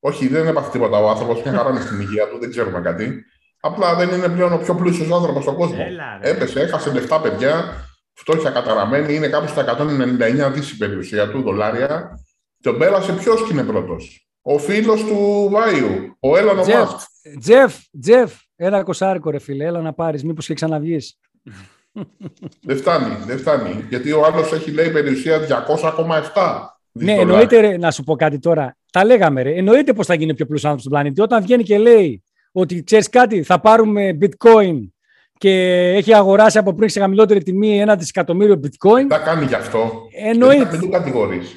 Όχι, 0.00 0.28
δεν 0.28 0.46
έπαθε 0.46 0.70
τίποτα 0.70 0.98
ο 0.98 1.08
άνθρωπος, 1.08 1.42
μια 1.42 1.52
χαρά 1.52 1.70
είναι 1.70 1.80
στην 1.80 2.00
υγεία 2.00 2.28
του, 2.28 2.38
δεν 2.38 2.50
ξέρουμε 2.50 2.80
κάτι. 2.80 3.24
Απλά 3.60 3.94
δεν 3.94 4.08
είναι 4.08 4.28
πλέον 4.28 4.52
ο 4.52 4.58
πιο 4.58 4.74
πλούσιος 4.74 5.10
άνθρωπος 5.10 5.42
στον 5.42 5.56
κόσμο. 5.56 5.84
Έλα, 5.86 6.18
Έπεσε, 6.22 6.60
έχασε 6.60 6.92
λεφτά 6.92 7.20
παιδιά, 7.20 7.84
φτώχεια 8.12 8.50
καταραμένη, 8.50 9.14
είναι 9.14 9.28
κάπου 9.28 9.48
στα 9.48 9.60
199 9.60 10.50
δις 10.52 10.70
η 10.70 10.76
περιουσία 10.76 11.30
του, 11.30 11.42
δολάρια. 11.42 12.20
Τον 12.62 12.78
πέρασε 12.78 13.12
ποιος 13.12 13.46
και 13.46 13.52
είναι 13.52 13.64
πρώτος. 13.64 14.28
Ο 14.42 14.58
φίλος 14.58 15.04
του 15.04 15.48
Βάιου, 15.50 16.16
ο 16.20 16.36
Έλλον 16.36 16.56
Μάσκ. 16.56 16.98
Τζεφ, 17.40 17.76
Τζεφ, 18.00 18.34
ένα 18.60 18.82
κοσάρικο 18.82 19.30
ρε 19.30 19.38
φίλε, 19.38 19.64
έλα 19.64 19.80
να 19.80 19.92
πάρεις, 19.92 20.24
μήπως 20.24 20.46
και 20.46 20.54
ξαναβγείς. 20.54 21.18
δεν 22.62 22.76
φτάνει, 22.76 23.16
δεν 23.26 23.38
φτάνει. 23.38 23.84
Γιατί 23.88 24.12
ο 24.12 24.24
άλλος 24.24 24.52
έχει 24.52 24.70
λέει 24.70 24.90
περιουσία 24.90 25.38
200,7. 25.38 26.76
Ναι, 26.92 27.12
εννοείται 27.12 27.60
ρε, 27.60 27.76
να 27.76 27.90
σου 27.90 28.04
πω 28.04 28.16
κάτι 28.16 28.38
τώρα. 28.38 28.76
Τα 28.92 29.04
λέγαμε 29.04 29.42
ρε. 29.42 29.54
Εννοείται 29.54 29.92
πως 29.92 30.06
θα 30.06 30.14
γίνει 30.14 30.34
πιο 30.34 30.46
πλούσιος 30.46 30.70
άνθρωπος 30.70 30.80
στον 30.80 30.92
πλανήτη. 30.92 31.20
Όταν 31.20 31.42
βγαίνει 31.42 31.62
και 31.62 31.78
λέει 31.78 32.22
ότι 32.52 32.82
ξέρεις 32.82 33.08
κάτι, 33.08 33.42
θα 33.42 33.60
πάρουμε 33.60 34.18
bitcoin 34.20 34.88
και 35.38 35.50
έχει 35.96 36.14
αγοράσει 36.14 36.58
από 36.58 36.74
πριν 36.74 36.88
σε 36.88 37.00
χαμηλότερη 37.00 37.42
τιμή 37.42 37.80
ένα 37.80 37.96
δισεκατομμύριο 37.96 38.60
bitcoin. 38.62 39.06
Τα 39.08 39.18
κάνει 39.18 39.44
γι' 39.44 39.54
αυτό. 39.54 40.08
Εννοείται. 40.22 40.64
Δεν 40.64 40.80
το 40.80 40.88
κατηγορείς. 40.88 41.56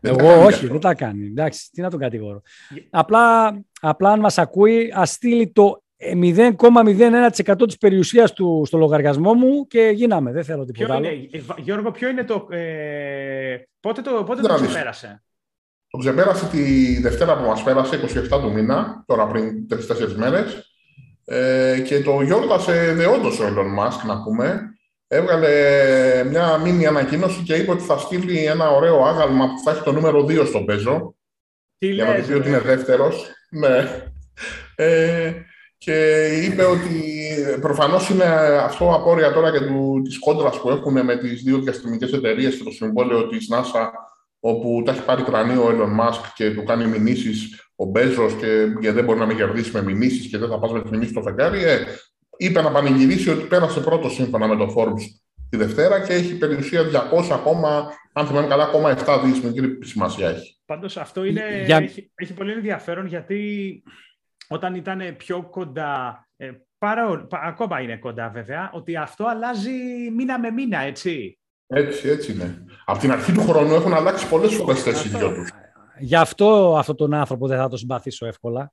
Εγώ 0.00 0.44
όχι, 0.44 0.66
δεν 0.66 0.80
τα 0.80 0.94
κάνει. 0.94 1.26
Εντάξει, 1.26 1.70
τι 1.70 1.80
να 1.80 1.90
τον 1.90 2.00
κατηγορώ. 2.00 2.42
Απλά, 2.90 3.54
απλά 3.80 4.10
αν 4.10 4.20
μας 4.20 4.38
ακούει, 4.38 4.92
ας 4.94 5.10
στείλει 5.10 5.52
το 5.52 5.82
0,01% 6.00 7.66
της 7.66 7.76
περιουσίας 7.76 8.32
του 8.32 8.62
στο 8.66 8.78
λογαριασμό 8.78 9.34
μου 9.34 9.66
και 9.66 9.90
γίναμε. 9.94 10.32
Δεν 10.32 10.44
θέλω 10.44 10.64
τίποτα 10.64 10.94
άλλο. 10.94 11.08
Είναι, 11.08 11.28
ε, 11.32 11.40
Γιώργο, 11.56 11.90
ποιο 11.90 12.08
είναι 12.08 12.24
το... 12.24 12.46
Ε, 12.50 13.68
πότε 13.80 14.02
το, 14.02 14.24
πότε 14.24 14.42
το 14.42 14.54
ξεπέρασε; 14.54 15.22
Το 15.90 15.98
ξεπέρασε 15.98 16.46
τη 16.46 16.96
Δευτέρα 17.00 17.38
που 17.38 17.46
μας 17.46 17.62
πέρασε, 17.62 18.00
27 18.30 18.40
του 18.40 18.52
μήνα, 18.52 19.04
τώρα 19.06 19.26
πριν 19.26 19.66
3-4 19.70 20.12
μέρες. 20.16 20.74
Ε, 21.24 21.80
και 21.86 22.02
το 22.02 22.20
γιόρτασε 22.20 22.94
δεόντως 22.94 23.40
ο 23.40 23.44
Elon 23.44 23.78
Musk, 23.78 24.06
να 24.06 24.22
πούμε, 24.22 24.74
έβγαλε 25.06 25.50
μια 26.24 26.58
μήνυ 26.58 26.86
ανακοίνωση 26.86 27.42
και 27.42 27.54
είπε 27.54 27.70
ότι 27.70 27.82
θα 27.82 27.98
στείλει 27.98 28.44
ένα 28.44 28.70
ωραίο 28.70 29.04
άγαλμα 29.04 29.46
που 29.46 29.58
θα 29.64 29.70
έχει 29.70 29.82
το 29.82 29.92
νούμερο 29.92 30.24
2 30.24 30.46
στον 30.46 30.64
πέζο. 30.64 31.14
Τι 31.78 31.86
για 31.86 32.04
να 32.04 32.12
πει 32.12 32.32
ότι 32.32 32.48
είναι 32.48 32.60
δεύτερος. 32.60 33.26
Ναι. 33.50 34.02
Ε, 34.76 35.32
και 35.84 36.26
είπε 36.44 36.64
ότι 36.64 37.14
προφανώς 37.60 38.08
είναι 38.08 38.24
αυτό 38.64 38.94
απόρρια 38.94 39.32
τώρα 39.32 39.52
και 39.52 39.60
του, 39.60 40.00
της 40.04 40.18
κόντρας 40.18 40.60
που 40.60 40.70
έχουν 40.70 41.04
με 41.04 41.16
τις 41.16 41.42
δύο 41.42 41.58
διαστημικές 41.58 42.12
εταιρείες 42.12 42.56
και 42.56 42.64
το 42.64 42.70
συμβόλαιο 42.70 43.26
της 43.26 43.48
NASA 43.52 43.88
όπου 44.40 44.82
τα 44.84 44.92
έχει 44.92 45.04
πάρει 45.04 45.22
κρανίο 45.22 45.64
ο 45.64 45.68
Elon 45.68 46.00
Musk 46.00 46.20
και 46.34 46.50
του 46.50 46.64
κάνει 46.64 46.86
μηνύσεις 46.86 47.64
ο 47.76 47.84
Μπέζος 47.84 48.34
και, 48.34 48.66
και 48.80 48.92
δεν 48.92 49.04
μπορεί 49.04 49.18
να 49.18 49.26
με 49.26 49.34
κερδίσει 49.34 49.70
με 49.72 49.82
μηνύσεις 49.82 50.26
και 50.26 50.38
δεν 50.38 50.48
θα 50.48 50.58
πας 50.58 50.72
με 50.72 50.80
τις 50.82 50.90
μηνύσεις 50.90 51.10
στο 51.10 51.22
φεγγάρι. 51.22 51.64
Ε, 51.64 51.78
είπε 52.36 52.62
να 52.62 52.70
πανηγυρίσει 52.70 53.30
ότι 53.30 53.46
πέρασε 53.46 53.80
πρώτο 53.80 54.08
σύμφωνα 54.08 54.46
με 54.46 54.56
το 54.56 54.74
Forbes 54.76 55.02
τη 55.50 55.56
Δευτέρα 55.56 56.06
και 56.06 56.12
έχει 56.12 56.38
περιουσία 56.38 56.82
200 56.82 57.24
ακόμα, 57.32 57.92
αν 58.12 58.26
θυμάμαι 58.26 58.46
καλά, 58.46 58.64
ακόμα 58.64 58.96
7 59.06 59.20
δις 59.24 59.40
μικρή 59.40 59.78
σημασία 59.84 60.28
έχει. 60.28 60.60
Πάντως 60.66 60.96
αυτό 60.96 61.24
είναι, 61.24 61.62
Για... 61.64 61.76
έχει, 61.76 62.10
έχει 62.14 62.34
πολύ 62.34 62.52
ενδιαφέρον 62.52 63.06
γιατί 63.06 63.82
όταν 64.52 64.74
ήταν 64.74 65.16
πιο 65.16 65.42
κοντά, 65.42 66.26
ε, 66.36 66.50
παρά, 66.78 67.26
ακόμα 67.30 67.80
είναι 67.80 67.96
κοντά 67.96 68.28
βέβαια, 68.28 68.70
ότι 68.74 68.96
αυτό 68.96 69.24
αλλάζει 69.26 69.70
μήνα 70.16 70.38
με 70.38 70.50
μήνα, 70.50 70.78
έτσι. 70.78 71.38
Έτσι, 71.66 72.08
έτσι 72.08 72.32
είναι. 72.32 72.64
Από 72.84 72.98
την 72.98 73.12
αρχή 73.12 73.32
του 73.32 73.40
χρόνου 73.40 73.74
έχουν 73.74 73.92
αλλάξει 73.92 74.28
πολλές 74.28 74.54
φορές 74.54 74.82
θέση 74.82 75.08
οι 75.08 75.10
δυο 75.10 75.32
τους. 75.32 75.50
Γι' 75.98 76.16
αυτό 76.16 76.76
αυτόν 76.78 76.96
τον 76.96 77.14
άνθρωπο 77.14 77.46
δεν 77.46 77.58
θα 77.58 77.68
το 77.68 77.76
συμπαθήσω 77.76 78.26
εύκολα. 78.26 78.72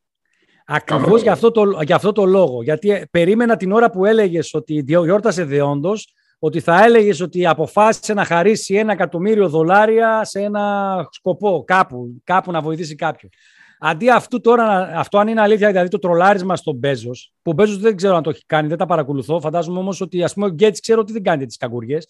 Ακριβώς 0.66 1.22
για, 1.22 1.32
αυτό 1.32 1.52
το, 1.52 1.82
για 1.82 1.96
αυτό 1.96 2.12
το 2.12 2.26
λόγο. 2.26 2.64
Γιατί 2.64 2.90
ε, 2.92 3.06
περίμενα 3.12 3.58
την 3.58 3.72
ώρα 3.72 3.90
που 3.90 4.06
έλεγες 4.06 4.54
ότι 4.54 4.84
γιόρτασε 4.88 5.44
δεόντως, 5.44 6.14
ότι 6.40 6.60
θα 6.60 6.84
έλεγες 6.84 7.22
ότι 7.22 7.46
αποφάσισε 7.46 8.14
να 8.14 8.26
χαρίσει 8.26 8.76
ένα 8.76 8.92
εκατομμύριο 8.92 9.50
δολάρια 9.50 10.24
σε 10.24 10.42
ένα 10.42 10.96
σκοπό, 11.12 11.64
κάπου, 11.68 12.22
κάπου 12.24 12.52
να 12.52 12.62
βοηθήσει 12.62 12.96
κάποιον. 12.96 13.32
Αντί 13.80 14.10
αυτού 14.10 14.42
τώρα, 14.42 14.92
αυτό 14.96 15.18
αν 15.18 15.28
είναι 15.28 15.42
αλήθεια, 15.42 15.68
δηλαδή 15.68 15.90
το 15.90 16.00
τρολάρισμα 16.00 16.56
στον 16.56 16.76
Μπέζος, 16.76 17.34
που 17.42 17.52
ο 17.52 17.54
Μπέζος 17.54 17.78
δεν 17.78 17.96
ξέρω 17.96 18.16
αν 18.16 18.24
το 18.24 18.30
έχει 18.30 18.46
κάνει, 18.46 18.68
δεν 18.68 18.78
τα 18.78 18.86
παρακολουθώ. 18.86 19.40
Φαντάζομαι 19.40 19.80
όμως 19.80 20.02
ότι 20.02 20.24
ας 20.24 20.34
πούμε, 20.34 20.46
ο 20.46 20.50
Γκέτς 20.50 20.80
ξέρω 20.80 21.00
ότι 21.00 21.12
δεν 21.12 21.24
κάνει 21.24 21.46
τις 21.46 21.58
καγκουριές. 21.58 22.08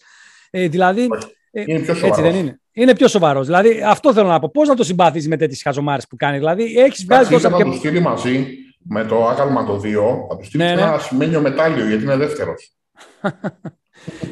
Ε, 0.50 0.68
δηλαδή. 0.68 1.08
Ε, 1.50 1.62
είναι 1.66 1.80
πιο 1.80 2.06
έτσι 2.06 2.22
δεν 2.22 2.34
είναι. 2.34 2.60
Είναι 2.72 2.94
πιο 2.94 3.08
σοβαρός. 3.08 3.46
Δηλαδή, 3.46 3.82
αυτό 3.86 4.12
θέλω 4.12 4.28
να 4.28 4.38
πω. 4.38 4.50
Πώς 4.50 4.68
να 4.68 4.74
το 4.74 4.84
συμπαθήσει 4.84 5.28
με 5.28 5.36
τέτοιες 5.36 5.62
χαζομάρες 5.62 6.06
που 6.06 6.16
κάνει. 6.16 6.38
Δηλαδή, 6.38 6.78
έχεις 6.78 7.04
βγάλει 7.04 7.26
τόσα. 7.26 7.50
Θα 7.50 7.64
το 7.64 7.72
στείλει 7.72 8.00
μαζί 8.00 8.46
με 8.78 9.04
το 9.04 9.26
άγαλμα 9.26 9.64
το 9.64 9.80
2, 9.84 10.26
θα 10.28 10.36
του 10.36 10.44
στείλει 10.44 10.62
ναι, 10.62 10.74
ναι. 10.74 10.80
ένα 10.80 10.98
ασημένιο 10.98 11.40
μετάλλιο 11.40 11.86
γιατί 11.86 12.02
είναι 12.02 12.16
δεύτερος. 12.16 12.72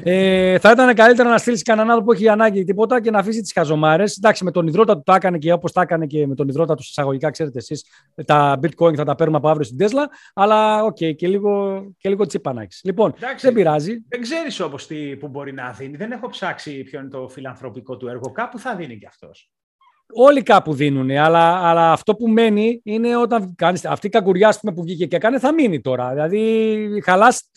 Ε, 0.03 0.59
θα 0.59 0.71
ήταν 0.71 0.95
καλύτερα 0.95 1.29
να 1.29 1.39
στείλεις 1.39 1.63
κανέναν 1.63 1.91
άνθρωπο 1.91 2.11
που 2.11 2.17
έχει 2.17 2.29
ανάγκη 2.29 2.65
τίποτα 2.65 3.01
και 3.01 3.11
να 3.11 3.19
αφήσει 3.19 3.41
τις 3.41 3.53
χαζομάρες. 3.53 4.17
Εντάξει, 4.17 4.45
με 4.45 4.51
τον 4.51 4.67
ιδρώτα 4.67 4.97
του 4.97 5.03
τα 5.03 5.15
έκανε 5.15 5.39
και 5.39 5.53
όπως 5.53 5.73
τα 5.73 5.81
έκανε 5.81 6.07
και 6.07 6.27
με 6.27 6.35
τον 6.35 6.49
ιδρώτα 6.49 6.75
τους 6.75 6.89
εισαγωγικά, 6.89 7.31
ξέρετε 7.31 7.59
εσείς, 7.59 7.85
τα 8.25 8.59
bitcoin 8.63 8.95
θα 8.97 9.05
τα 9.05 9.15
παίρνουμε 9.15 9.39
από 9.39 9.49
αύριο 9.49 9.65
στην 9.65 9.79
Tesla. 9.81 10.05
Αλλά 10.35 10.85
ΟΚ, 10.85 10.97
okay, 11.01 11.15
και 11.17 11.29
λίγο, 11.29 11.83
και 11.99 12.09
λίγο 12.09 12.27
τσίπα 12.27 12.53
να 12.53 12.63
έχεις. 12.63 12.81
Λοιπόν, 12.85 13.15
Εντάξει, 13.17 13.47
δεν 13.47 13.55
πειράζει. 13.55 14.05
Δεν 14.09 14.21
ξέρεις 14.21 14.61
όμως 14.61 14.87
τι 14.87 15.17
που 15.17 15.29
μπορεί 15.29 15.53
να 15.53 15.71
δίνει. 15.71 15.97
Δεν 15.97 16.13
έχω 16.13 16.29
ψάξει 16.29 16.83
ποιο 16.83 17.01
είναι 17.01 17.09
το 17.09 17.29
φιλανθρωπικό 17.29 17.97
του 17.97 18.09
έργο. 18.09 18.31
Κάπου 18.31 18.59
θα 18.59 18.75
δίνει 18.75 18.99
κι 18.99 19.07
αυτός. 19.07 19.51
Όλοι 20.13 20.43
κάπου 20.43 20.75
δίνουν, 20.75 21.11
αλλά, 21.11 21.69
αλλά 21.69 21.93
αυτό 21.93 22.15
που 22.15 22.29
μένει 22.29 22.81
είναι 22.85 23.17
όταν 23.17 23.55
κάνεις, 23.57 23.85
αυτή 23.85 24.07
η 24.07 24.11
κακουριά 24.11 24.59
που 24.75 24.83
βγήκε 24.83 25.07
και 25.07 25.17
έκανε 25.17 25.39
θα 25.39 25.53
μείνει 25.53 25.81
τώρα. 25.81 26.11
Δηλαδή 26.11 27.03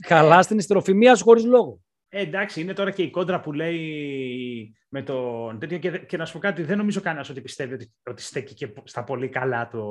χαλάς, 0.06 0.48
την 0.48 0.58
ιστεροφημία 0.58 1.16
σου 1.16 1.24
χωρίς 1.24 1.46
λόγο. 1.46 1.80
Ε, 2.12 2.22
εντάξει, 2.22 2.62
είναι 2.62 2.74
τώρα 2.74 2.92
και 2.92 3.02
η 3.02 3.10
κόντρα 3.10 3.40
που 3.40 3.54
λέει 3.54 4.74
με 4.90 5.02
τον 5.02 5.60
τέτοιο 5.60 5.78
και, 5.78 5.90
και 5.90 6.18
να 6.18 6.26
σου 6.26 6.34
πω 6.34 6.40
κάτι, 6.40 6.64
δεν 6.64 6.78
νομίζω 6.78 7.02
κανένας 7.02 7.30
ότι 7.30 7.42
πιστεύει 7.42 7.74
ότι, 7.74 7.92
ότι 8.10 8.22
στέκει 8.22 8.54
και 8.54 8.70
στα 8.84 9.04
πολύ 9.04 9.28
καλά 9.28 9.68
το 9.68 9.84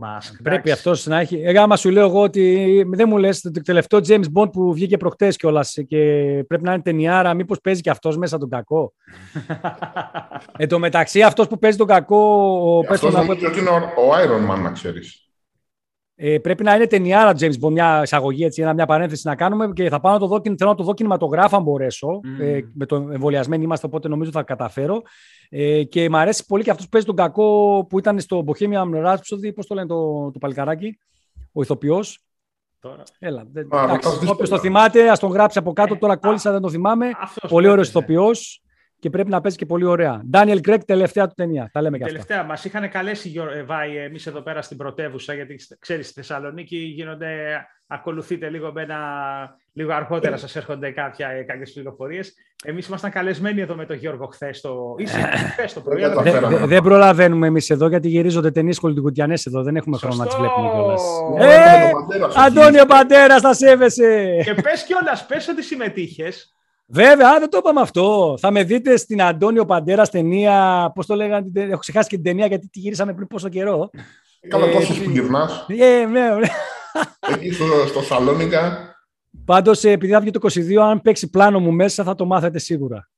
Μάσκ. 0.00 0.42
Πρέπει 0.42 0.70
αυτός 0.70 1.06
να 1.06 1.18
έχει. 1.18 1.40
Εγώ, 1.44 1.60
άμα 1.60 1.76
σου 1.76 1.90
λέω 1.90 2.06
εγώ 2.06 2.22
ότι 2.22 2.84
δεν 2.88 3.08
μου 3.08 3.16
λες 3.16 3.40
το 3.40 3.50
τελευταίο 3.50 4.00
James 4.06 4.24
Bond 4.34 4.52
που 4.52 4.72
βγήκε 4.72 4.96
προχτές 4.96 5.36
κιόλας 5.36 5.78
και 5.86 5.98
πρέπει 6.46 6.62
να 6.62 6.72
είναι 6.72 6.82
ταινιάρα, 6.82 7.34
μήπως 7.34 7.60
παίζει 7.60 7.80
και 7.80 7.90
αυτός 7.90 8.16
μέσα 8.16 8.38
τον 8.38 8.48
κακό; 8.48 8.92
Εν 10.58 10.68
τω 10.68 10.78
μεταξύ, 10.78 11.22
αυτός 11.22 11.46
που 11.46 11.58
παίζει 11.58 11.76
τον 11.76 11.86
κακό. 11.86 12.84
Αυτός 12.88 13.14
νομίζω 13.14 13.48
ότι 13.48 13.58
είναι 13.58 13.70
ο 13.70 14.12
Iron 14.24 14.50
Man, 14.50 14.60
να 14.62 14.70
ξέρεις. 14.70 15.31
Ε, 16.24 16.38
πρέπει 16.38 16.62
να 16.62 16.74
είναι 16.74 16.86
ταινιάρα 16.86 17.32
James 17.38 17.54
Bond, 17.60 17.70
μια 17.70 18.00
εισαγωγή, 18.02 18.44
έτσι, 18.44 18.64
μια 18.74 18.86
παρένθεση 18.86 19.26
να 19.26 19.34
κάνουμε 19.34 19.72
και 19.74 19.88
θα 19.88 20.00
πάω 20.00 20.12
να 20.12 20.18
το 20.18 20.26
δω, 20.26 20.40
θέλω 20.44 20.70
να 20.70 20.74
το 20.74 20.82
δω 20.84 20.94
κινηματογράφο 20.94 21.56
αν 21.56 21.62
μπορέσω. 21.62 22.08
Mm. 22.08 22.42
Ε, 22.42 22.60
με 22.74 22.86
το 22.86 22.96
εμβολιασμένοι 22.96 23.64
είμαστε, 23.64 23.86
οπότε 23.86 24.08
νομίζω 24.08 24.30
θα 24.30 24.42
καταφέρω. 24.42 25.02
Ε, 25.48 25.82
και 25.82 26.10
μου 26.10 26.16
αρέσει 26.16 26.46
πολύ 26.46 26.62
και 26.62 26.70
αυτός 26.70 26.84
που 26.84 26.90
παίζει 26.90 27.06
τον 27.06 27.16
κακό 27.16 27.86
που 27.88 27.98
ήταν 27.98 28.20
στο 28.20 28.44
Bohemian 28.46 29.06
Rhapsody, 29.06 29.54
πώς 29.54 29.66
το 29.66 29.74
λένε 29.74 29.86
το, 29.86 30.30
το 30.30 30.38
παλικαράκι, 30.38 30.98
ο 31.52 31.62
ηθοποιός. 31.62 32.24
Τώρα. 32.80 33.02
Έλα, 33.18 33.46
Όποιος 34.30 34.48
το 34.48 34.58
θυμάται, 34.58 35.10
ας 35.10 35.18
τον 35.18 35.30
γράψει 35.30 35.58
από 35.58 35.72
κάτω. 35.72 35.94
Ε, 35.94 35.98
τώρα 35.98 36.16
κόλλησα, 36.16 36.52
δεν 36.52 36.60
το 36.60 36.70
θυμάμαι. 36.70 37.10
Πολύ 37.48 37.68
ωραίος 37.68 37.88
ηθοποιός 37.88 38.61
και 39.02 39.10
πρέπει 39.10 39.30
να 39.30 39.40
παίζει 39.40 39.56
και 39.56 39.66
πολύ 39.66 39.84
ωραία. 39.84 40.22
Ντάνιελ 40.30 40.60
Κρέκ, 40.60 40.84
τελευταία 40.84 41.26
του 41.26 41.34
ταινία. 41.36 41.70
Τα 41.72 41.82
λέμε 41.82 41.98
και 41.98 42.04
αυτά. 42.04 42.16
Τελευταία. 42.16 42.44
Μας 42.44 42.64
είχαν 42.64 42.90
καλέσει, 42.90 43.32
ε, 43.54 43.62
Βάη, 43.62 43.96
εμείς 43.96 44.26
εδώ 44.26 44.40
πέρα 44.40 44.62
στην 44.62 44.76
πρωτεύουσα, 44.76 45.34
γιατί 45.34 45.56
ξέρεις, 45.78 46.06
στη 46.06 46.14
Θεσσαλονίκη 46.14 46.76
γίνονται. 46.76 47.28
Ακολουθείτε 47.86 48.48
λίγο 48.48 48.72
με 48.72 48.82
ένα, 48.82 48.98
λίγο 49.72 49.92
αργότερα 49.92 50.36
σας 50.36 50.56
έρχονται 50.56 50.90
κάποια, 50.90 51.28
ε, 51.28 51.42
κάποιες 51.42 51.72
πληροφορίες. 51.72 52.34
Εμείς 52.64 52.86
ήμασταν 52.86 53.10
καλεσμένοι 53.10 53.60
εδώ 53.60 53.74
με 53.74 53.86
τον 53.86 53.96
Γιώργο 53.96 54.26
χθες 54.26 54.60
το, 54.60 54.94
χθες 55.52 55.72
το 55.72 55.80
πρωί. 55.80 56.00
Δεν 56.00 56.66
δε, 56.66 56.80
προλαβαίνουμε 56.80 57.46
εμείς 57.46 57.70
εδώ 57.70 57.88
γιατί 57.88 58.08
γυρίζονται 58.08 58.50
ταινίες 58.50 58.78
κολυντικουτιανέ 58.78 59.34
εδώ. 59.46 59.62
Δεν 59.62 59.76
έχουμε 59.76 59.96
χρόνο 59.96 60.16
να 60.16 60.26
τις 60.26 60.34
βλέπουμε 60.36 60.70
κιόλας. 60.70 61.02
Ε, 61.38 61.90
Αντώνιο 62.46 62.86
Παντέρας, 62.86 63.40
θα 63.40 63.54
σέβεσαι. 63.54 64.40
Και 64.44 64.54
πες 64.54 64.84
κιόλας, 64.84 65.26
πες 65.26 65.48
ότι 65.48 65.62
συμμετείχες. 65.62 66.56
Βέβαια, 66.94 67.38
δεν 67.38 67.50
το 67.50 67.58
είπαμε 67.58 67.80
αυτό. 67.80 68.36
Θα 68.40 68.50
με 68.50 68.64
δείτε 68.64 68.96
στην 68.96 69.22
Αντώνιο 69.22 69.64
Παντέρα 69.64 70.06
ταινία. 70.06 70.90
Πώς 70.94 71.06
το 71.06 71.14
λέγανε, 71.14 71.50
έχω 71.54 71.78
ξεχάσει 71.78 72.08
και 72.08 72.14
την 72.14 72.24
ταινία 72.24 72.46
γιατί 72.46 72.68
τη 72.68 72.78
γυρίσαμε 72.78 73.14
πριν 73.14 73.26
πόσο 73.26 73.48
καιρό. 73.48 73.90
Καλά, 74.48 74.66
ε, 74.66 74.70
που 75.04 75.10
γυρνά. 75.10 75.50
Ε, 75.66 76.04
ναι, 76.04 76.28
ναι. 76.28 76.46
Εκεί 77.34 77.52
στο, 77.52 77.64
στο 77.86 78.02
Σαλόνικα. 78.02 78.94
Πάντως, 79.44 79.84
επειδή 79.84 80.12
θα 80.12 80.20
βγει 80.20 80.30
το 80.30 80.40
22, 80.42 80.74
αν 80.76 81.00
παίξει 81.00 81.30
πλάνο 81.30 81.60
μου 81.60 81.72
μέσα, 81.72 82.04
θα 82.04 82.14
το 82.14 82.24
μάθετε 82.24 82.58
σίγουρα. 82.58 83.10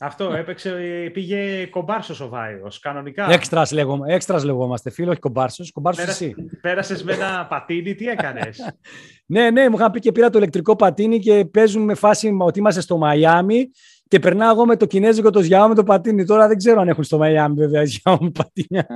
Αυτό 0.00 0.32
έπαιξε, 0.32 0.70
πήγε 1.12 1.66
κομπάρσος 1.66 2.20
ο 2.20 2.28
Βάιος. 2.28 2.78
Κανονικά. 2.78 3.30
Έξτρας 3.30 3.72
λέγομαι, 3.72 4.14
έξτρας 4.14 4.44
λεγόμαστε, 4.44 4.90
φίλο, 4.90 5.10
όχι 5.10 5.20
κομπάρσος. 5.20 5.72
Κομπάρσος 5.72 6.06
εσύ. 6.06 6.34
Πέρασες 6.60 7.04
με 7.04 7.12
ένα 7.12 7.46
πατίνι, 7.48 7.94
τι 7.94 8.08
έκανες; 8.08 8.60
ναι, 9.26 9.50
ναι, 9.50 9.68
μου 9.68 9.76
είχαν 9.76 9.90
πει 9.90 10.00
και 10.00 10.12
πήρα 10.12 10.30
το 10.30 10.38
ηλεκτρικό 10.38 10.76
πατίνι 10.76 11.18
και 11.18 11.44
παίζουμε 11.44 11.84
με 11.84 11.94
φάση 11.94 12.36
ότι 12.38 12.58
είμαστε 12.58 12.80
στο 12.80 12.96
Μαϊάμι 12.96 13.70
και 14.08 14.18
περνάω 14.18 14.50
εγώ 14.50 14.66
με 14.66 14.76
το 14.76 14.86
κινέζικο 14.86 15.30
το 15.30 15.40
Xiaomi 15.40 15.74
το 15.74 15.82
πατίνι. 15.82 16.24
Τώρα 16.24 16.48
δεν 16.48 16.56
ξέρω 16.56 16.80
αν 16.80 16.88
έχουν 16.88 17.04
στο 17.04 17.18
Μαϊάμι 17.18 17.54
βέβαια 17.54 17.84
Xiaomi 17.90 18.30
πατίνια. 18.30 18.86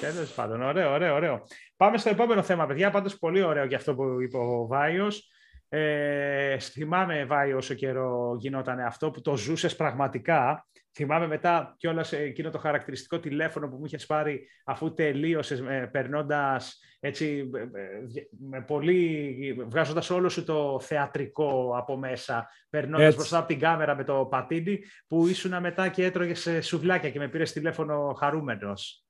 Τέλος 0.00 0.32
πάντων, 0.34 0.62
ωραίο, 0.62 0.92
ωραίο, 0.92 1.14
ωραίο. 1.14 1.42
Πάμε 1.76 1.98
στο 1.98 2.08
επόμενο 2.08 2.42
θέμα, 2.42 2.66
παιδιά. 2.66 2.90
Πάντως 2.90 3.18
πολύ 3.18 3.42
ωραίο 3.42 3.64
για 3.64 3.76
αυτό 3.76 3.94
που 3.94 4.20
είπε 4.22 4.36
ο 4.36 4.66
Βάιος. 4.66 5.28
Ε, 5.68 6.58
θυμάμαι, 6.58 7.24
Βάη, 7.24 7.52
όσο 7.52 7.74
καιρό 7.74 8.36
γινόταν 8.38 8.80
αυτό, 8.80 9.10
που 9.10 9.20
το 9.20 9.36
ζούσες 9.36 9.76
πραγματικά. 9.76 10.66
Θυμάμαι 10.94 11.26
μετά 11.26 11.74
κιόλας 11.78 12.12
εκείνο 12.12 12.50
το 12.50 12.58
χαρακτηριστικό 12.58 13.20
τηλέφωνο 13.20 13.68
που 13.68 13.76
μου 13.76 13.84
είχες 13.84 14.06
πάρει 14.06 14.48
αφού 14.64 14.94
τελείωσες, 14.94 15.62
περνώντας 15.90 16.80
έτσι, 17.00 17.50
με 18.50 18.62
πολύ, 18.62 19.66
βγάζοντας 19.68 20.10
όλο 20.10 20.28
σου 20.28 20.44
το 20.44 20.80
θεατρικό 20.80 21.74
από 21.76 21.96
μέσα, 21.96 22.48
περνώντας 22.70 23.14
μπροστά 23.14 23.38
από 23.38 23.46
την 23.46 23.58
κάμερα 23.58 23.96
με 23.96 24.04
το 24.04 24.26
πατίνι, 24.30 24.78
που 25.06 25.26
ήσουν 25.26 25.60
μετά 25.60 25.88
και 25.88 26.04
έτρωγες 26.04 26.48
σουβλάκια 26.60 27.10
και 27.10 27.18
με 27.18 27.28
πήρες 27.28 27.52
τηλέφωνο 27.52 28.12
χαρούμενος. 28.18 29.07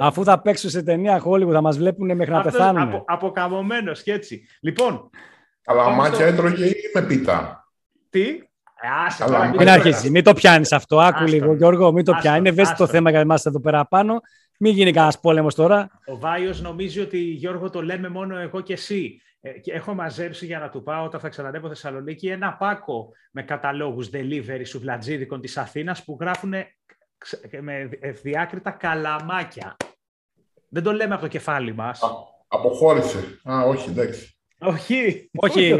Αφού 0.00 0.24
θα 0.24 0.40
παίξω 0.40 0.68
σε 0.68 0.82
ταινία 0.82 1.22
Hollywood, 1.24 1.52
θα 1.52 1.60
μας 1.60 1.78
βλέπουν 1.78 2.16
μέχρι 2.16 2.32
να 2.32 2.40
πεθάνουν. 2.40 2.82
Από, 2.82 3.04
αποκαμωμένος 3.06 4.02
και 4.02 4.12
έτσι. 4.12 4.46
Λοιπόν. 4.60 5.10
Αλλά 5.64 5.88
μάτια 5.88 6.26
έτρωγε 6.26 6.66
ή 6.66 6.74
με 6.94 7.02
πίτα; 7.02 7.68
Τι; 8.10 8.40
Άσε, 9.06 9.24
μην 9.58 9.68
αρχίσεις, 9.68 10.10
μην 10.10 10.24
το 10.24 10.32
πιάνεις 10.32 10.72
αυτό. 10.72 11.00
Άκου 11.00 11.24
λίγο, 11.24 11.54
Γιώργο, 11.54 11.92
μην 11.92 12.04
το 12.04 12.12
πιάνεις. 12.12 12.38
Είναι 12.38 12.48
ευαίσθητο 12.48 12.86
θέμα 12.86 13.10
για 13.10 13.20
εμάς 13.20 13.46
εδώ 13.46 13.60
πέρα 13.60 13.86
πάνω. 13.86 14.20
Μην 14.58 14.74
γίνει 14.74 14.92
κανένας 14.92 15.20
πόλεμος 15.20 15.54
τώρα. 15.54 15.90
Ο 16.06 16.18
Βάιος 16.18 16.60
νομίζει 16.60 17.00
ότι 17.00 17.18
Γιώργο 17.18 17.70
το 17.70 17.82
λέμε 17.82 18.08
μόνο 18.08 18.38
εγώ 18.38 18.60
και 18.60 18.72
εσύ. 18.72 19.20
Ε, 19.40 19.50
και 19.50 19.72
έχω 19.72 19.94
μαζέψει 19.94 20.46
για 20.46 20.58
να 20.58 20.68
του 20.68 20.82
πάω 20.82 21.04
όταν 21.04 21.20
θα 21.20 21.28
ξανανεύω 21.28 21.68
Θεσσαλονίκη 21.68 22.28
ένα 22.28 22.52
πάκο 22.52 23.08
με 23.30 23.42
καταλόγους 23.42 24.10
delivery 24.12 24.62
σουβλατζίδικων 24.64 25.40
της 25.40 25.56
Αθήνας 25.56 26.04
που 26.04 26.16
γράφουν 26.20 26.52
με 27.60 27.88
διάκριτα 28.22 28.70
καλαμάκια. 28.70 29.76
Δεν 30.68 30.82
το 30.82 30.92
λέμε 30.92 31.14
από 31.14 31.22
το 31.22 31.28
κεφάλι 31.28 31.74
μας. 31.74 32.02
Α, 32.02 32.08
αποχώρησε. 32.48 33.40
Α, 33.50 33.62
όχι, 33.62 33.90
εντάξει. 33.90 34.36
Όχι. 34.58 35.30
Όχι. 35.36 35.76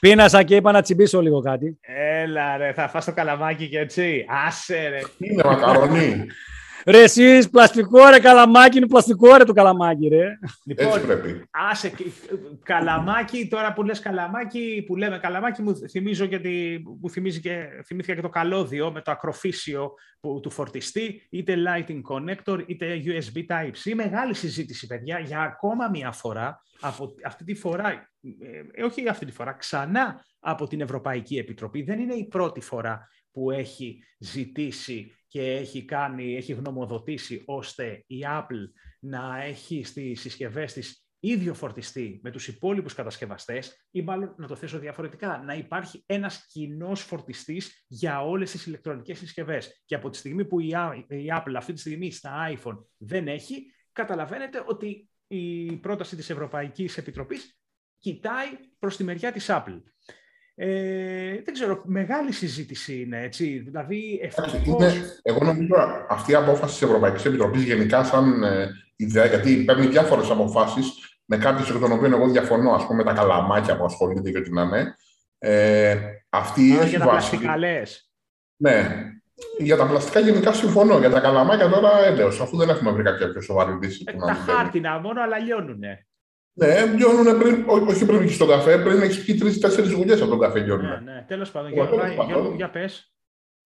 Πίνασα 0.00 0.42
και 0.42 0.56
είπα 0.56 0.72
να 0.72 0.82
τσιμπήσω 0.82 1.20
λίγο 1.20 1.40
κάτι. 1.40 1.78
Έλα 1.80 2.56
ρε, 2.56 2.72
θα 2.72 2.88
φας 2.88 3.04
το 3.04 3.12
καλαμάκι 3.12 3.68
και 3.68 3.78
έτσι. 3.78 4.24
Άσε 4.46 4.88
ρε. 4.88 5.00
Είναι 5.18 5.42
μακαρονί. 5.44 6.26
Ρε 6.86 7.02
εσείς, 7.02 7.50
πλαστικό 7.50 8.08
ρε 8.08 8.18
καλαμάκι, 8.18 8.76
είναι 8.76 8.86
πλαστικό 8.86 9.36
ρε 9.36 9.44
το 9.44 9.52
καλαμάκι 9.52 10.08
ρε. 10.08 10.38
Λοιπόν, 10.64 10.86
Έτσι 10.86 11.00
πρέπει. 11.00 11.42
Άσε, 11.50 11.92
καλαμάκι, 12.62 13.48
τώρα 13.48 13.72
που 13.72 13.82
λες 13.82 14.00
καλαμάκι, 14.00 14.84
που 14.86 14.96
λέμε 14.96 15.18
καλαμάκι, 15.18 15.62
μου, 15.62 15.76
θυμίζω 15.90 16.26
και 16.26 16.38
τη, 16.38 16.78
μου 17.00 17.10
θυμίζει 17.10 17.40
και, 17.40 17.66
θυμήθηκα 17.86 18.14
και 18.14 18.20
το 18.20 18.28
καλώδιο 18.28 18.92
με 18.92 19.00
το 19.00 19.10
ακροφύσιο 19.10 19.92
που, 20.20 20.40
του 20.42 20.50
φορτιστή, 20.50 21.26
είτε 21.30 21.54
Lighting 21.66 22.00
Connector, 22.10 22.62
είτε 22.66 23.02
USB 23.04 23.38
Type-C. 23.48 23.94
Μεγάλη 23.94 24.34
συζήτηση, 24.34 24.86
παιδιά, 24.86 25.18
για 25.18 25.40
ακόμα 25.40 25.88
μία 25.88 26.12
φορά, 26.12 26.62
από 26.80 27.14
αυτή 27.24 27.44
τη 27.44 27.54
φορά, 27.54 28.10
ε, 28.76 28.82
όχι 28.82 29.08
αυτή 29.08 29.26
τη 29.26 29.32
φορά, 29.32 29.52
ξανά 29.52 30.24
από 30.40 30.66
την 30.66 30.80
Ευρωπαϊκή 30.80 31.36
Επιτροπή. 31.36 31.82
Δεν 31.82 31.98
είναι 31.98 32.14
η 32.14 32.24
πρώτη 32.24 32.60
φορά 32.60 33.08
που 33.32 33.50
έχει 33.50 34.04
ζητήσει 34.18 35.12
και 35.34 35.52
έχει, 35.52 35.84
κάνει, 35.84 36.36
έχει 36.36 36.52
γνωμοδοτήσει 36.52 37.42
ώστε 37.46 38.04
η 38.06 38.18
Apple 38.26 38.70
να 39.00 39.42
έχει 39.42 39.84
στις 39.84 40.20
συσκευές 40.20 40.72
της 40.72 41.06
ίδιο 41.20 41.54
φορτιστή 41.54 42.20
με 42.22 42.30
τους 42.30 42.48
υπόλοιπους 42.48 42.94
κατασκευαστές 42.94 43.86
ή 43.90 44.02
μάλλον 44.02 44.34
να 44.38 44.46
το 44.46 44.54
θέσω 44.54 44.78
διαφορετικά, 44.78 45.42
να 45.46 45.54
υπάρχει 45.54 46.02
ένας 46.06 46.46
κοινός 46.46 47.02
φορτιστής 47.02 47.84
για 47.86 48.24
όλες 48.24 48.50
τις 48.50 48.66
ηλεκτρονικές 48.66 49.18
συσκευές. 49.18 49.82
Και 49.84 49.94
από 49.94 50.10
τη 50.10 50.16
στιγμή 50.16 50.44
που 50.44 50.60
η 50.60 50.72
Apple 51.36 51.54
αυτή 51.56 51.72
τη 51.72 51.80
στιγμή 51.80 52.10
στα 52.10 52.56
iPhone 52.56 52.78
δεν 52.96 53.28
έχει, 53.28 53.74
καταλαβαίνετε 53.92 54.64
ότι 54.66 55.08
η 55.26 55.76
πρόταση 55.76 56.16
της 56.16 56.30
Ευρωπαϊκής 56.30 56.96
Επιτροπής 56.96 57.60
κοιτάει 57.98 58.48
προς 58.78 58.96
τη 58.96 59.04
μεριά 59.04 59.32
της 59.32 59.46
Apple. 59.48 59.82
Ε, 60.56 61.42
δεν 61.44 61.54
ξέρω, 61.54 61.82
μεγάλη 61.84 62.32
συζήτηση 62.32 63.00
είναι, 63.00 63.22
έτσι. 63.22 63.58
Δηλαδή, 63.58 64.20
ευτυχώς... 64.22 64.54
εγώ 65.22 65.44
νομίζω 65.44 65.74
αυτή 66.08 66.32
η 66.32 66.34
απόφαση 66.34 66.72
της 66.72 66.82
Ευρωπαϊκής 66.82 67.24
Επιτροπής 67.24 67.62
γενικά 67.62 68.04
σαν 68.04 68.42
ε, 68.42 68.70
ιδέα, 68.96 69.26
γιατί 69.26 69.64
παίρνει 69.64 69.86
διάφορες 69.86 70.30
αποφάσεις, 70.30 71.18
με 71.24 71.36
κάποιες 71.36 71.70
εκ 71.70 71.78
των 71.78 71.92
οποίων 71.92 72.12
εγώ 72.12 72.28
διαφωνώ, 72.28 72.72
ας 72.72 72.86
πούμε, 72.86 73.04
τα 73.04 73.12
καλαμάκια 73.12 73.76
που 73.76 73.84
ασχολείται 73.84 74.30
και 74.30 74.38
ό,τι 74.38 74.52
να 74.52 74.62
είναι. 74.62 74.96
Ε, 75.38 75.96
αυτή 76.28 76.78
Α, 76.78 76.84
για 76.84 76.98
τα 76.98 77.08
πλαστικά, 77.08 77.58
λες. 77.58 78.10
Ναι. 78.56 79.10
Για 79.58 79.76
τα 79.76 79.86
πλαστικά 79.86 80.20
γενικά 80.20 80.52
συμφωνώ. 80.52 80.98
Για 80.98 81.10
τα 81.10 81.20
καλαμάκια 81.20 81.68
τώρα 81.68 82.04
έλεος, 82.04 82.40
αφού 82.40 82.56
δεν 82.56 82.68
έχουμε 82.68 82.90
βρει 82.90 83.02
κάποια 83.02 83.30
πιο 83.30 83.40
σοβαρή 83.40 83.78
λύση. 83.82 84.04
Ε, 84.06 84.12
τα 84.12 84.34
χάρτινα 84.34 84.98
μόνο, 84.98 85.22
αλλά 85.22 85.38
λιώνουνε. 85.38 85.88
Ναι, 85.88 85.98
λιώνουν 86.96 87.38
πριν, 87.38 87.64
ό, 87.66 87.86
όχι 87.88 88.06
πριν 88.06 88.18
βγεις 88.18 88.34
στον 88.34 88.48
καφέ, 88.48 88.78
πριν 88.78 89.00
έχεις 89.00 89.24
πει 89.24 89.34
τρει-τέσσερι 89.34 89.92
γουλιές 89.92 90.20
από 90.20 90.30
τον 90.30 90.38
καφέ 90.38 90.58
λιώνουν. 90.58 90.86
Ναι, 90.86 91.12
ναι. 91.12 91.24
Τέλος 91.28 91.50
πάντων, 91.50 91.72
Γιώργο, 91.72 92.52
για 92.56 92.70
πες. 92.70 93.08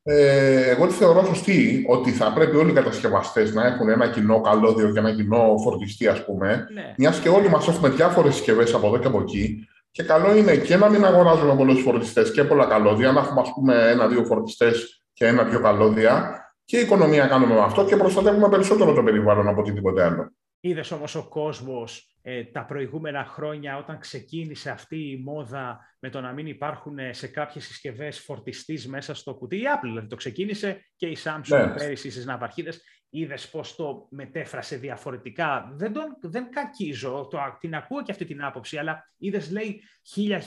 Ε, 0.03 0.71
εγώ 0.71 0.87
τη 0.87 0.93
θεωρώ 0.93 1.25
σωστή 1.25 1.85
ότι 1.89 2.11
θα 2.11 2.33
πρέπει 2.33 2.57
όλοι 2.57 2.71
οι 2.71 2.75
κατασκευαστές 2.75 3.55
να 3.55 3.67
έχουν 3.67 3.89
ένα 3.89 4.09
κοινό 4.09 4.41
καλώδιο 4.41 4.93
και 4.93 4.99
ένα 4.99 5.15
κοινό 5.15 5.55
φορτιστή, 5.63 6.07
ας 6.07 6.25
πούμε. 6.25 6.67
Ναι. 6.75 6.95
Μιας 6.99 7.19
και 7.19 7.29
όλοι 7.29 7.49
μας 7.49 7.69
έχουμε 7.69 7.89
διάφορες 7.89 8.35
συσκευές 8.35 8.75
από 8.75 8.87
εδώ 8.87 8.99
και 8.99 9.07
από 9.07 9.21
εκεί. 9.21 9.69
Και 9.91 10.03
καλό 10.03 10.37
είναι 10.37 10.57
και 10.57 10.77
να 10.77 10.89
μην 10.89 11.05
αγοράζουμε 11.05 11.57
πολλούς 11.57 11.81
φορτιστές 11.81 12.31
και 12.31 12.45
πολλά 12.45 12.67
καλώδια, 12.67 13.13
να 13.13 13.21
έχουμε, 13.21 13.41
ας 13.41 13.53
πούμε, 13.55 13.91
ένα-δύο 13.91 14.25
φορτιστές 14.25 15.05
και 15.13 15.27
ένα-δύο 15.27 15.61
καλώδια. 15.61 16.43
Και 16.65 16.79
η 16.79 16.81
οικονομία 16.81 17.27
κάνουμε 17.27 17.55
με 17.55 17.61
αυτό 17.61 17.85
και 17.85 17.97
προστατεύουμε 17.97 18.49
περισσότερο 18.49 18.93
το 18.93 19.03
περιβάλλον 19.03 19.49
από 19.49 19.61
οτιδήποτε 19.61 20.03
άλλο. 20.03 20.33
Είδες 20.61 20.91
όμως 20.91 21.15
ο 21.15 21.27
κόσμος 21.29 21.99
ε, 21.99 22.08
τα 22.53 22.65
προηγούμενα 22.65 23.25
χρόνια 23.25 23.77
όταν 23.77 23.99
ξεκίνησε 23.99 24.71
αυτή 24.71 24.97
η 24.97 25.23
μόδα 25.25 25.89
με 25.99 26.11
το 26.11 26.21
να 26.21 26.33
μην 26.33 26.47
υπάρχουν 26.47 26.99
ε, 26.99 27.13
σε 27.13 27.27
κάποιες 27.27 27.65
συσκευές 27.65 28.21
φορτιστής 28.21 28.89
μέσα 28.89 29.15
στο 29.15 29.35
κουτί. 29.35 29.57
Η 29.57 29.63
Apple 29.77 29.83
δηλαδή 29.83 30.07
το 30.07 30.17
ξεκίνησε 30.17 30.85
και 30.97 31.07
η 31.07 31.17
Samsung 31.25 31.67
ναι. 31.67 31.75
πέρυσι 31.75 32.11
στις 32.11 32.25
ναυαρχίδες. 32.27 32.83
Είδες 33.11 33.49
πώς 33.49 33.75
το 33.75 34.07
μετέφρασε 34.11 34.77
διαφορετικά. 34.77 35.73
Δεν, 35.75 35.93
τον, 35.93 36.05
δεν 36.21 36.51
κακίζω, 36.51 37.29
το, 37.31 37.39
την 37.61 37.75
ακούω 37.75 38.03
και 38.03 38.11
αυτή 38.11 38.25
την 38.25 38.45
άποψη, 38.45 38.79
αλλά 38.79 39.11
είδες 39.19 39.51
λέει 39.51 39.83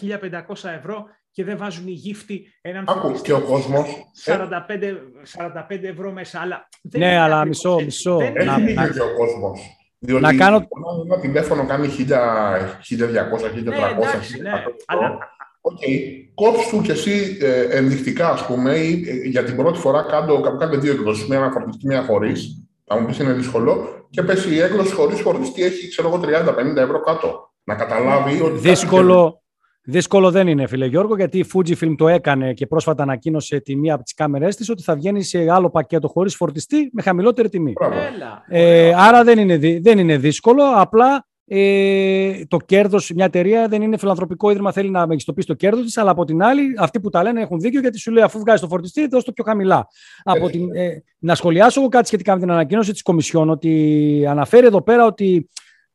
1000-1500 0.01 0.69
ευρώ 0.78 1.05
και 1.32 1.43
δεν 1.43 1.57
βάζουν 1.57 1.88
οι 1.88 1.91
γύφτη 1.91 2.57
έναν 2.61 2.86
Άκου, 2.88 3.22
και 3.22 3.34
ο 3.34 3.41
κόσμος. 3.41 3.88
45, 4.26 4.49
45 5.69 5.84
ευρώ 5.84 6.11
μέσα. 6.11 6.39
Αλλά 6.39 6.69
ναι, 6.82 7.17
αλλά 7.17 7.45
μισό, 7.45 7.80
μισό. 7.80 8.17
Δεν 8.17 8.47
Έχει 8.47 8.91
και 8.93 9.01
ο 9.01 9.15
κόσμος. 9.15 9.81
Διότι 10.04 10.24
να 10.24 10.34
κάνω... 10.36 10.68
ένα 11.06 11.20
τηλέφωνο 11.20 11.66
κάνει 11.66 11.88
1200, 11.88 12.02
1200, 12.02 12.08
1300, 12.08 13.64
ναι, 13.64 13.74
εντάξει, 13.97 14.41
ναι. 14.41 14.52
Αλλά... 14.86 15.18
Okay. 15.64 15.97
Κόψου 16.34 16.82
κι 16.82 16.91
εσύ 16.91 17.38
ε, 17.41 17.78
ενδεικτικά, 17.78 18.30
ας 18.30 18.45
πούμε, 18.45 18.76
ή, 18.76 19.10
ε, 19.10 19.28
για 19.28 19.43
την 19.43 19.56
πρώτη 19.56 19.80
φορά 19.80 20.02
κάτω, 20.02 20.56
κάντε 20.60 20.78
δύο 20.78 20.91
εκδόσεις, 20.91 21.28
μία 21.28 21.49
φορτιστή, 21.54 21.88
μία 21.88 22.04
χωρίς. 22.04 22.66
Θα 22.86 22.99
μου 22.99 23.06
πεις 23.06 23.20
είναι 23.20 23.34
δύσκολο. 23.34 23.88
Και 24.10 24.24
πες 24.24 24.45
η 24.45 24.60
έκδοση 24.60 24.93
χωρίς 24.93 25.20
φορτιστή 25.22 25.64
έχει, 25.64 25.88
ξέρω 25.88 26.08
εγώ, 26.08 26.20
30-50 26.24 26.76
ευρώ 26.76 26.99
κάτω. 27.02 27.52
Να 27.64 27.76
καταλάβει 27.76 28.41
ότι... 28.41 28.60
Δύσκολο, 28.60 29.41
Δύσκολο 29.84 30.32
δεν 30.32 30.48
είναι, 30.48 30.68
φίλε 30.68 30.86
Γιώργο, 30.86 31.16
γιατί 31.16 31.38
η 31.38 31.46
Fujifilm 31.54 31.94
το 31.98 32.08
έκανε 32.08 32.54
και 32.54 32.68
πρόσφατα 32.68 33.04
ανακοίνωσε 33.04 33.60
τη 33.60 33.76
μία 33.76 33.94
από 33.94 34.04
τις 34.04 34.14
κάμερές 34.14 34.56
της 34.56 34.70
ότι 34.70 34.84
θα 34.84 34.96
βγαίνει 34.96 35.24
σε 35.24 35.52
άλλο 35.52 35.70
πακέτο 35.70 36.08
χωρίς 36.08 36.36
φορτιστή 36.36 36.90
με 36.94 37.02
χαμηλότερη 37.02 37.50
τιμή. 37.50 37.74
Ε, 38.48 38.94
άρα 38.96 39.24
δεν 39.24 39.40
είναι, 39.40 39.80
δεν 39.82 40.00
είναι 40.00 40.18
δύσκολο. 40.18 40.64
Απλά 40.76 41.26
ε, 41.46 42.46
το 42.48 42.58
κέρδος, 42.58 43.12
μια 43.16 43.26
εταιρεία 43.26 43.68
δεν 43.68 43.82
είναι 43.82 43.98
φιλανθρωπικό 43.98 44.50
ίδρυμα, 44.50 44.72
θέλει 44.72 44.90
να 44.90 45.08
μεγιστοποιήσει 45.08 45.48
το 45.48 45.54
κέρδος 45.54 45.86
της, 45.86 45.98
αλλά 45.98 46.12
από 46.12 46.26
την 46.26 46.44
άλλη, 46.44 46.74
αυτοί 46.78 47.00
που 47.00 47.10
τα 47.10 47.24
λένε 47.24 47.42
έχουν 47.42 47.60
δίκιο 47.60 47.80
γιατί 47.80 47.98
σου 47.98 48.12
λέει 48.12 48.24
αφού 48.24 48.40
βγάζει 48.40 48.62
το 48.62 48.68
φορτιστή, 48.68 49.08
δώσ' 49.08 49.24
το 49.24 49.32
πιο 49.32 49.44
χαμηλά. 49.44 49.88
Από 50.24 50.50
την, 50.50 50.76
ε, 50.76 51.04
να 51.20 51.36
σχολιάσω 51.36 51.80
εγώ 51.80 51.90
κάτι 51.90 52.08
σχετικά 52.08 52.34
με 52.34 52.40
την 52.40 52.52
ανακοίνωση 52.52 52.92
της 52.92 53.02
Κομισιόν, 53.02 53.50
ότι 53.50 54.26
αναφέρει 54.28 54.66
εδώ 54.66 54.82
πέρα 54.82 55.06
ότι 55.06 55.50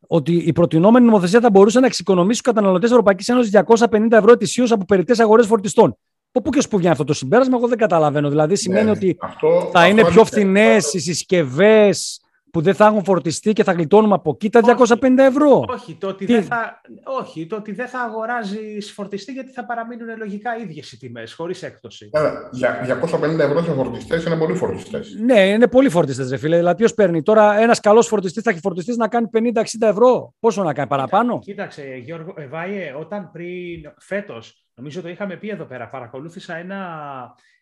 ότι 0.07 0.33
η 0.33 0.53
προτινόμενη 0.53 1.05
νομοθεσία 1.05 1.41
θα 1.41 1.51
μπορούσε 1.51 1.81
να 1.81 1.87
εξοικονομήσει 1.87 2.39
στους 2.39 2.53
καταναλωτές 2.53 2.91
Ευρωπαϊκής 2.91 3.29
Ένωσης 3.29 3.53
250 3.91 4.07
ευρώ 4.11 4.33
ετησίως 4.33 4.73
από 4.73 4.85
περιττές 4.85 5.19
αγορές 5.19 5.47
φορτιστών. 5.47 5.97
Από 6.33 6.51
πού 6.51 6.59
και 6.59 6.67
που 6.71 6.77
βγαίνει 6.77 6.93
αυτό 6.93 7.05
το 7.05 7.13
συμπέρασμα, 7.13 7.57
εγώ 7.57 7.69
δεν 7.69 7.79
καταλαβαίνω. 7.79 8.29
Δηλαδή, 8.29 8.57
σημαίνει 8.57 8.85
ναι, 8.85 8.91
ότι 8.91 9.17
αυτό, 9.21 9.69
θα 9.73 9.87
είναι 9.87 10.05
πιο 10.05 10.25
φθηνές 10.25 10.95
οι 10.95 10.99
συσκευές 11.01 12.21
που 12.57 12.63
δεν 12.63 12.75
θα 12.75 12.87
έχουν 12.87 13.05
φορτιστεί 13.05 13.53
και 13.53 13.65
θα 13.65 13.73
γλιτώνουμε 13.73 14.15
από 14.15 14.31
εκεί 14.31 14.51
τα 14.51 14.61
250 15.01 15.19
ευρώ. 15.19 15.65
Όχι, 15.69 15.95
το 15.95 16.09
ότι, 16.09 16.25
δεν 16.25 16.43
θα, 16.43 16.81
όχι, 17.21 17.47
το 17.47 17.57
ότι 17.57 17.73
δεν 17.73 17.89
θα 17.89 18.01
αγοράζει 18.01 18.81
φορτιστή 18.81 19.33
γιατί 19.33 19.53
θα 19.53 19.65
παραμείνουν 19.65 20.17
λογικά 20.19 20.57
ίδιες 20.57 20.93
οι 20.93 20.99
τιμές, 20.99 21.33
χωρίς 21.33 21.63
έκπτωση. 21.63 22.11
Για 22.51 23.01
250 23.03 23.39
ευρώ 23.39 23.63
σε 23.63 23.73
φορτιστές 23.73 24.25
είναι 24.25 24.37
πολύ 24.37 24.55
φορτιστές. 24.55 25.17
Ναι, 25.25 25.49
είναι 25.49 25.67
πολύ 25.67 25.89
φορτιστές, 25.89 26.31
ρε 26.31 26.37
φίλε. 26.37 26.57
Δηλαδή, 26.57 26.77
ποιος 26.77 26.95
παίρνει; 26.95 27.23
Τώρα 27.23 27.59
ένας 27.59 27.81
καλός 27.81 28.07
φορτιστής 28.07 28.43
θα 28.43 28.51
έχει 28.51 28.61
φορτιστής 28.61 28.97
να 28.97 29.09
κάνει 29.09 29.29
50-60 29.33 29.63
ευρώ. 29.81 30.35
Πόσο 30.41 30.63
να 30.63 30.73
κάνει 30.73 30.89
παραπάνω; 30.89 31.39
Κοίταξε, 31.39 32.01
Γιώργο, 32.05 32.35
ε, 32.37 32.47
Βάιε, 32.47 32.95
όταν 32.99 33.31
πριν 33.33 33.93
φέτος, 33.99 34.67
νομίζω 34.75 35.03
το 35.03 35.09
είχαμε 35.09 35.37
πει 35.37 35.49
εδώ 35.49 35.65
πέρα, 35.65 35.89
παρακολούθησα 35.89 36.57
ένα. 36.57 36.79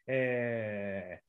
Ε, 0.05 0.17
ε 0.17 1.21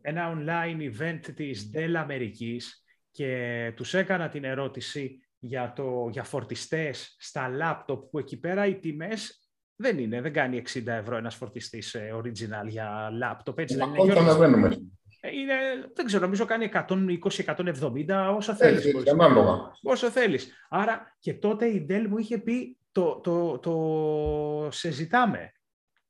ένα 0.00 0.32
online 0.36 0.80
event 0.80 1.20
της 1.34 1.70
Dell 1.74 1.94
Αμερικής 1.96 2.81
και 3.12 3.72
τους 3.76 3.94
έκανα 3.94 4.28
την 4.28 4.44
ερώτηση 4.44 5.26
για, 5.38 5.72
το, 5.76 6.08
για 6.10 6.22
φορτιστές 6.22 7.16
στα 7.18 7.48
λάπτοπ 7.48 8.10
που 8.10 8.18
εκεί 8.18 8.40
πέρα 8.40 8.66
οι 8.66 8.74
τιμές 8.74 9.42
δεν 9.76 9.98
είναι, 9.98 10.20
δεν 10.20 10.32
κάνει 10.32 10.62
60 10.72 10.86
ευρώ 10.86 11.16
ένας 11.16 11.34
φορτιστής 11.34 11.94
ε, 11.94 12.14
original 12.16 12.68
για 12.68 13.10
λάπτοπ. 13.12 13.58
Έτσι 13.58 13.76
δεν 13.76 14.52
είναι. 14.52 14.78
Ε, 15.20 15.30
είναι, 15.30 15.54
δεν 15.94 16.06
ξέρω, 16.06 16.22
νομίζω 16.22 16.44
κάνει 16.44 16.70
120-170, 16.72 18.34
όσα 18.36 18.54
θέλεις. 18.54 18.84
Έτσι, 18.84 19.04
όσο 19.82 20.10
θέλεις. 20.10 20.52
Άρα 20.68 21.16
και 21.18 21.34
τότε 21.34 21.66
η 21.66 21.86
Dell 21.88 22.06
μου 22.08 22.18
είχε 22.18 22.38
πει 22.38 22.76
το, 22.92 23.20
το, 23.20 23.58
το 23.58 24.68
συζητάμε. 24.70 25.52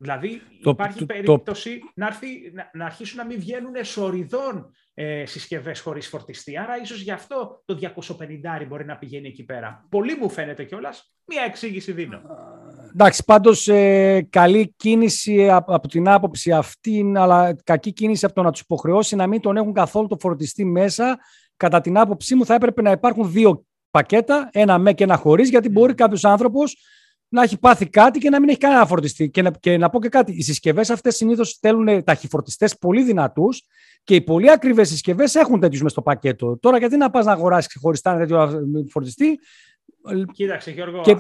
Δηλαδή 0.03 0.42
το, 0.62 0.70
υπάρχει 0.70 1.07
περίπτωση 1.07 1.80
να, 1.94 2.07
έρθει, 2.07 2.26
να, 2.53 2.70
να, 2.72 2.84
αρχίσουν 2.84 3.16
να 3.16 3.24
μην 3.24 3.38
βγαίνουν 3.38 3.74
εσωριδών 3.74 4.72
ε, 4.94 5.26
συσκευές 5.26 5.80
χωρίς 5.80 6.09
φορτιστή. 6.09 6.59
Άρα 6.59 6.80
ίσως 6.82 7.00
γι' 7.00 7.11
αυτό 7.11 7.62
το 7.64 7.78
250 7.80 8.66
μπορεί 8.68 8.84
να 8.84 8.96
πηγαίνει 8.96 9.28
εκεί 9.28 9.44
πέρα. 9.44 9.86
Πολύ 9.88 10.16
μου 10.16 10.28
φαίνεται 10.28 10.64
κιόλας. 10.64 11.12
Μία 11.24 11.42
εξήγηση 11.42 11.92
δίνω. 11.92 12.20
Εντάξει, 12.92 13.24
πάντως 13.24 13.68
ε, 13.68 14.26
καλή 14.30 14.74
κίνηση 14.76 15.50
από, 15.50 15.88
την 15.88 16.09
άποψη 16.09 16.53
αυτή, 16.53 17.12
αλλά 17.16 17.57
κακή 17.64 17.92
κίνηση 17.92 18.24
από 18.24 18.34
το 18.34 18.42
να 18.42 18.50
τους 18.50 18.61
υποχρεώσει 18.61 19.16
να 19.16 19.26
μην 19.26 19.40
τον 19.40 19.57
έχουν 19.57 19.72
καθόλου 19.72 20.07
το 20.07 20.16
φορτιστή 20.20 20.64
μέσα. 20.64 21.18
Κατά 21.57 21.80
την 21.80 21.98
άποψή 21.98 22.34
μου 22.34 22.44
θα 22.44 22.55
έπρεπε 22.55 22.82
να 22.82 22.90
υπάρχουν 22.90 23.32
δύο 23.32 23.64
πακέτα, 23.90 24.48
ένα 24.53 24.78
με 24.78 24.92
και 24.92 25.05
ένα 25.05 25.16
χωρίς, 25.16 25.48
γιατί 25.48 25.68
μπορεί 25.68 25.94
κάποιος 25.94 26.24
άνθρωπος 26.24 26.76
να 27.33 27.43
έχει 27.43 27.59
πάθει 27.59 27.87
κάτι 27.87 28.18
και 28.18 28.30
να 28.30 28.41
μην 28.41 28.49
έχει 28.49 28.59
κανένα 28.59 28.87
φορτιστή. 28.87 29.30
Και 29.30 29.43
να, 29.43 29.51
και 29.51 29.78
να 29.78 29.91
πω 29.91 30.01
και 30.01 30.09
κάτι, 30.09 30.33
οι 30.33 30.43
συσκευές 30.43 30.91
αυτές 30.91 31.16
συνήθως 31.16 31.49
στέλνουν 31.49 32.05
ταχυφορτιστές 32.05 32.78
πολύ 32.78 33.03
δυνατούς 33.03 33.62
και 34.05 34.14
οι 34.14 34.20
πολύ 34.20 34.51
ακριβές 34.51 34.89
συσκευές 34.89 35.35
έχουν 35.35 35.61
τέτοιους 35.61 35.83
μες 35.83 35.93
στο 35.93 36.03
πακέτο. 36.03 36.59
Τώρα 36.61 36.78
γιατί 36.78 36.97
να 36.97 37.11
πας 37.11 37.24
να 37.24 37.33
αγοράσεις 37.33 37.68
ξεχωριστά 37.68 38.11
ένα 38.11 38.18
τέτοιο 38.18 38.51
φορτιστή; 38.91 39.39
Κοίταξε, 40.33 40.70
Γιώργο. 40.70 41.01
Και, 41.01 41.16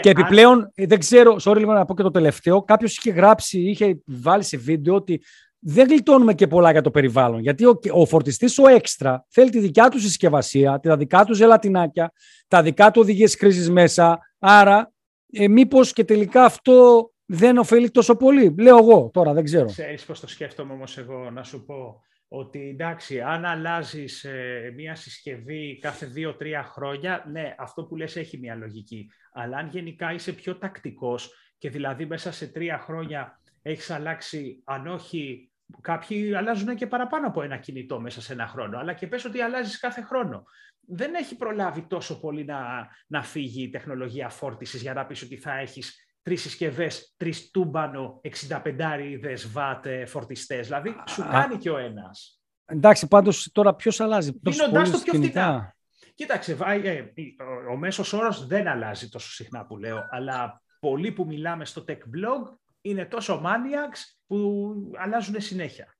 και 0.00 0.10
επιπλέον, 0.10 0.72
δεν 0.74 0.98
ξέρω, 0.98 1.36
sorry 1.44 1.56
λίγο 1.56 1.72
να 1.72 1.84
πω 1.84 1.94
και 1.94 2.02
το 2.02 2.10
τελευταίο, 2.10 2.62
κάποιος 2.62 2.96
είχε 2.96 3.10
γράψει, 3.10 3.60
είχε 3.60 4.02
βάλει 4.04 4.42
σε 4.42 4.56
βίντεο 4.56 4.94
ότι 4.94 5.22
δεν 5.58 5.86
γλιτώνουμε 5.88 6.34
και 6.34 6.46
πολλά 6.46 6.70
για 6.70 6.80
το 6.80 6.90
περιβάλλον. 6.90 7.40
Γιατί 7.40 7.64
ο, 7.64 7.78
ο 7.90 8.06
φορτιστής 8.06 8.58
ο 8.58 8.68
έξτρα 8.68 9.26
θέλει 9.28 9.50
τη 9.50 9.58
δικιά 9.58 9.88
του 9.88 10.00
συσκευασία, 10.00 10.80
τα 10.80 10.96
δικά 10.96 11.24
του 11.24 11.34
ζελατινάκια, 11.34 12.12
τα 12.48 12.62
δικά 12.62 12.90
του 12.90 13.00
οδηγίες 13.00 13.34
χρήσης 13.34 13.70
μέσα. 13.70 14.18
Άρα, 14.38 14.92
ε, 15.34 15.48
μήπως 15.48 15.92
και 15.92 16.04
τελικά 16.04 16.44
αυτό 16.44 17.08
δεν 17.26 17.58
ωφελεί 17.58 17.90
τόσο 17.90 18.16
πολύ. 18.16 18.54
Λέω 18.58 18.76
εγώ 18.76 19.10
τώρα, 19.12 19.32
δεν 19.32 19.44
ξέρω. 19.44 19.66
Ξέρεις 19.66 20.04
πώς 20.04 20.20
το 20.20 20.26
σκέφτομαι 20.26 20.72
όμως 20.72 20.98
εγώ 20.98 21.30
να 21.30 21.42
σου 21.42 21.64
πω 21.64 22.02
ότι 22.28 22.68
εντάξει, 22.68 23.20
αν 23.20 23.44
αλλάζεις 23.44 24.24
ε, 24.24 24.72
μία 24.76 24.94
συσκευή 24.94 25.78
κάθε 25.82 26.06
δύο-τρία 26.06 26.62
χρόνια, 26.62 27.24
ναι, 27.30 27.54
αυτό 27.58 27.84
που 27.84 27.96
λες 27.96 28.16
έχει 28.16 28.38
μία 28.38 28.54
λογική. 28.54 29.10
Αλλά 29.32 29.56
αν 29.56 29.68
γενικά 29.68 30.12
είσαι 30.12 30.32
πιο 30.32 30.58
τακτικός 30.58 31.34
και 31.58 31.70
δηλαδή 31.70 32.06
μέσα 32.06 32.32
σε 32.32 32.46
τρία 32.46 32.78
χρόνια 32.78 33.40
έχεις 33.62 33.90
αλλάξει, 33.90 34.62
αν 34.64 34.86
όχι, 34.86 35.50
κάποιοι 35.80 36.34
αλλάζουν 36.34 36.74
και 36.74 36.86
παραπάνω 36.86 37.26
από 37.26 37.42
ένα 37.42 37.56
κινητό 37.56 38.00
μέσα 38.00 38.20
σε 38.20 38.32
ένα 38.32 38.46
χρόνο, 38.46 38.78
αλλά 38.78 38.92
και 38.92 39.06
πες 39.06 39.24
ότι 39.24 39.40
αλλάζεις 39.40 39.78
κάθε 39.80 40.02
χρόνο. 40.02 40.44
Δεν 40.86 41.14
έχει 41.14 41.36
προλάβει 41.36 41.82
τόσο 41.82 42.20
πολύ 42.20 42.44
να, 42.44 42.88
να 43.06 43.22
φύγει 43.22 43.62
η 43.62 43.70
τεχνολογία 43.70 44.28
φόρτισης 44.28 44.82
για 44.82 44.94
να 44.94 45.06
πεις 45.06 45.22
ότι 45.22 45.36
θα 45.36 45.58
έχεις 45.58 46.04
τρεις 46.22 46.42
συσκευές, 46.42 47.14
τρεις 47.16 47.50
τούμπανο, 47.50 48.20
65 48.48 49.36
βάτ 49.52 49.86
φορτιστές. 50.06 50.66
Δηλαδή, 50.66 50.94
σου 51.08 51.22
κάνει 51.30 51.56
και 51.56 51.70
ο 51.70 51.76
ένας. 51.78 52.42
Εντάξει, 52.64 53.08
πάντως 53.08 53.50
τώρα 53.52 53.74
ποιος 53.74 54.00
αλλάζει; 54.00 54.40
Δίνοντάς 54.42 54.90
το 54.90 54.98
πιο 54.98 55.12
φτηνά. 55.12 55.76
Κοίταξε, 56.14 56.56
ε, 56.82 57.04
ο 57.72 57.76
μέσος 57.76 58.12
όρος 58.12 58.46
δεν 58.46 58.68
αλλάζει 58.68 59.08
τόσο 59.08 59.32
συχνά 59.32 59.66
που 59.66 59.76
λέω, 59.76 59.98
αλλά 60.10 60.62
πολλοί 60.80 61.12
που 61.12 61.24
μιλάμε 61.24 61.64
στο 61.64 61.84
tech 61.88 61.92
blog 61.92 62.56
είναι 62.80 63.04
τόσο 63.04 63.42
maniacs 63.44 63.98
που 64.26 64.74
αλλάζουν 64.96 65.40
συνέχεια. 65.40 65.96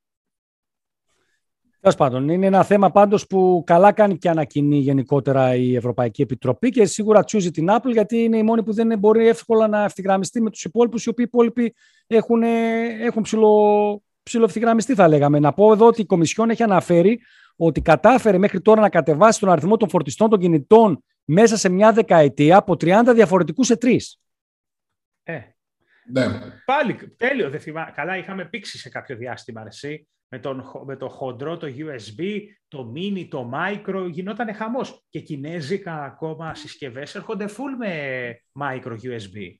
Τέλος 1.84 1.98
πάντων, 1.98 2.28
είναι 2.28 2.46
ένα 2.46 2.64
θέμα 2.64 2.90
πάντως 2.90 3.26
που 3.26 3.62
καλά 3.66 3.92
κάνει 3.92 4.18
και 4.18 4.28
ανακοινεί 4.28 4.76
γενικότερα 4.76 5.54
η 5.54 5.76
Ευρωπαϊκή 5.76 6.22
Επιτροπή 6.22 6.70
και 6.70 6.84
σίγουρα 6.84 7.24
τσούζει 7.24 7.50
την 7.50 7.66
Apple 7.70 7.90
γιατί 7.92 8.16
είναι 8.16 8.36
η 8.36 8.42
μόνη 8.42 8.62
που 8.62 8.72
δεν 8.72 8.98
μπορεί 8.98 9.28
εύκολα 9.28 9.68
να 9.68 9.84
ευθυγραμμιστεί 9.84 10.42
με 10.42 10.50
τους 10.50 10.64
υπόλοιπους 10.64 11.04
οι 11.04 11.08
οποίοι 11.08 11.24
υπόλοιποι 11.28 11.74
έχουν, 12.06 12.42
έχουν 13.00 13.22
ψηλο, 13.22 14.02
ψηλοευθυγραμμιστεί 14.22 14.94
θα 14.94 15.08
λέγαμε. 15.08 15.38
Να 15.38 15.52
πω 15.52 15.72
εδώ 15.72 15.86
ότι 15.86 16.00
η 16.00 16.04
Κομισιόν 16.04 16.50
έχει 16.50 16.62
αναφέρει 16.62 17.20
ότι 17.56 17.80
κατάφερε 17.80 18.38
μέχρι 18.38 18.60
τώρα 18.60 18.80
να 18.80 18.88
κατεβάσει 18.88 19.40
τον 19.40 19.50
αριθμό 19.50 19.76
των 19.76 19.88
φορτιστών 19.88 20.30
των 20.30 20.38
κινητών 20.38 21.04
μέσα 21.24 21.56
σε 21.56 21.68
μια 21.68 21.92
δεκαετία 21.92 22.56
από 22.56 22.72
30 22.72 23.12
διαφορετικούς 23.14 23.66
σε 23.66 23.76
τρεις. 23.76 24.20
Ε, 25.22 25.38
ναι. 26.12 26.24
Πάλι 26.64 27.14
τέλειο, 27.16 27.50
δεν 27.50 27.60
θυμάμαι. 27.60 27.92
Καλά, 27.94 28.16
είχαμε 28.16 28.44
πήξει 28.44 28.78
σε 28.78 28.88
κάποιο 28.88 29.16
διάστημα 29.16 29.64
εσύ 29.66 30.08
με, 30.34 30.40
τον, 30.40 30.64
με 30.86 30.96
το 30.96 31.08
χοντρό, 31.08 31.56
το 31.56 31.66
USB, 31.66 32.40
το 32.68 32.92
mini, 32.96 33.26
το 33.28 33.50
micro, 33.54 34.08
γινόταν 34.10 34.54
χαμός. 34.54 35.04
Και 35.08 35.20
κινέζικα 35.20 36.04
ακόμα 36.04 36.54
συσκευές 36.54 37.14
έρχονται 37.14 37.44
full 37.44 37.74
με 37.78 37.90
micro 38.60 38.92
USB. 38.92 39.56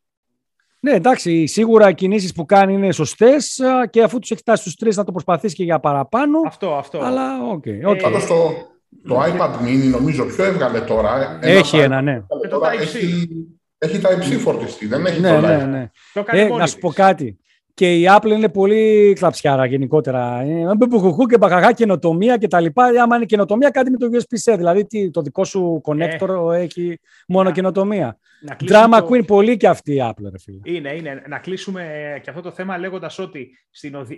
Ναι, 0.81 0.93
εντάξει, 0.93 1.47
σίγουρα 1.47 1.89
οι 1.89 1.95
κινήσεις 1.95 2.33
που 2.33 2.45
κάνει 2.45 2.73
είναι 2.73 2.93
σωστές 2.93 3.61
και 3.91 4.03
αφού 4.03 4.19
τους 4.19 4.31
έχει 4.31 4.41
φτάσει 4.41 4.63
στους 4.63 4.75
τρεις 4.75 4.97
να 4.97 5.05
το 5.05 5.13
προσπαθήσει 5.13 5.55
και 5.55 5.65
για 5.65 5.81
παραπάνω. 5.81 6.39
Αυτό, 6.47 6.75
αυτό. 6.75 6.99
Αλλά, 6.99 7.43
ΟΚ. 7.43 7.63
Okay, 7.67 7.89
okay. 7.89 7.95
Ε, 7.95 8.27
το, 8.27 8.53
το 9.09 9.23
iPad 9.23 9.67
mini 9.67 9.91
νομίζω 9.91 10.25
ποιο 10.25 10.45
έβγαλε 10.45 10.81
τώρα. 10.81 11.39
Έχει 11.43 11.79
ένα, 11.79 12.03
ναι. 12.03 12.23
Τώρα, 12.51 12.73
έχει, 12.73 13.29
έχει 13.79 13.99
Type-C 13.99 14.39
φορτιστή, 14.39 14.87
δεν 14.87 15.07
έχει 15.07 15.21
ναι, 15.21 15.29
το 15.29 15.41
ναι, 15.41 15.57
ναι. 15.57 15.91
Ε, 16.27 16.49
να 16.49 16.67
σου 16.67 16.79
πω 16.79 16.93
κάτι. 16.93 17.39
Και 17.75 17.95
η 17.95 18.07
Apple 18.09 18.31
είναι 18.31 18.49
πολύ 18.49 19.13
κλαψιάρα 19.13 19.67
γενικότερα. 19.67 20.41
Ε, 20.41 20.75
Μπουχουχού 20.89 21.27
και 21.27 21.39
μπαχαχά 21.39 21.73
καινοτομία 21.73 22.37
και 22.37 22.49
τα 22.49 22.61
λοιπά. 22.61 22.85
Άμα 23.03 23.17
είναι 23.17 23.25
καινοτομία, 23.25 23.71
κάτι 23.71 23.91
με 23.91 23.97
το 23.97 24.07
USB-C. 24.13 24.55
Δηλαδή 24.57 24.87
τι, 24.87 25.11
το 25.11 25.23
δικό 25.23 25.45
σου 25.45 25.81
connector 25.85 26.53
ε, 26.53 26.61
έχει 26.61 26.99
μόνο 27.29 27.49
να, 27.49 27.55
καινοτομία. 27.55 28.19
Drama 28.59 28.99
το... 28.99 29.09
Queen 29.11 29.27
πολύ 29.27 29.57
και 29.57 29.69
αυτή 29.69 29.95
η 29.95 30.03
Apple, 30.03 30.31
ρε 30.31 30.39
φίλε. 30.39 30.59
Είναι, 30.65 30.95
είναι. 30.95 31.23
Να 31.29 31.39
κλείσουμε 31.39 32.13
ε, 32.15 32.19
και 32.19 32.31
αυτό 32.31 32.43
το 32.43 32.51
θέμα 32.51 32.79
λέγοντας 32.79 33.19
ότι, 33.19 33.51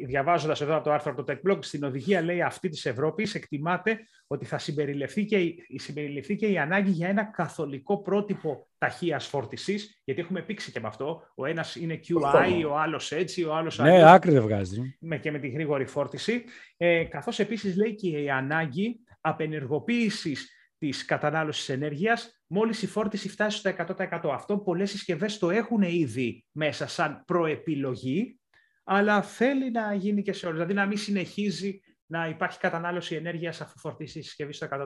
διαβάζοντας 0.06 0.60
εδώ 0.60 0.74
από 0.74 0.84
το 0.84 0.92
άρθρο 0.92 1.12
από 1.12 1.24
το 1.24 1.32
Tech 1.32 1.50
Blog, 1.50 1.58
στην 1.60 1.84
οδηγία 1.84 2.22
λέει 2.22 2.42
αυτή 2.42 2.68
της 2.68 2.86
Ευρώπης 2.86 3.34
εκτιμάται 3.34 3.98
ότι 4.26 4.44
θα 4.44 4.58
συμπεριληφθεί 4.58 5.24
και, 5.24 5.38
συμπεριληφθεί 5.74 6.36
και 6.36 6.46
η 6.46 6.58
ανάγκη 6.58 6.90
για 6.90 7.08
ένα 7.08 7.24
καθολικό 7.24 8.02
πρότυπο 8.02 8.66
ταχείας 8.78 9.26
φόρτισης, 9.26 10.00
γιατί 10.04 10.20
έχουμε 10.20 10.42
πήξει 10.42 10.72
και 10.72 10.80
με 10.80 10.88
αυτό. 10.88 11.22
Ο 11.34 11.46
ένας 11.46 11.76
είναι 11.76 12.00
QI, 12.08 12.68
ο 12.70 12.78
άλλος 12.78 13.12
έτσι, 13.12 13.44
ο 13.46 13.54
άλλος. 13.54 13.78
Ναι, 13.78 14.12
άκρη 14.12 14.32
δεν 14.32 14.42
βγάζει. 14.42 14.96
Με, 15.00 15.18
και 15.18 15.30
με 15.30 15.38
τη 15.38 15.48
γρήγορη 15.48 15.86
φόρτιση. 15.86 16.44
Ε, 16.76 17.04
Καθώς 17.04 17.38
επίσης 17.38 17.76
λέει 17.76 17.94
και 17.94 18.08
η 18.08 18.30
ανάγκη 18.30 19.00
απενεργοποίησης 19.20 20.50
της 20.78 21.04
κατανάλωσης 21.04 21.68
ενέργειας 21.68 22.40
μόλις 22.46 22.82
η 22.82 22.86
φόρτιση 22.86 23.28
φτάσει 23.28 23.58
στο 23.58 23.70
100%. 23.70 24.30
Αυτό 24.32 24.58
πολλές 24.58 24.90
συσκευές 24.90 25.38
το 25.38 25.50
έχουν 25.50 25.82
ήδη 25.82 26.44
μέσα 26.52 26.86
σαν 26.86 27.22
προεπιλογή, 27.26 28.40
αλλά 28.84 29.22
θέλει 29.22 29.70
να 29.70 29.94
γίνει 29.94 30.22
και 30.22 30.32
σε 30.32 30.46
όλους. 30.46 30.58
Δηλαδή 30.58 30.74
να 30.74 30.86
μην 30.86 30.96
συνεχίζει 30.96 31.80
να 32.06 32.28
υπάρχει 32.28 32.58
κατανάλωση 32.58 33.14
ενέργειας 33.14 33.60
αφού 33.60 33.78
φορτίσει 33.78 34.18
η 34.18 34.22
συσκευή 34.22 34.52
στο 34.52 34.66
100%. 34.70 34.76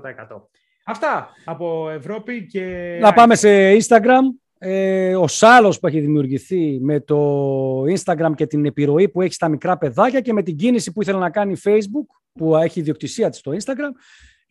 Αυτά 0.84 1.28
από 1.44 1.90
Ευρώπη 1.90 2.46
και... 2.46 2.96
Να 3.00 3.12
πάμε 3.12 3.34
σε 3.34 3.72
Instagram. 3.72 4.39
Ε, 4.62 5.16
ο 5.16 5.28
σάλος 5.28 5.78
που 5.78 5.86
έχει 5.86 6.00
δημιουργηθεί 6.00 6.78
με 6.80 7.00
το 7.00 7.82
Instagram 7.82 8.30
και 8.34 8.46
την 8.46 8.64
επιρροή 8.64 9.08
που 9.08 9.22
έχει 9.22 9.32
στα 9.32 9.48
μικρά 9.48 9.78
παιδάκια 9.78 10.20
και 10.20 10.32
με 10.32 10.42
την 10.42 10.56
κίνηση 10.56 10.92
που 10.92 11.02
ήθελε 11.02 11.18
να 11.18 11.30
κάνει 11.30 11.54
Facebook, 11.64 12.06
που 12.32 12.56
έχει 12.56 12.80
ιδιοκτησία 12.80 13.30
της 13.30 13.38
στο 13.38 13.52
Instagram 13.52 13.92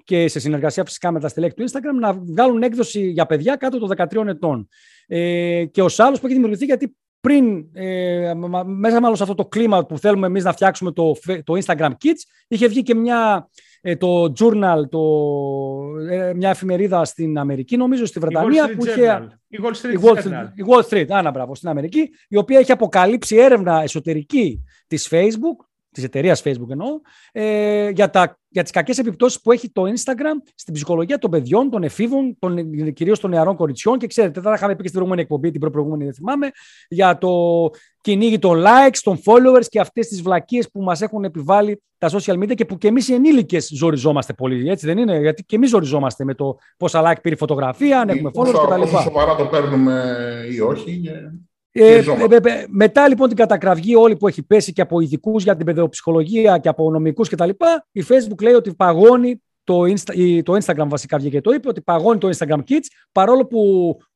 και 0.04 0.28
σε 0.28 0.40
συνεργασία 0.40 0.86
φυσικά 0.86 1.12
με 1.12 1.20
τα 1.20 1.28
στελέχη 1.28 1.54
του 1.54 1.64
Instagram, 1.64 2.00
να 2.00 2.14
βγάλουν 2.14 2.64
έκδοση 2.64 3.10
για 3.10 3.26
παιδιά 3.26 3.56
κάτω 3.56 3.80
των 3.80 3.90
13 3.98 4.28
ετών. 4.28 4.68
Ε, 5.08 5.66
και 5.66 5.82
ο 5.82 5.90
σάλος 5.90 6.20
που 6.20 6.26
έχει 6.26 6.36
δημιουργηθεί 6.36 6.66
γιατί 6.66 6.96
πριν, 7.20 7.66
ε, 7.74 8.34
μέσα 8.66 9.02
μάλλον 9.02 9.16
σε 9.16 9.24
αυτό 9.24 9.36
το 9.36 9.46
κλίμα 9.46 9.86
που 9.86 9.98
θέλουμε 9.98 10.28
εμείς 10.28 10.44
να 10.44 10.52
φτιάξουμε 10.52 10.92
το, 10.92 11.16
το 11.44 11.54
Instagram 11.66 11.90
Kids, 11.90 12.22
είχε 12.48 12.68
βγει 12.68 12.82
και 12.82 12.96
μια 12.96 13.50
ε, 13.50 13.69
το 13.98 14.34
Journal, 14.40 14.90
το, 14.90 15.02
ε, 16.10 16.34
μια 16.34 16.50
εφημερίδα 16.50 17.06
στην 17.06 17.38
Αμερική, 17.38 17.78
νομίζω 17.78 18.06
στη 18.06 18.20
Βρετανία. 18.20 18.76
που 18.76 18.86
είχε, 18.86 19.30
η 19.48 19.60
Wall 19.64 19.70
Street. 19.70 19.94
Η 19.94 20.00
Wall 20.02 20.14
Street, 20.14 20.50
η 20.54 20.64
Wall 20.68 20.82
Street 20.90 21.08
άνα, 21.10 21.32
μπράβο, 21.32 21.56
στην 21.56 21.70
Αμερική, 21.70 22.10
η 22.28 22.38
οποία 22.38 22.60
έχει 22.60 22.72
αποκαλύψει 22.72 23.36
έρευνα 23.36 23.82
εσωτερική 23.82 24.64
της 24.88 25.10
Facebook, 25.12 25.66
της 26.00 26.08
εταιρείας 26.08 26.42
Facebook 26.46 26.70
εννοώ, 26.70 26.88
ε, 27.32 27.90
για, 27.90 28.10
τα, 28.10 28.40
για 28.48 28.64
τις 28.64 28.72
κακές 28.72 28.98
επιπτώσεις 28.98 29.42
που 29.42 29.52
έχει 29.52 29.72
το 29.72 29.84
Instagram 29.84 30.52
στην 30.56 30.74
ψυχολογία 30.74 31.18
των 31.18 31.32
παιδιών, 31.32 31.70
των 31.70 31.84
εφήβων, 31.84 32.38
των, 32.40 32.72
κυρίως 32.94 33.20
των 33.20 33.30
νεαρών 33.30 33.56
κοριτσιών 33.56 33.98
και 33.98 34.08
ξέρετε, 34.08 34.42
θα 34.42 34.54
είχαμε 34.54 34.76
πει 34.76 34.82
και 34.82 34.88
στην 34.88 34.92
προηγούμενη 34.92 35.22
εκπομπή, 35.22 35.52
την 35.52 35.72
προηγούμενη 35.72 36.04
δεν 36.04 36.14
θυμάμαι, 36.14 36.50
για 36.90 37.18
το 37.18 37.32
κυνήγι 38.02 38.40
των 38.40 38.64
likes, 38.64 38.98
των 39.04 39.20
followers 39.26 39.66
και 39.70 39.80
αυτές 39.80 40.08
τις 40.08 40.22
βλακίες 40.22 40.72
που 40.72 40.82
μας 40.82 41.02
έχουν 41.02 41.24
επιβάλει 41.24 41.82
τα 41.98 42.10
social 42.10 42.34
media 42.34 42.54
και 42.56 42.66
που 42.66 42.78
και 42.78 42.88
εμείς 42.88 43.08
οι 43.08 43.14
ενήλικες 43.14 43.70
ζοριζόμαστε 43.74 44.34
πολύ, 44.34 44.70
έτσι 44.70 44.86
δεν 44.86 44.98
είναι, 44.98 45.20
γιατί 45.20 45.44
και 45.44 45.56
εμείς 45.56 45.70
ζοριζόμαστε 45.70 46.24
με 46.24 46.34
το 46.34 46.58
πόσα 46.78 47.12
like 47.12 47.22
πήρε 47.22 47.36
φωτογραφία, 47.36 48.00
αν 48.00 48.10
έχουμε 48.10 48.32
followers 48.34 48.66
κτλ. 48.66 48.82
Πόσο 48.82 49.00
σοβαρά 49.00 49.36
το 49.36 49.46
παίρνουμε 49.46 50.16
ή 50.52 50.60
όχι. 50.60 51.02
Ε, 51.06 51.49
ε, 51.72 51.98
ε, 51.98 52.66
μετά 52.70 53.08
λοιπόν 53.08 53.28
την 53.28 53.38
κατακραυγή 53.38 53.96
όλη 53.96 54.16
που 54.16 54.28
έχει 54.28 54.44
πέσει 54.44 54.74
και 54.74 54.82
από 54.82 55.00
ειδικούς 55.00 55.44
για 55.44 55.56
την 55.56 55.66
παιδοψυχολογία 55.66 56.58
και 56.58 56.70
από 56.70 56.92
νομικούς 56.92 57.30
κτλ. 57.30 57.50
Η 57.92 58.04
Facebook 58.08 58.42
λέει 58.42 58.54
ότι 58.54 58.74
παγώνει 58.74 59.42
το, 59.64 59.82
Insta, 59.82 60.42
το 60.44 60.58
Instagram 60.64 60.88
βασικά 60.88 61.18
βγήκε 61.18 61.42
το 61.42 61.52
είπε 61.52 61.68
ότι 61.68 61.82
παγώνει 61.82 62.18
το 62.18 62.30
Instagram 62.38 62.58
Kids 62.58 62.86
παρόλο 63.12 63.46
που 63.46 63.60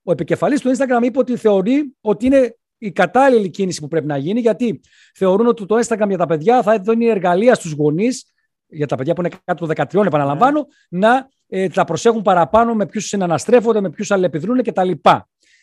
ο 0.04 0.12
επικεφαλής 0.12 0.62
του 0.62 0.72
Instagram 0.78 1.04
είπε 1.04 1.20
ότι 1.20 1.36
θεωρεί 1.38 1.96
ότι 2.02 2.26
είναι 2.26 2.58
η 2.78 2.92
κατάλληλη 2.92 3.50
κίνηση 3.50 3.82
που 3.82 3.88
πρέπει 3.88 4.06
να 4.06 4.18
γίνει 4.18 4.40
γιατί 4.40 4.82
θεωρούν 5.14 5.48
ότι 5.48 5.66
το 5.66 5.78
Instagram 5.78 6.08
για 6.08 6.18
τα 6.18 6.26
παιδιά 6.26 6.62
θα 6.62 6.80
δίνει 6.80 7.06
εργαλεία 7.06 7.56
στους 7.56 7.72
γονείς 7.72 8.34
για 8.68 8.88
τα 8.88 8.96
παιδιά 8.96 9.14
που 9.14 9.22
είναι 9.22 9.36
κάτω 9.44 9.66
των 9.66 9.76
13 10.02 10.06
επαναλαμβάνω 10.06 10.68
ναι. 10.90 11.08
να 11.08 11.30
ε, 11.48 11.68
τα 11.68 11.84
προσέχουν 11.84 12.22
παραπάνω 12.22 12.74
με 12.74 12.86
ποιους 12.86 13.06
συναναστρέφονται, 13.06 13.82
με 13.82 13.90
ποιους 13.90 14.12
αλληλεπιδρούν 14.12 14.64
κτλ. 14.64 14.92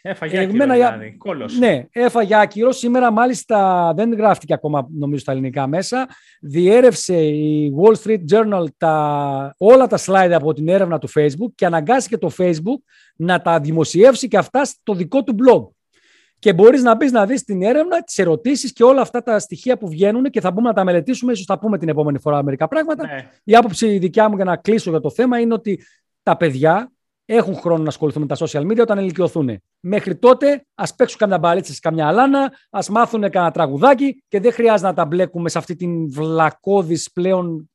Έφαγε 0.03 0.37
ε, 0.37 0.43
άκυρο, 0.43 0.65
δηλαδή. 0.65 1.15
Κόλος. 1.19 1.59
Ναι, 1.59 1.87
έφαγε 1.93 2.41
άκυρο. 2.41 2.73
Σήμερα 2.73 3.13
μάλιστα 3.13 3.93
δεν 3.97 4.13
γράφτηκε 4.13 4.55
ακόμα 4.55 4.89
νομίζω 4.91 5.21
στα 5.21 5.33
ελληνικά 5.33 5.67
μέσα. 5.67 6.09
Διέρευσε 6.41 7.17
η 7.23 7.75
Wall 7.81 7.95
Street 8.05 8.21
Journal 8.33 8.65
τα, 8.77 9.55
όλα 9.59 9.87
τα 9.87 9.99
slide 9.99 10.33
από 10.33 10.53
την 10.53 10.69
έρευνα 10.69 10.99
του 10.99 11.09
Facebook 11.15 11.53
και 11.55 11.67
αναγκάστηκε 11.67 12.19
το 12.19 12.31
Facebook 12.39 12.83
να 13.17 13.41
τα 13.41 13.61
δημοσιεύσει 13.61 14.29
και 14.29 14.37
αυτά 14.37 14.65
στο 14.65 14.95
δικό 14.95 15.25
του 15.25 15.35
blog. 15.39 15.69
Και 16.39 16.53
μπορείς 16.53 16.83
να 16.83 16.97
μπεις 16.97 17.13
να 17.13 17.27
δεις 17.27 17.45
την 17.45 17.63
έρευνα, 17.63 18.03
τις 18.03 18.19
ερωτήσεις 18.19 18.73
και 18.73 18.85
όλα 18.85 19.01
αυτά 19.01 19.23
τα 19.23 19.39
στοιχεία 19.39 19.79
που 19.79 19.89
βγαίνουν 19.89 20.25
και 20.25 20.41
θα 20.41 20.51
μπούμε 20.51 20.69
να 20.69 20.75
τα 20.75 20.85
μελετήσουμε. 20.85 21.33
ίσως 21.33 21.45
θα 21.45 21.59
πούμε 21.59 21.79
την 21.79 21.89
επόμενη 21.89 22.19
φορά 22.19 22.43
μερικά 22.43 22.69
πράγματα. 22.69 23.07
Ναι. 23.07 23.29
Η 23.45 23.55
άποψη 23.55 23.99
δικιά 23.99 24.29
μου 24.29 24.37
για 24.37 24.45
να 24.45 24.57
κλείσω 24.57 24.91
για 24.91 25.01
το 25.01 25.11
θέμα 25.11 25.39
είναι 25.39 25.55
ότι 25.55 25.83
τα 26.23 26.37
παιδιά 26.37 26.93
έχουν 27.35 27.55
χρόνο 27.55 27.83
να 27.83 27.89
ασχοληθούν 27.89 28.23
με 28.23 28.29
τα 28.29 28.37
social 28.39 28.63
media 28.63 28.81
όταν 28.81 28.99
ηλικιωθούν. 28.99 29.63
Μέχρι 29.81 30.17
τότε 30.17 30.67
ας 30.75 30.95
παίξουν 30.95 31.19
καμιά 31.19 31.39
μπαλίτσα 31.39 31.73
σε 31.73 31.81
καμιά 31.83 32.07
αλάνα, 32.07 32.53
ας 32.71 32.89
μάθουν 32.89 33.21
κανένα 33.21 33.51
τραγουδάκι 33.51 34.25
και 34.29 34.41
δεν 34.41 34.53
χρειάζεται 34.53 34.89
να 34.89 34.95
τα 34.95 35.05
μπλέκουμε 35.05 35.49
σε 35.49 35.59
αυτή 35.59 35.77
την 35.77 36.11
βλακώδης 36.11 37.13
πλέον. 37.13 37.71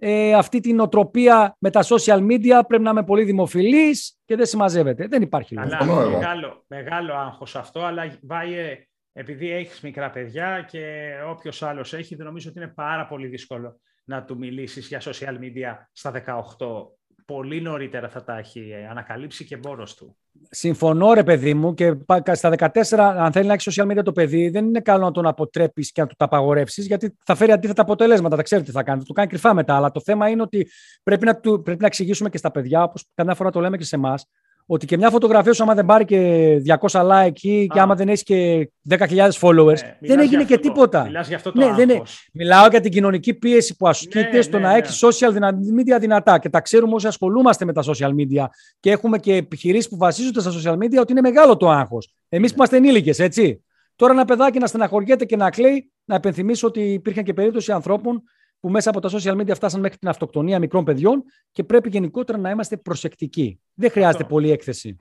Ε, 0.00 0.34
αυτή 0.34 0.60
την 0.60 0.80
οτροπία 0.80 1.56
με 1.58 1.70
τα 1.70 1.84
social 1.84 2.18
media 2.18 2.60
πρέπει 2.66 2.82
να 2.82 2.90
είμαι 2.90 3.04
πολύ 3.04 3.24
δημοφιλής 3.24 4.18
και 4.24 4.36
δεν 4.36 4.46
συμμαζεύεται. 4.46 5.06
Δεν 5.06 5.22
υπάρχει 5.22 5.54
λόγος. 5.54 6.12
Μεγάλο, 6.12 6.64
μεγάλο 6.66 7.14
άγχος 7.14 7.56
αυτό, 7.56 7.80
αλλά 7.80 8.18
Βάιε, 8.22 8.88
επειδή 9.12 9.52
έχεις 9.52 9.80
μικρά 9.80 10.10
παιδιά 10.10 10.66
και 10.70 11.12
όποιος 11.28 11.62
άλλος 11.62 11.92
έχει, 11.92 12.14
δεν 12.14 12.26
νομίζω 12.26 12.48
ότι 12.48 12.58
είναι 12.58 12.72
πάρα 12.74 13.06
πολύ 13.06 13.26
δύσκολο 13.26 13.80
να 14.04 14.24
του 14.24 14.38
μιλήσεις 14.38 14.88
για 14.88 15.00
social 15.00 15.38
media 15.38 15.86
στα 15.92 16.10
18 16.10 16.97
πολύ 17.32 17.60
νωρίτερα 17.60 18.08
θα 18.08 18.24
τα 18.24 18.38
έχει 18.38 18.74
ανακαλύψει 18.90 19.44
και 19.44 19.58
μόνος 19.64 19.94
του. 19.94 20.16
Συμφωνώ, 20.50 21.12
ρε 21.12 21.22
παιδί 21.22 21.54
μου, 21.54 21.74
και 21.74 21.94
στα 22.32 22.54
14, 22.58 22.70
αν 22.98 23.32
θέλει 23.32 23.46
να 23.46 23.52
έχει 23.52 23.70
social 23.70 23.90
media 23.90 24.02
το 24.04 24.12
παιδί, 24.12 24.48
δεν 24.48 24.64
είναι 24.64 24.80
καλό 24.80 25.04
να 25.04 25.10
τον 25.10 25.26
αποτρέπεις 25.26 25.92
και 25.92 26.00
να 26.00 26.06
του 26.06 26.14
τα 26.18 26.24
απαγορεύσεις, 26.24 26.86
γιατί 26.86 27.16
θα 27.24 27.34
φέρει 27.34 27.52
αντίθετα 27.52 27.82
αποτελέσματα. 27.82 28.36
Τα 28.36 28.42
ξέρετε 28.42 28.66
τι 28.66 28.72
θα 28.72 28.82
κάνει. 28.82 28.98
Θα 28.98 29.04
του 29.04 29.12
κάνει 29.12 29.28
κρυφά 29.28 29.54
μετά. 29.54 29.76
Αλλά 29.76 29.90
το 29.90 30.00
θέμα 30.00 30.28
είναι 30.28 30.42
ότι 30.42 30.70
πρέπει 31.02 31.24
να, 31.24 31.40
του, 31.40 31.62
πρέπει 31.62 31.80
να 31.80 31.86
εξηγήσουμε 31.86 32.28
και 32.28 32.38
στα 32.38 32.50
παιδιά, 32.50 32.82
όπως 32.82 33.04
καμιά 33.14 33.34
φορά 33.34 33.50
το 33.50 33.60
λέμε 33.60 33.76
και 33.76 33.84
σε 33.84 33.96
εμάς, 33.96 34.26
ότι 34.70 34.86
και 34.86 34.96
μια 34.96 35.10
φωτογραφία 35.10 35.52
σου, 35.52 35.62
άμα 35.62 35.74
δεν 35.74 35.84
πάρει 35.84 36.04
και 36.04 36.62
200 36.90 37.10
like 37.10 37.32
και 37.68 37.80
άμα 37.80 37.94
δεν 37.94 38.08
έχει 38.08 38.22
και 38.22 38.70
10.000 38.88 39.30
followers, 39.40 39.66
ναι, 39.66 39.96
δεν 40.00 40.18
έγινε 40.18 40.44
και 40.44 40.58
τίποτα. 40.58 41.04
Μιλάς 41.04 41.28
για 41.28 41.36
αυτό 41.36 41.52
το 41.52 41.60
ναι, 41.60 41.84
δεν 41.84 42.02
Μιλάω 42.32 42.66
για 42.68 42.80
την 42.80 42.90
κοινωνική 42.90 43.34
πίεση 43.34 43.76
που 43.76 43.88
ασκείται 43.88 44.30
ναι, 44.32 44.40
στο 44.40 44.58
ναι, 44.58 44.62
να 44.62 44.72
ναι. 44.72 44.78
έχεις 44.78 45.04
social 45.04 45.32
media 45.78 46.00
δυνατά. 46.00 46.38
Και 46.38 46.48
τα 46.48 46.60
ξέρουμε 46.60 46.94
όσοι 46.94 47.06
ασχολούμαστε 47.06 47.64
με 47.64 47.72
τα 47.72 47.82
social 47.82 48.10
media 48.10 48.44
και 48.80 48.90
έχουμε 48.90 49.18
και 49.18 49.34
επιχειρήσεις 49.34 49.88
που 49.88 49.96
βασίζονται 49.96 50.40
στα 50.40 50.50
social 50.50 50.74
media 50.74 51.00
ότι 51.00 51.12
είναι 51.12 51.20
μεγάλο 51.20 51.56
το 51.56 51.68
άγχος. 51.70 52.14
Εμείς 52.28 52.50
που 52.50 52.56
είμαστε 52.56 52.76
ενήλικες, 52.76 53.18
έτσι. 53.18 53.64
Τώρα 53.96 54.12
ένα 54.12 54.24
παιδάκι 54.24 54.58
να 54.58 54.66
στεναχωριέται 54.66 55.24
και 55.24 55.36
να 55.36 55.50
κλαίει, 55.50 55.92
να 56.04 56.14
επενθυμίσω 56.14 56.66
ότι 56.66 56.80
υπήρχαν 56.80 57.24
και 57.24 57.32
περίπτωση 57.32 57.72
ανθρώπων 57.72 58.22
που 58.60 58.70
μέσα 58.70 58.90
από 58.90 59.00
τα 59.00 59.08
social 59.12 59.40
media 59.40 59.54
φτάσαν 59.54 59.80
μέχρι 59.80 59.98
την 59.98 60.08
αυτοκτονία 60.08 60.58
μικρών 60.58 60.84
παιδιών 60.84 61.24
και 61.52 61.64
πρέπει 61.64 61.88
γενικότερα 61.88 62.38
να 62.38 62.50
είμαστε 62.50 62.76
προσεκτικοί. 62.76 63.60
Δεν 63.74 63.90
χρειάζεται 63.90 64.22
Αυτό. 64.22 64.34
πολύ 64.34 64.50
έκθεση. 64.50 64.96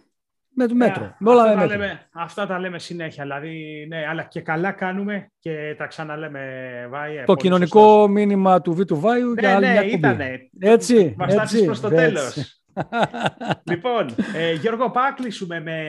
Με 0.59 0.67
το 0.67 0.73
ναι, 0.73 0.85
μέτρο. 0.85 1.15
με 1.19 1.29
όλα 1.29 1.43
αυτά, 1.43 1.57
τα 1.57 1.65
λέμε, 1.65 2.07
αυτά 2.13 2.47
τα 2.47 2.59
λέμε 2.59 2.79
συνέχεια. 2.79 3.23
Δηλαδή, 3.23 3.85
ναι, 3.89 4.07
αλλά 4.07 4.23
και 4.23 4.41
καλά 4.41 4.71
κάνουμε 4.71 5.31
και 5.39 5.75
τα 5.77 5.85
ξαναλέμε. 5.85 6.41
Βάη, 6.89 7.23
το 7.25 7.35
κοινωνικό 7.35 7.79
σωστός. 7.79 8.09
μήνυμα 8.09 8.61
του 8.61 8.73
Β' 8.73 8.93
Βάιου 8.93 9.33
ναι, 9.33 9.39
για 9.39 9.55
άλλη 9.55 9.65
ναι, 9.65 9.71
μια 9.71 9.83
ήτανε. 9.83 10.49
Έτσι. 10.59 11.15
Μας 11.17 11.35
έτσι, 11.35 11.65
προς 11.65 11.79
το 11.79 11.89
τέλος. 11.89 12.61
λοιπόν, 13.71 14.15
ε, 14.35 14.53
Γιώργο, 14.53 14.91
πάω 14.91 15.13
κλείσουμε 15.13 15.59
με, 15.59 15.81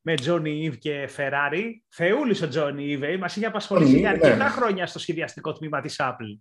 με 0.00 0.14
Johnny 0.26 0.70
Eve 0.70 0.78
και 0.78 1.08
Ferrari. 1.16 1.62
Θεούλης 1.88 2.42
ο 2.42 2.48
Johnny 2.54 2.98
Eve, 2.98 3.18
μας 3.18 3.36
είχε 3.36 3.46
απασχολήσει 3.46 3.98
για 3.98 4.10
αρκετά 4.10 4.48
χρόνια 4.48 4.86
στο 4.86 4.98
σχεδιαστικό 4.98 5.52
τμήμα 5.52 5.80
της 5.80 6.00
Apple. 6.02 6.38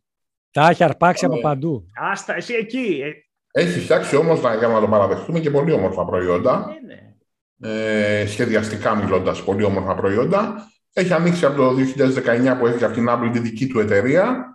Τα 0.56 0.70
έχει 0.70 0.84
αρπάξει 0.84 1.26
από 1.26 1.40
παντού. 1.40 1.86
Άστα, 2.12 2.36
εσύ 2.36 2.54
εκεί. 2.54 3.02
Ε. 3.04 3.62
Έχει 3.62 3.80
φτιάξει 3.80 4.16
όμως, 4.16 4.40
για 4.40 4.68
να 4.68 4.80
το 4.80 4.88
παραδεχτούμε, 4.88 5.40
και 5.40 5.50
πολύ 5.50 5.72
όμορφα 5.72 6.06
προϊόντα. 6.06 6.66
Ε, 6.70 6.86
ναι. 6.86 8.22
Ε, 8.22 8.26
σχεδιαστικά 8.26 8.96
μιλώντας, 8.96 9.44
πολύ 9.44 9.64
όμορφα 9.64 9.96
προϊόντα. 9.96 10.72
Έχει 10.94 11.14
ανοίξει 11.14 11.46
από 11.46 11.56
το 11.56 11.76
2019 11.76 12.58
που 12.60 12.68
έχει 12.68 12.84
από 12.84 12.94
την 12.94 13.08
Apple 13.10 13.30
τη 13.34 13.40
δική 13.40 13.68
του 13.68 13.80
εταιρεία 13.80 14.46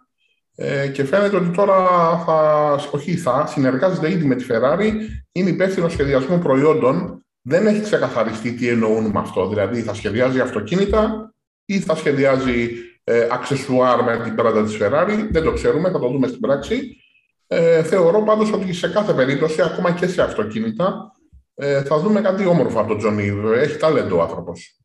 ε, 0.54 0.88
και 0.88 1.04
φαίνεται 1.04 1.36
ότι 1.36 1.50
τώρα 1.50 1.86
θα, 2.26 2.70
όχι 2.92 3.16
θα, 3.16 3.46
συνεργάζεται 3.46 4.10
ήδη 4.10 4.24
με 4.24 4.34
τη 4.34 4.46
Ferrari, 4.48 4.92
είναι 5.32 5.50
υπεύθυνο 5.50 5.88
σχεδιασμού 5.88 6.38
προϊόντων. 6.38 7.24
Δεν 7.42 7.66
έχει 7.66 7.80
ξεκαθαριστεί 7.80 8.52
τι 8.52 8.68
εννοούν 8.68 9.06
με 9.06 9.18
αυτό. 9.18 9.48
Δηλαδή 9.48 9.82
θα 9.82 9.94
σχεδιάζει 9.94 10.40
αυτοκίνητα 10.40 11.34
ή 11.64 11.80
θα 11.80 11.94
σχεδιάζει 11.94 12.70
ε, 13.04 13.28
αξεσουάρ 13.30 14.02
με 14.02 14.20
την 14.24 14.34
πράτα 14.34 14.64
της 14.64 14.78
Ferrari. 14.80 15.28
Δεν 15.30 15.42
το 15.42 15.52
ξέρουμε, 15.52 15.90
θα 15.90 15.98
το 15.98 16.08
δούμε 16.08 16.26
στην 16.26 16.40
πράξη. 16.40 16.96
Ε, 17.46 17.82
θεωρώ 17.82 18.22
πάντως 18.22 18.52
ότι 18.52 18.72
σε 18.72 18.88
κάθε 18.88 19.12
περίπτωση, 19.12 19.62
ακόμα 19.62 19.92
και 19.92 20.06
σε 20.06 20.22
αυτοκίνητα, 20.22 21.12
ε, 21.54 21.82
θα 21.82 21.98
δούμε 21.98 22.20
κάτι 22.20 22.46
όμορφο 22.46 22.78
από 22.78 22.88
τον 22.88 22.98
Τζονί. 22.98 23.32
Έχει 23.54 23.76
ταλέντο 23.76 24.16
ο 24.16 24.22
άνθρωπος. 24.22 24.80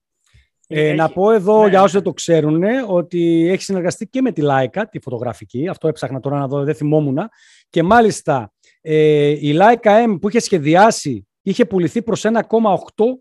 Ε, 0.67 0.93
Να 0.93 1.09
πω 1.09 1.31
εδώ 1.31 1.63
ναι. 1.63 1.69
για 1.69 1.81
όσοι 1.81 1.93
δεν 1.93 2.03
το 2.03 2.13
ξέρουν 2.13 2.63
ότι 2.87 3.49
έχει 3.49 3.63
συνεργαστεί 3.63 4.07
και 4.07 4.21
με 4.21 4.31
τη 4.31 4.41
Leica, 4.45 4.83
τη 4.91 4.99
φωτογραφική. 4.99 5.67
Αυτό 5.67 5.87
έψαχνα 5.87 6.19
τώρα 6.19 6.39
να 6.39 6.47
δω, 6.47 6.63
δεν 6.63 6.75
θυμόμουν. 6.75 7.19
Και 7.69 7.83
μάλιστα 7.83 8.53
ε, 8.81 9.27
η 9.27 9.57
Leica 9.59 10.05
M 10.07 10.17
που 10.21 10.29
είχε 10.29 10.39
σχεδιάσει 10.39 11.27
είχε 11.41 11.65
πουληθεί 11.65 12.01
προς 12.01 12.23
1,8 12.25 12.33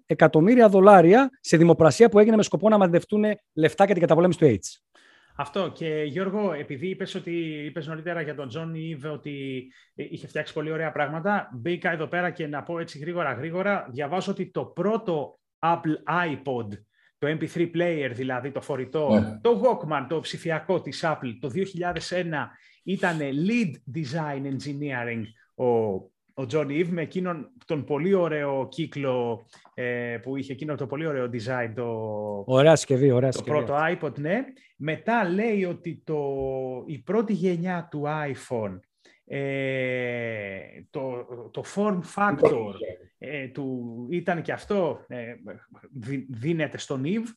εκατομμύρια 0.07 0.69
δολάρια 0.69 1.31
σε 1.41 1.57
δημοπρασία 1.57 2.09
που 2.09 2.19
έγινε 2.19 2.37
με 2.37 2.43
σκοπό 2.43 2.69
να 2.69 2.79
μαζευτούν 2.79 3.25
λεφτά 3.55 3.85
για 3.85 3.93
την 3.93 4.03
καταπολέμηση 4.03 4.39
του 4.39 4.47
AIDS. 4.47 4.84
Αυτό. 5.37 5.71
Και 5.75 6.03
Γιώργο, 6.07 6.53
επειδή 6.53 6.89
είπες, 6.89 7.15
ότι, 7.15 7.65
είπες 7.65 7.87
νωρίτερα 7.87 8.21
για 8.21 8.35
τον 8.35 8.49
Jony 8.49 8.75
Ive 8.75 9.05
ότι 9.05 9.67
είχε 9.95 10.27
φτιάξει 10.27 10.53
πολύ 10.53 10.71
ωραία 10.71 10.93
πράγματα, 10.93 11.51
μπήκα 11.53 11.91
εδώ 11.91 12.07
πέρα 12.07 12.31
και 12.31 12.47
να 12.47 12.63
πω 12.63 12.79
έτσι 12.79 12.99
γρήγορα 12.99 13.33
γρήγορα, 13.33 13.89
διαβάζω 13.91 14.31
ότι 14.33 14.51
το 14.51 14.65
πρώτο 14.65 15.39
Apple 15.59 16.27
iPod, 16.31 16.69
το 17.19 17.37
MP3 17.39 17.71
player 17.75 18.11
δηλαδή, 18.13 18.51
το 18.51 18.61
φορητό, 18.61 19.09
ναι. 19.09 19.41
το 19.43 19.63
Walkman, 19.63 20.07
το 20.09 20.21
ψηφιακό 20.21 20.81
της 20.81 21.05
Apple, 21.05 21.37
το 21.41 21.51
2001 22.09 22.25
ήταν 22.83 23.19
lead 23.21 23.99
design 23.99 24.43
engineering 24.43 25.23
ο 25.55 25.97
ο 26.35 26.47
Jony 26.47 26.69
Ive 26.69 26.89
με 26.89 27.03
εκείνον 27.03 27.53
τον 27.67 27.85
πολύ 27.85 28.15
ωραίο 28.15 28.69
κύκλο 28.69 29.47
ε, 29.75 30.19
που 30.23 30.37
είχε 30.37 30.53
εκείνο 30.53 30.75
το 30.75 30.87
πολύ 30.87 31.07
ωραίο 31.07 31.31
design 31.33 31.73
το, 31.75 31.85
ωραία 32.47 32.77
συσκευή, 32.77 33.11
ωραία 33.11 33.31
το 33.31 33.43
πρώτο 33.43 33.77
iPod, 33.91 34.19
ναι. 34.19 34.45
Μετά 34.77 35.29
λέει 35.29 35.65
ότι 35.65 36.03
το, 36.05 36.19
η 36.87 36.99
πρώτη 36.99 37.33
γενιά 37.33 37.89
του 37.91 38.05
iPhone 38.07 38.79
ε, 39.27 40.59
το, 40.91 41.25
το 41.51 41.65
form 41.75 41.99
factor 42.15 42.75
ε, 43.19 43.49
του 43.49 44.07
ήταν 44.11 44.43
και 44.43 44.53
αυτό 44.53 45.05
ε, 45.09 45.35
δίνεται 46.29 46.79
στον 46.79 47.05
Ive 47.05 47.29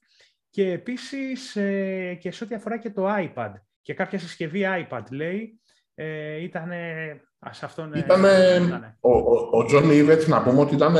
και 0.49 0.71
επίσης 0.71 1.55
ε, 1.55 2.17
και 2.19 2.31
σε 2.31 2.43
ό,τι 2.43 2.55
αφορά 2.55 2.77
και 2.77 2.89
το 2.89 3.05
iPad 3.09 3.53
και 3.81 3.93
κάποια 3.93 4.19
συσκευή 4.19 4.61
iPad 4.65 5.03
λέει 5.11 5.61
ε, 5.99 6.41
ήταν 6.43 6.69
σε 7.51 7.65
αυτόν, 7.65 7.93
ήτανε, 7.93 8.29
ο, 8.99 9.11
ο, 9.11 9.57
ο 9.57 9.65
John 9.71 9.83
Ive, 9.83 10.25
να 10.27 10.41
πούμε 10.41 10.59
ότι 10.59 10.75
ήταν 10.75 10.95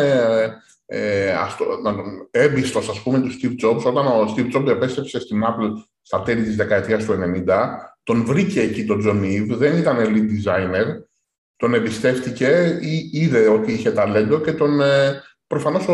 ε, 0.85 1.35
έμπιστος, 2.31 2.89
ας 2.89 3.01
πούμε, 3.01 3.19
του 3.19 3.29
Steve 3.29 3.65
Jobs. 3.65 3.83
Όταν 3.83 4.07
ο 4.07 4.33
Steve 4.35 4.55
Jobs 4.55 4.67
επέστρεψε 4.67 5.19
στην 5.19 5.43
Apple 5.43 5.71
στα 6.01 6.21
τέλη 6.21 6.43
της 6.43 6.55
δεκαετίας 6.55 7.05
του 7.05 7.13
90, 7.47 7.67
τον 8.03 8.25
βρήκε 8.25 8.61
εκεί 8.61 8.85
τον 8.85 9.01
John 9.05 9.23
Eve, 9.23 9.57
δεν 9.57 9.77
ήταν 9.77 9.97
lead 9.97 10.49
designer, 10.49 10.85
τον 11.55 11.73
εμπιστεύτηκε 11.73 12.79
ή 12.81 13.09
είδε 13.11 13.47
ότι 13.47 13.71
είχε 13.71 13.91
ταλέντο 13.91 14.39
και 14.39 14.53
τον, 14.53 14.81
ε, 14.81 15.21
προφανώς 15.47 15.87
ο, 15.87 15.93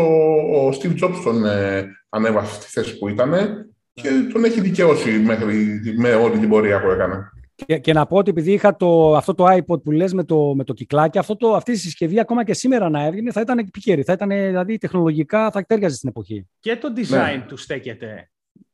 ο 0.66 0.68
Steve 0.68 1.04
Jobs 1.04 1.20
τον 1.24 1.44
ε, 1.44 1.86
ανέβασε 2.08 2.54
στη 2.54 2.66
θέση 2.66 2.98
που 2.98 3.08
ήταν 3.08 3.34
και 3.92 4.08
τον 4.32 4.44
έχει 4.44 4.60
δικαιώσει 4.60 5.10
μέχρι, 5.10 5.80
με 5.96 6.14
όλη 6.14 6.38
την 6.38 6.48
πορεία 6.48 6.80
που 6.80 6.90
έκανε. 6.90 7.32
Και, 7.54 7.78
και, 7.78 7.92
να 7.92 8.06
πω 8.06 8.16
ότι 8.16 8.30
επειδή 8.30 8.52
είχα 8.52 8.76
το, 8.76 9.16
αυτό 9.16 9.34
το 9.34 9.44
iPod 9.48 9.82
που 9.82 9.90
λες 9.90 10.12
με 10.12 10.24
το, 10.24 10.54
με 10.54 10.64
το 10.64 10.72
κυκλάκι, 10.72 11.18
αυτό 11.18 11.36
το, 11.36 11.54
αυτή 11.54 11.70
η 11.72 11.76
συσκευή 11.76 12.20
ακόμα 12.20 12.44
και 12.44 12.54
σήμερα 12.54 12.88
να 12.88 13.04
έβγαινε 13.04 13.32
θα 13.32 13.40
ήταν 13.40 13.58
επικαιρή. 13.58 14.02
Θα 14.02 14.12
ήταν 14.12 14.28
δηλαδή 14.28 14.78
τεχνολογικά, 14.78 15.50
θα 15.50 15.64
τέριαζε 15.64 15.96
στην 15.96 16.08
εποχή. 16.08 16.48
Και 16.60 16.76
το 16.76 16.92
design 16.96 17.36
ναι. 17.36 17.44
του 17.48 17.56
στέκεται. 17.56 18.30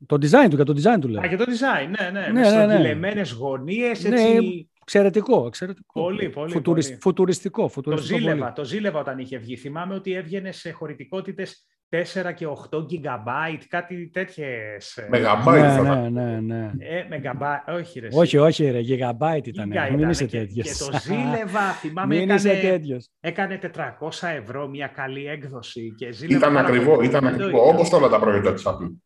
Το 0.07 0.17
design 0.17 0.49
του, 0.51 0.57
για 0.57 0.65
το 0.65 0.73
design 0.77 1.01
του 1.01 1.09
λέω. 1.09 1.23
Α, 1.23 1.27
και 1.27 1.37
το 1.37 1.45
design, 1.45 1.89
ναι, 1.99 2.11
ναι. 2.11 2.27
ναι, 2.27 2.67
ναι, 2.67 2.95
ναι. 2.95 3.13
ναι. 3.13 3.23
γωνίες, 3.39 4.05
ναι, 4.05 4.21
έτσι... 4.21 4.33
Ναι, 4.33 4.41
εξαιρετικό, 4.81 5.47
εξαιρετικό. 5.47 6.03
Πολύ, 6.03 6.29
πολύ, 6.29 6.53
Φουτουρισ, 6.53 6.87
πολύ. 6.87 6.99
Φουτουριστικό, 7.01 7.69
φουτουριστικό. 7.69 8.19
Το 8.19 8.25
ζήλευα, 8.25 8.53
το 8.53 8.65
ζήλευα 8.65 9.01
όταν 9.01 9.19
είχε 9.19 9.39
βγει. 9.39 9.57
Θυμάμαι 9.57 9.95
ότι 9.95 10.13
έβγαινε 10.13 10.53
σε 10.53 10.71
χωρητικότητες 10.71 11.67
4 11.91 12.35
και 12.35 12.47
8 12.71 12.77
GB, 12.77 13.57
κάτι 13.69 14.11
τέτοιες. 14.13 15.07
Μεγαμπάιτ 15.09 15.83
ναι, 15.83 15.95
ναι, 15.95 16.09
ναι, 16.09 16.41
ναι. 16.41 16.71
Ε, 16.79 17.07
μεγαμπάιτ, 17.09 17.69
όχι 17.69 18.01
ρε. 18.01 18.09
Όχι, 18.13 18.37
όχι 18.37 18.71
ρε, 18.71 18.79
γιγαμπάιτ 18.79 19.47
ήταν. 19.47 19.73
Μην 19.97 20.09
είσαι 20.09 20.27
τέτοιο. 20.27 20.63
Και, 20.63 20.71
το 20.79 20.99
ζήλευα, 20.99 21.61
θυμάμαι, 21.81 22.17
Μην 22.17 22.31
έκανε, 22.31 23.01
έκανε 23.21 23.61
400 23.75 24.29
ευρώ 24.43 24.69
μια 24.69 24.87
καλή 24.87 25.27
έκδοση. 25.27 25.95
Και 25.97 26.09
ήταν 26.29 26.57
ακριβό, 26.57 27.03
ήταν 27.03 27.27
ακριβό, 27.27 27.69
όπως 27.69 27.93
όλα 27.93 28.09
τα 28.09 28.19
προϊόντα 28.19 28.53
της 28.53 28.63
Apple. 28.67 28.97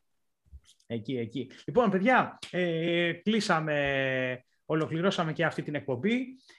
Εκεί, 0.87 1.17
εκεί. 1.17 1.51
Λοιπόν, 1.67 1.91
παιδιά, 1.91 2.39
ε, 2.51 3.13
κλείσαμε, 3.13 4.45
ολοκληρώσαμε 4.65 5.33
και 5.33 5.45
αυτή 5.45 5.63
την 5.63 5.75
εκπομπή. 5.75 6.19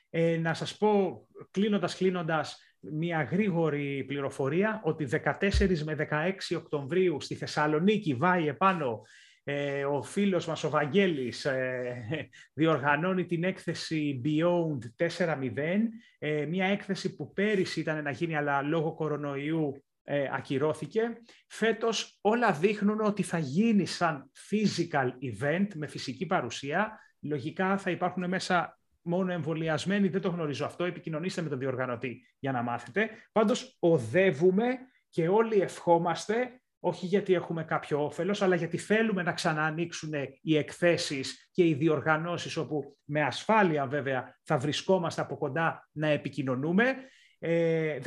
Ε, 0.10 0.38
να 0.38 0.54
σας 0.54 0.78
πω, 0.78 1.22
κλείνοντας, 1.52 1.96
κλείνοντας, 1.96 2.60
μια 2.92 3.24
γρήγορη 3.24 4.04
πληροφορία 4.08 4.82
ότι 4.84 5.08
14 5.12 5.78
με 5.84 6.08
16 6.52 6.58
Οκτωβρίου 6.58 7.22
στη 7.22 7.36
Θεσσαλονίκη 7.36 8.14
βάει 8.14 8.48
επάνω 8.48 9.02
Ε, 9.48 9.86
ο 9.86 10.02
φίλος 10.04 10.48
μας, 10.48 10.64
ο 10.64 10.70
Βαγγέλης, 10.70 11.46
ε, 11.46 12.30
διοργανώνει 12.54 13.26
την 13.26 13.44
έκθεση 13.44 14.22
Beyond 14.26 14.78
4.0, 14.96 15.90
ε, 16.20 16.46
μια 16.46 16.66
έκθεση 16.66 17.16
που 17.16 17.34
πέρυσι 17.34 17.80
ήταν 17.80 18.04
να 18.04 18.12
γίνει, 18.12 18.36
αλλά 18.36 18.62
λόγω 18.62 18.94
κορονοϊού 18.94 19.84
ε, 20.04 20.28
ακυρώθηκε. 20.32 21.02
Φέτος 21.48 22.18
όλα 22.22 22.52
δείχνουν 22.52 23.02
ότι 23.02 23.24
θα 23.24 23.38
γίνει 23.38 23.86
σαν 23.86 24.32
physical 24.50 25.08
event 25.08 25.68
με 25.76 25.88
φυσική 25.88 26.26
παρουσία. 26.26 27.00
Λογικά 27.20 27.78
θα 27.78 27.92
υπάρχουν 27.92 28.28
μέσα 28.28 28.80
μόνο 29.06 29.32
εμβολιασμένοι, 29.32 30.08
δεν 30.08 30.22
το 30.22 30.30
γνωρίζω 30.30 30.66
αυτό, 30.66 30.84
επικοινωνήστε 30.84 31.42
με 31.42 31.50
τον 31.50 31.60
διοργανωτή 31.60 32.22
για 32.40 32.52
να 32.52 32.62
μάθετε. 32.62 33.10
Πάντως 33.32 33.78
οδεύουμε 33.80 34.66
και 35.10 35.28
όλοι 35.28 35.62
ευχόμαστε, 35.62 36.62
όχι 36.80 37.06
γιατί 37.06 37.34
έχουμε 37.34 37.64
κάποιο 37.64 38.04
όφελος, 38.06 38.42
αλλά 38.42 38.56
γιατί 38.56 38.78
θέλουμε 38.78 39.24
να 39.24 39.34
ξαναανοίξουν 39.34 40.12
οι 40.42 40.58
εκθέσεις 40.58 41.50
και 41.52 41.68
οι 41.68 41.74
διοργανώσεις 41.74 42.58
όπου 42.58 42.98
με 43.04 43.22
ασφάλεια 43.22 43.86
βέβαια 43.86 44.40
θα 44.44 44.58
βρισκόμαστε 44.58 45.22
από 45.22 45.38
κοντά 45.38 45.90
να 45.92 46.08
επικοινωνούμε 46.08 46.96
14 47.40 47.48
ε, 47.48 48.00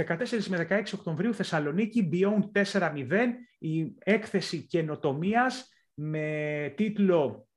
με 0.49 0.67
16 0.71 0.83
Οκτωβρίου 0.95 1.35
Θεσσαλονίκη 1.35 2.09
Beyond 2.13 2.63
4.0 2.63 3.05
η 3.59 3.95
έκθεση 3.99 4.67
καινοτομίας 4.67 5.69
με 5.95 6.73
τίτλο 6.77 7.48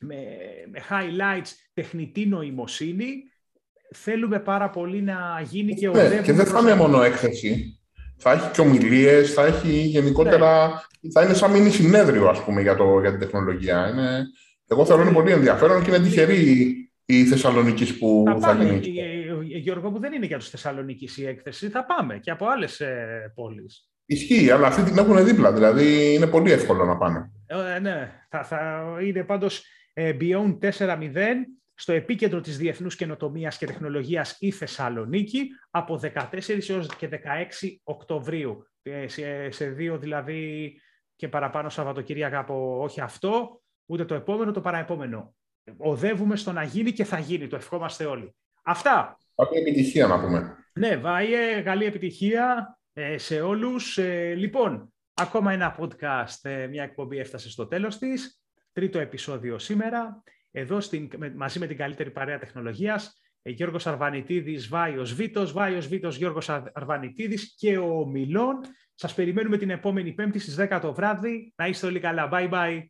με, 0.00 0.16
με 0.70 0.78
highlights 0.88 1.50
τεχνητή 1.74 2.26
νοημοσύνη 2.26 3.08
θέλουμε 3.94 4.40
πάρα 4.40 4.70
πολύ 4.70 5.02
να 5.02 5.42
γίνει 5.44 5.74
και 5.74 5.88
ναι, 5.88 6.20
Και 6.22 6.32
δεν 6.32 6.46
θα 6.46 6.60
είναι 6.60 6.74
μόνο 6.74 7.02
έκθεση. 7.02 7.80
Θα 8.16 8.32
έχει 8.32 8.50
και 8.50 8.60
ομιλίες, 8.60 9.32
θα 9.32 9.46
έχει 9.46 9.70
γενικότερα. 9.70 10.68
Ναι. 11.00 11.10
Θα 11.12 11.22
είναι 11.22 11.34
σαν 11.34 11.50
μήνυ 11.50 11.70
συνέδριο, 11.70 12.28
ας 12.28 12.44
πούμε, 12.44 12.60
για, 12.60 12.76
το, 12.76 13.00
για 13.00 13.10
την 13.10 13.18
τεχνολογία. 13.18 13.88
Είναι, 13.88 14.22
εγώ 14.68 14.84
θεωρώ 14.84 15.02
είναι 15.02 15.12
πολύ 15.12 15.32
ενδιαφέρον 15.32 15.82
και 15.82 15.90
είναι 15.90 16.04
τυχερή 16.04 16.74
η 17.04 17.24
Θεσσαλονίκης 17.24 17.98
που 17.98 18.24
θα, 18.26 18.38
θα 18.38 18.64
γίνει. 18.64 18.80
Γιώργο, 19.42 19.90
που 19.90 19.98
δεν 19.98 20.12
είναι 20.12 20.26
για 20.26 20.38
τους 20.38 20.50
Θεσσαλονίκης 20.50 21.16
η 21.16 21.26
έκθεση, 21.26 21.68
θα 21.68 21.84
πάμε 21.84 22.18
και 22.18 22.30
από 22.30 22.46
άλλες 22.46 22.82
πόλεις. 23.34 23.90
Ισχύει, 24.06 24.50
αλλά 24.50 24.66
αυτοί 24.66 24.82
την 24.82 24.98
έχουν 24.98 25.24
δίπλα, 25.24 25.52
δηλαδή 25.52 26.14
είναι 26.14 26.26
πολύ 26.26 26.52
εύκολο 26.52 26.84
να 26.84 26.96
πάνε. 26.96 27.30
Ε, 27.46 27.78
ναι, 27.78 28.12
θα, 28.28 28.44
θα 28.44 28.82
είναι 29.06 29.24
πάντως 29.24 29.58
ε, 29.58 29.62
Beyond 30.20 30.58
4.0 30.58 31.12
στο 31.74 31.92
επίκεντρο 31.92 32.40
της 32.40 32.58
διεθνούς 32.58 32.96
καινοτομίας 32.96 33.58
και 33.58 33.66
τεχνολογίας 33.66 34.36
η 34.38 34.50
Θεσσαλονίκη 34.50 35.48
από 35.70 36.00
14 36.14 36.68
έως 36.68 36.96
και 36.96 37.08
16 37.08 37.68
Οκτωβρίου. 37.82 38.64
Ε, 38.82 39.08
σε, 39.08 39.50
σε 39.50 39.68
δύο 39.68 39.98
δηλαδή 39.98 40.74
και 41.16 41.28
παραπάνω 41.28 41.68
Σαββατοκύριακα 41.68 42.38
από 42.38 42.82
όχι 42.82 43.00
αυτό, 43.00 43.62
ούτε 43.86 44.04
το 44.04 44.14
επόμενο, 44.14 44.52
το 44.52 44.60
παραεπόμενο. 44.60 45.34
Οδεύουμε 45.76 46.36
στο 46.36 46.52
να 46.52 46.62
γίνει 46.62 46.92
και 46.92 47.04
θα 47.04 47.18
γίνει, 47.18 47.46
το 47.46 47.56
ευχόμαστε 47.56 48.04
όλοι. 48.04 48.34
Αυτά. 48.62 49.18
Καλή 49.34 49.60
επιτυχία 49.60 50.06
να 50.06 50.20
πούμε. 50.20 50.56
Ναι, 50.72 50.96
Βάιε, 50.96 51.62
καλή 51.62 51.84
επιτυχία 51.84 52.78
ε, 52.92 53.18
σε 53.18 53.40
όλους. 53.40 53.98
Ε, 53.98 54.34
λοιπόν, 54.34 54.92
ακόμα 55.14 55.52
ένα 55.52 55.76
podcast, 55.80 56.38
ε, 56.42 56.66
μια 56.66 56.82
εκπομπή 56.82 57.18
έφτασε 57.18 57.50
στο 57.50 57.66
τέλος 57.66 57.98
της. 57.98 58.39
Τρίτο 58.72 58.98
επεισόδιο 58.98 59.58
σήμερα. 59.58 60.22
Εδώ 60.50 60.80
στην, 60.80 61.10
μαζί 61.36 61.58
με 61.58 61.66
την 61.66 61.76
καλύτερη 61.76 62.10
παρέα 62.10 62.38
τεχνολογίας, 62.38 63.20
Γιώργος 63.42 63.86
Αρβανιτίδης, 63.86 64.68
Βάιος 64.68 65.14
Βίτος, 65.14 65.52
Βάιος 65.52 65.86
Βίτος, 65.86 66.16
Γιώργος 66.16 66.48
Αρβανιτίδης 66.72 67.54
και 67.58 67.78
ο 67.78 68.06
Μιλών. 68.06 68.60
Σας 68.94 69.14
περιμένουμε 69.14 69.56
την 69.56 69.70
επόμενη 69.70 70.12
Πέμπτη 70.12 70.38
στις 70.38 70.54
10 70.54 70.80
το 70.80 70.94
βράδυ. 70.94 71.52
Να 71.56 71.66
είστε 71.66 71.86
όλοι 71.86 72.00
καλά. 72.00 72.28
Bye 72.32 72.50
bye. 72.50 72.82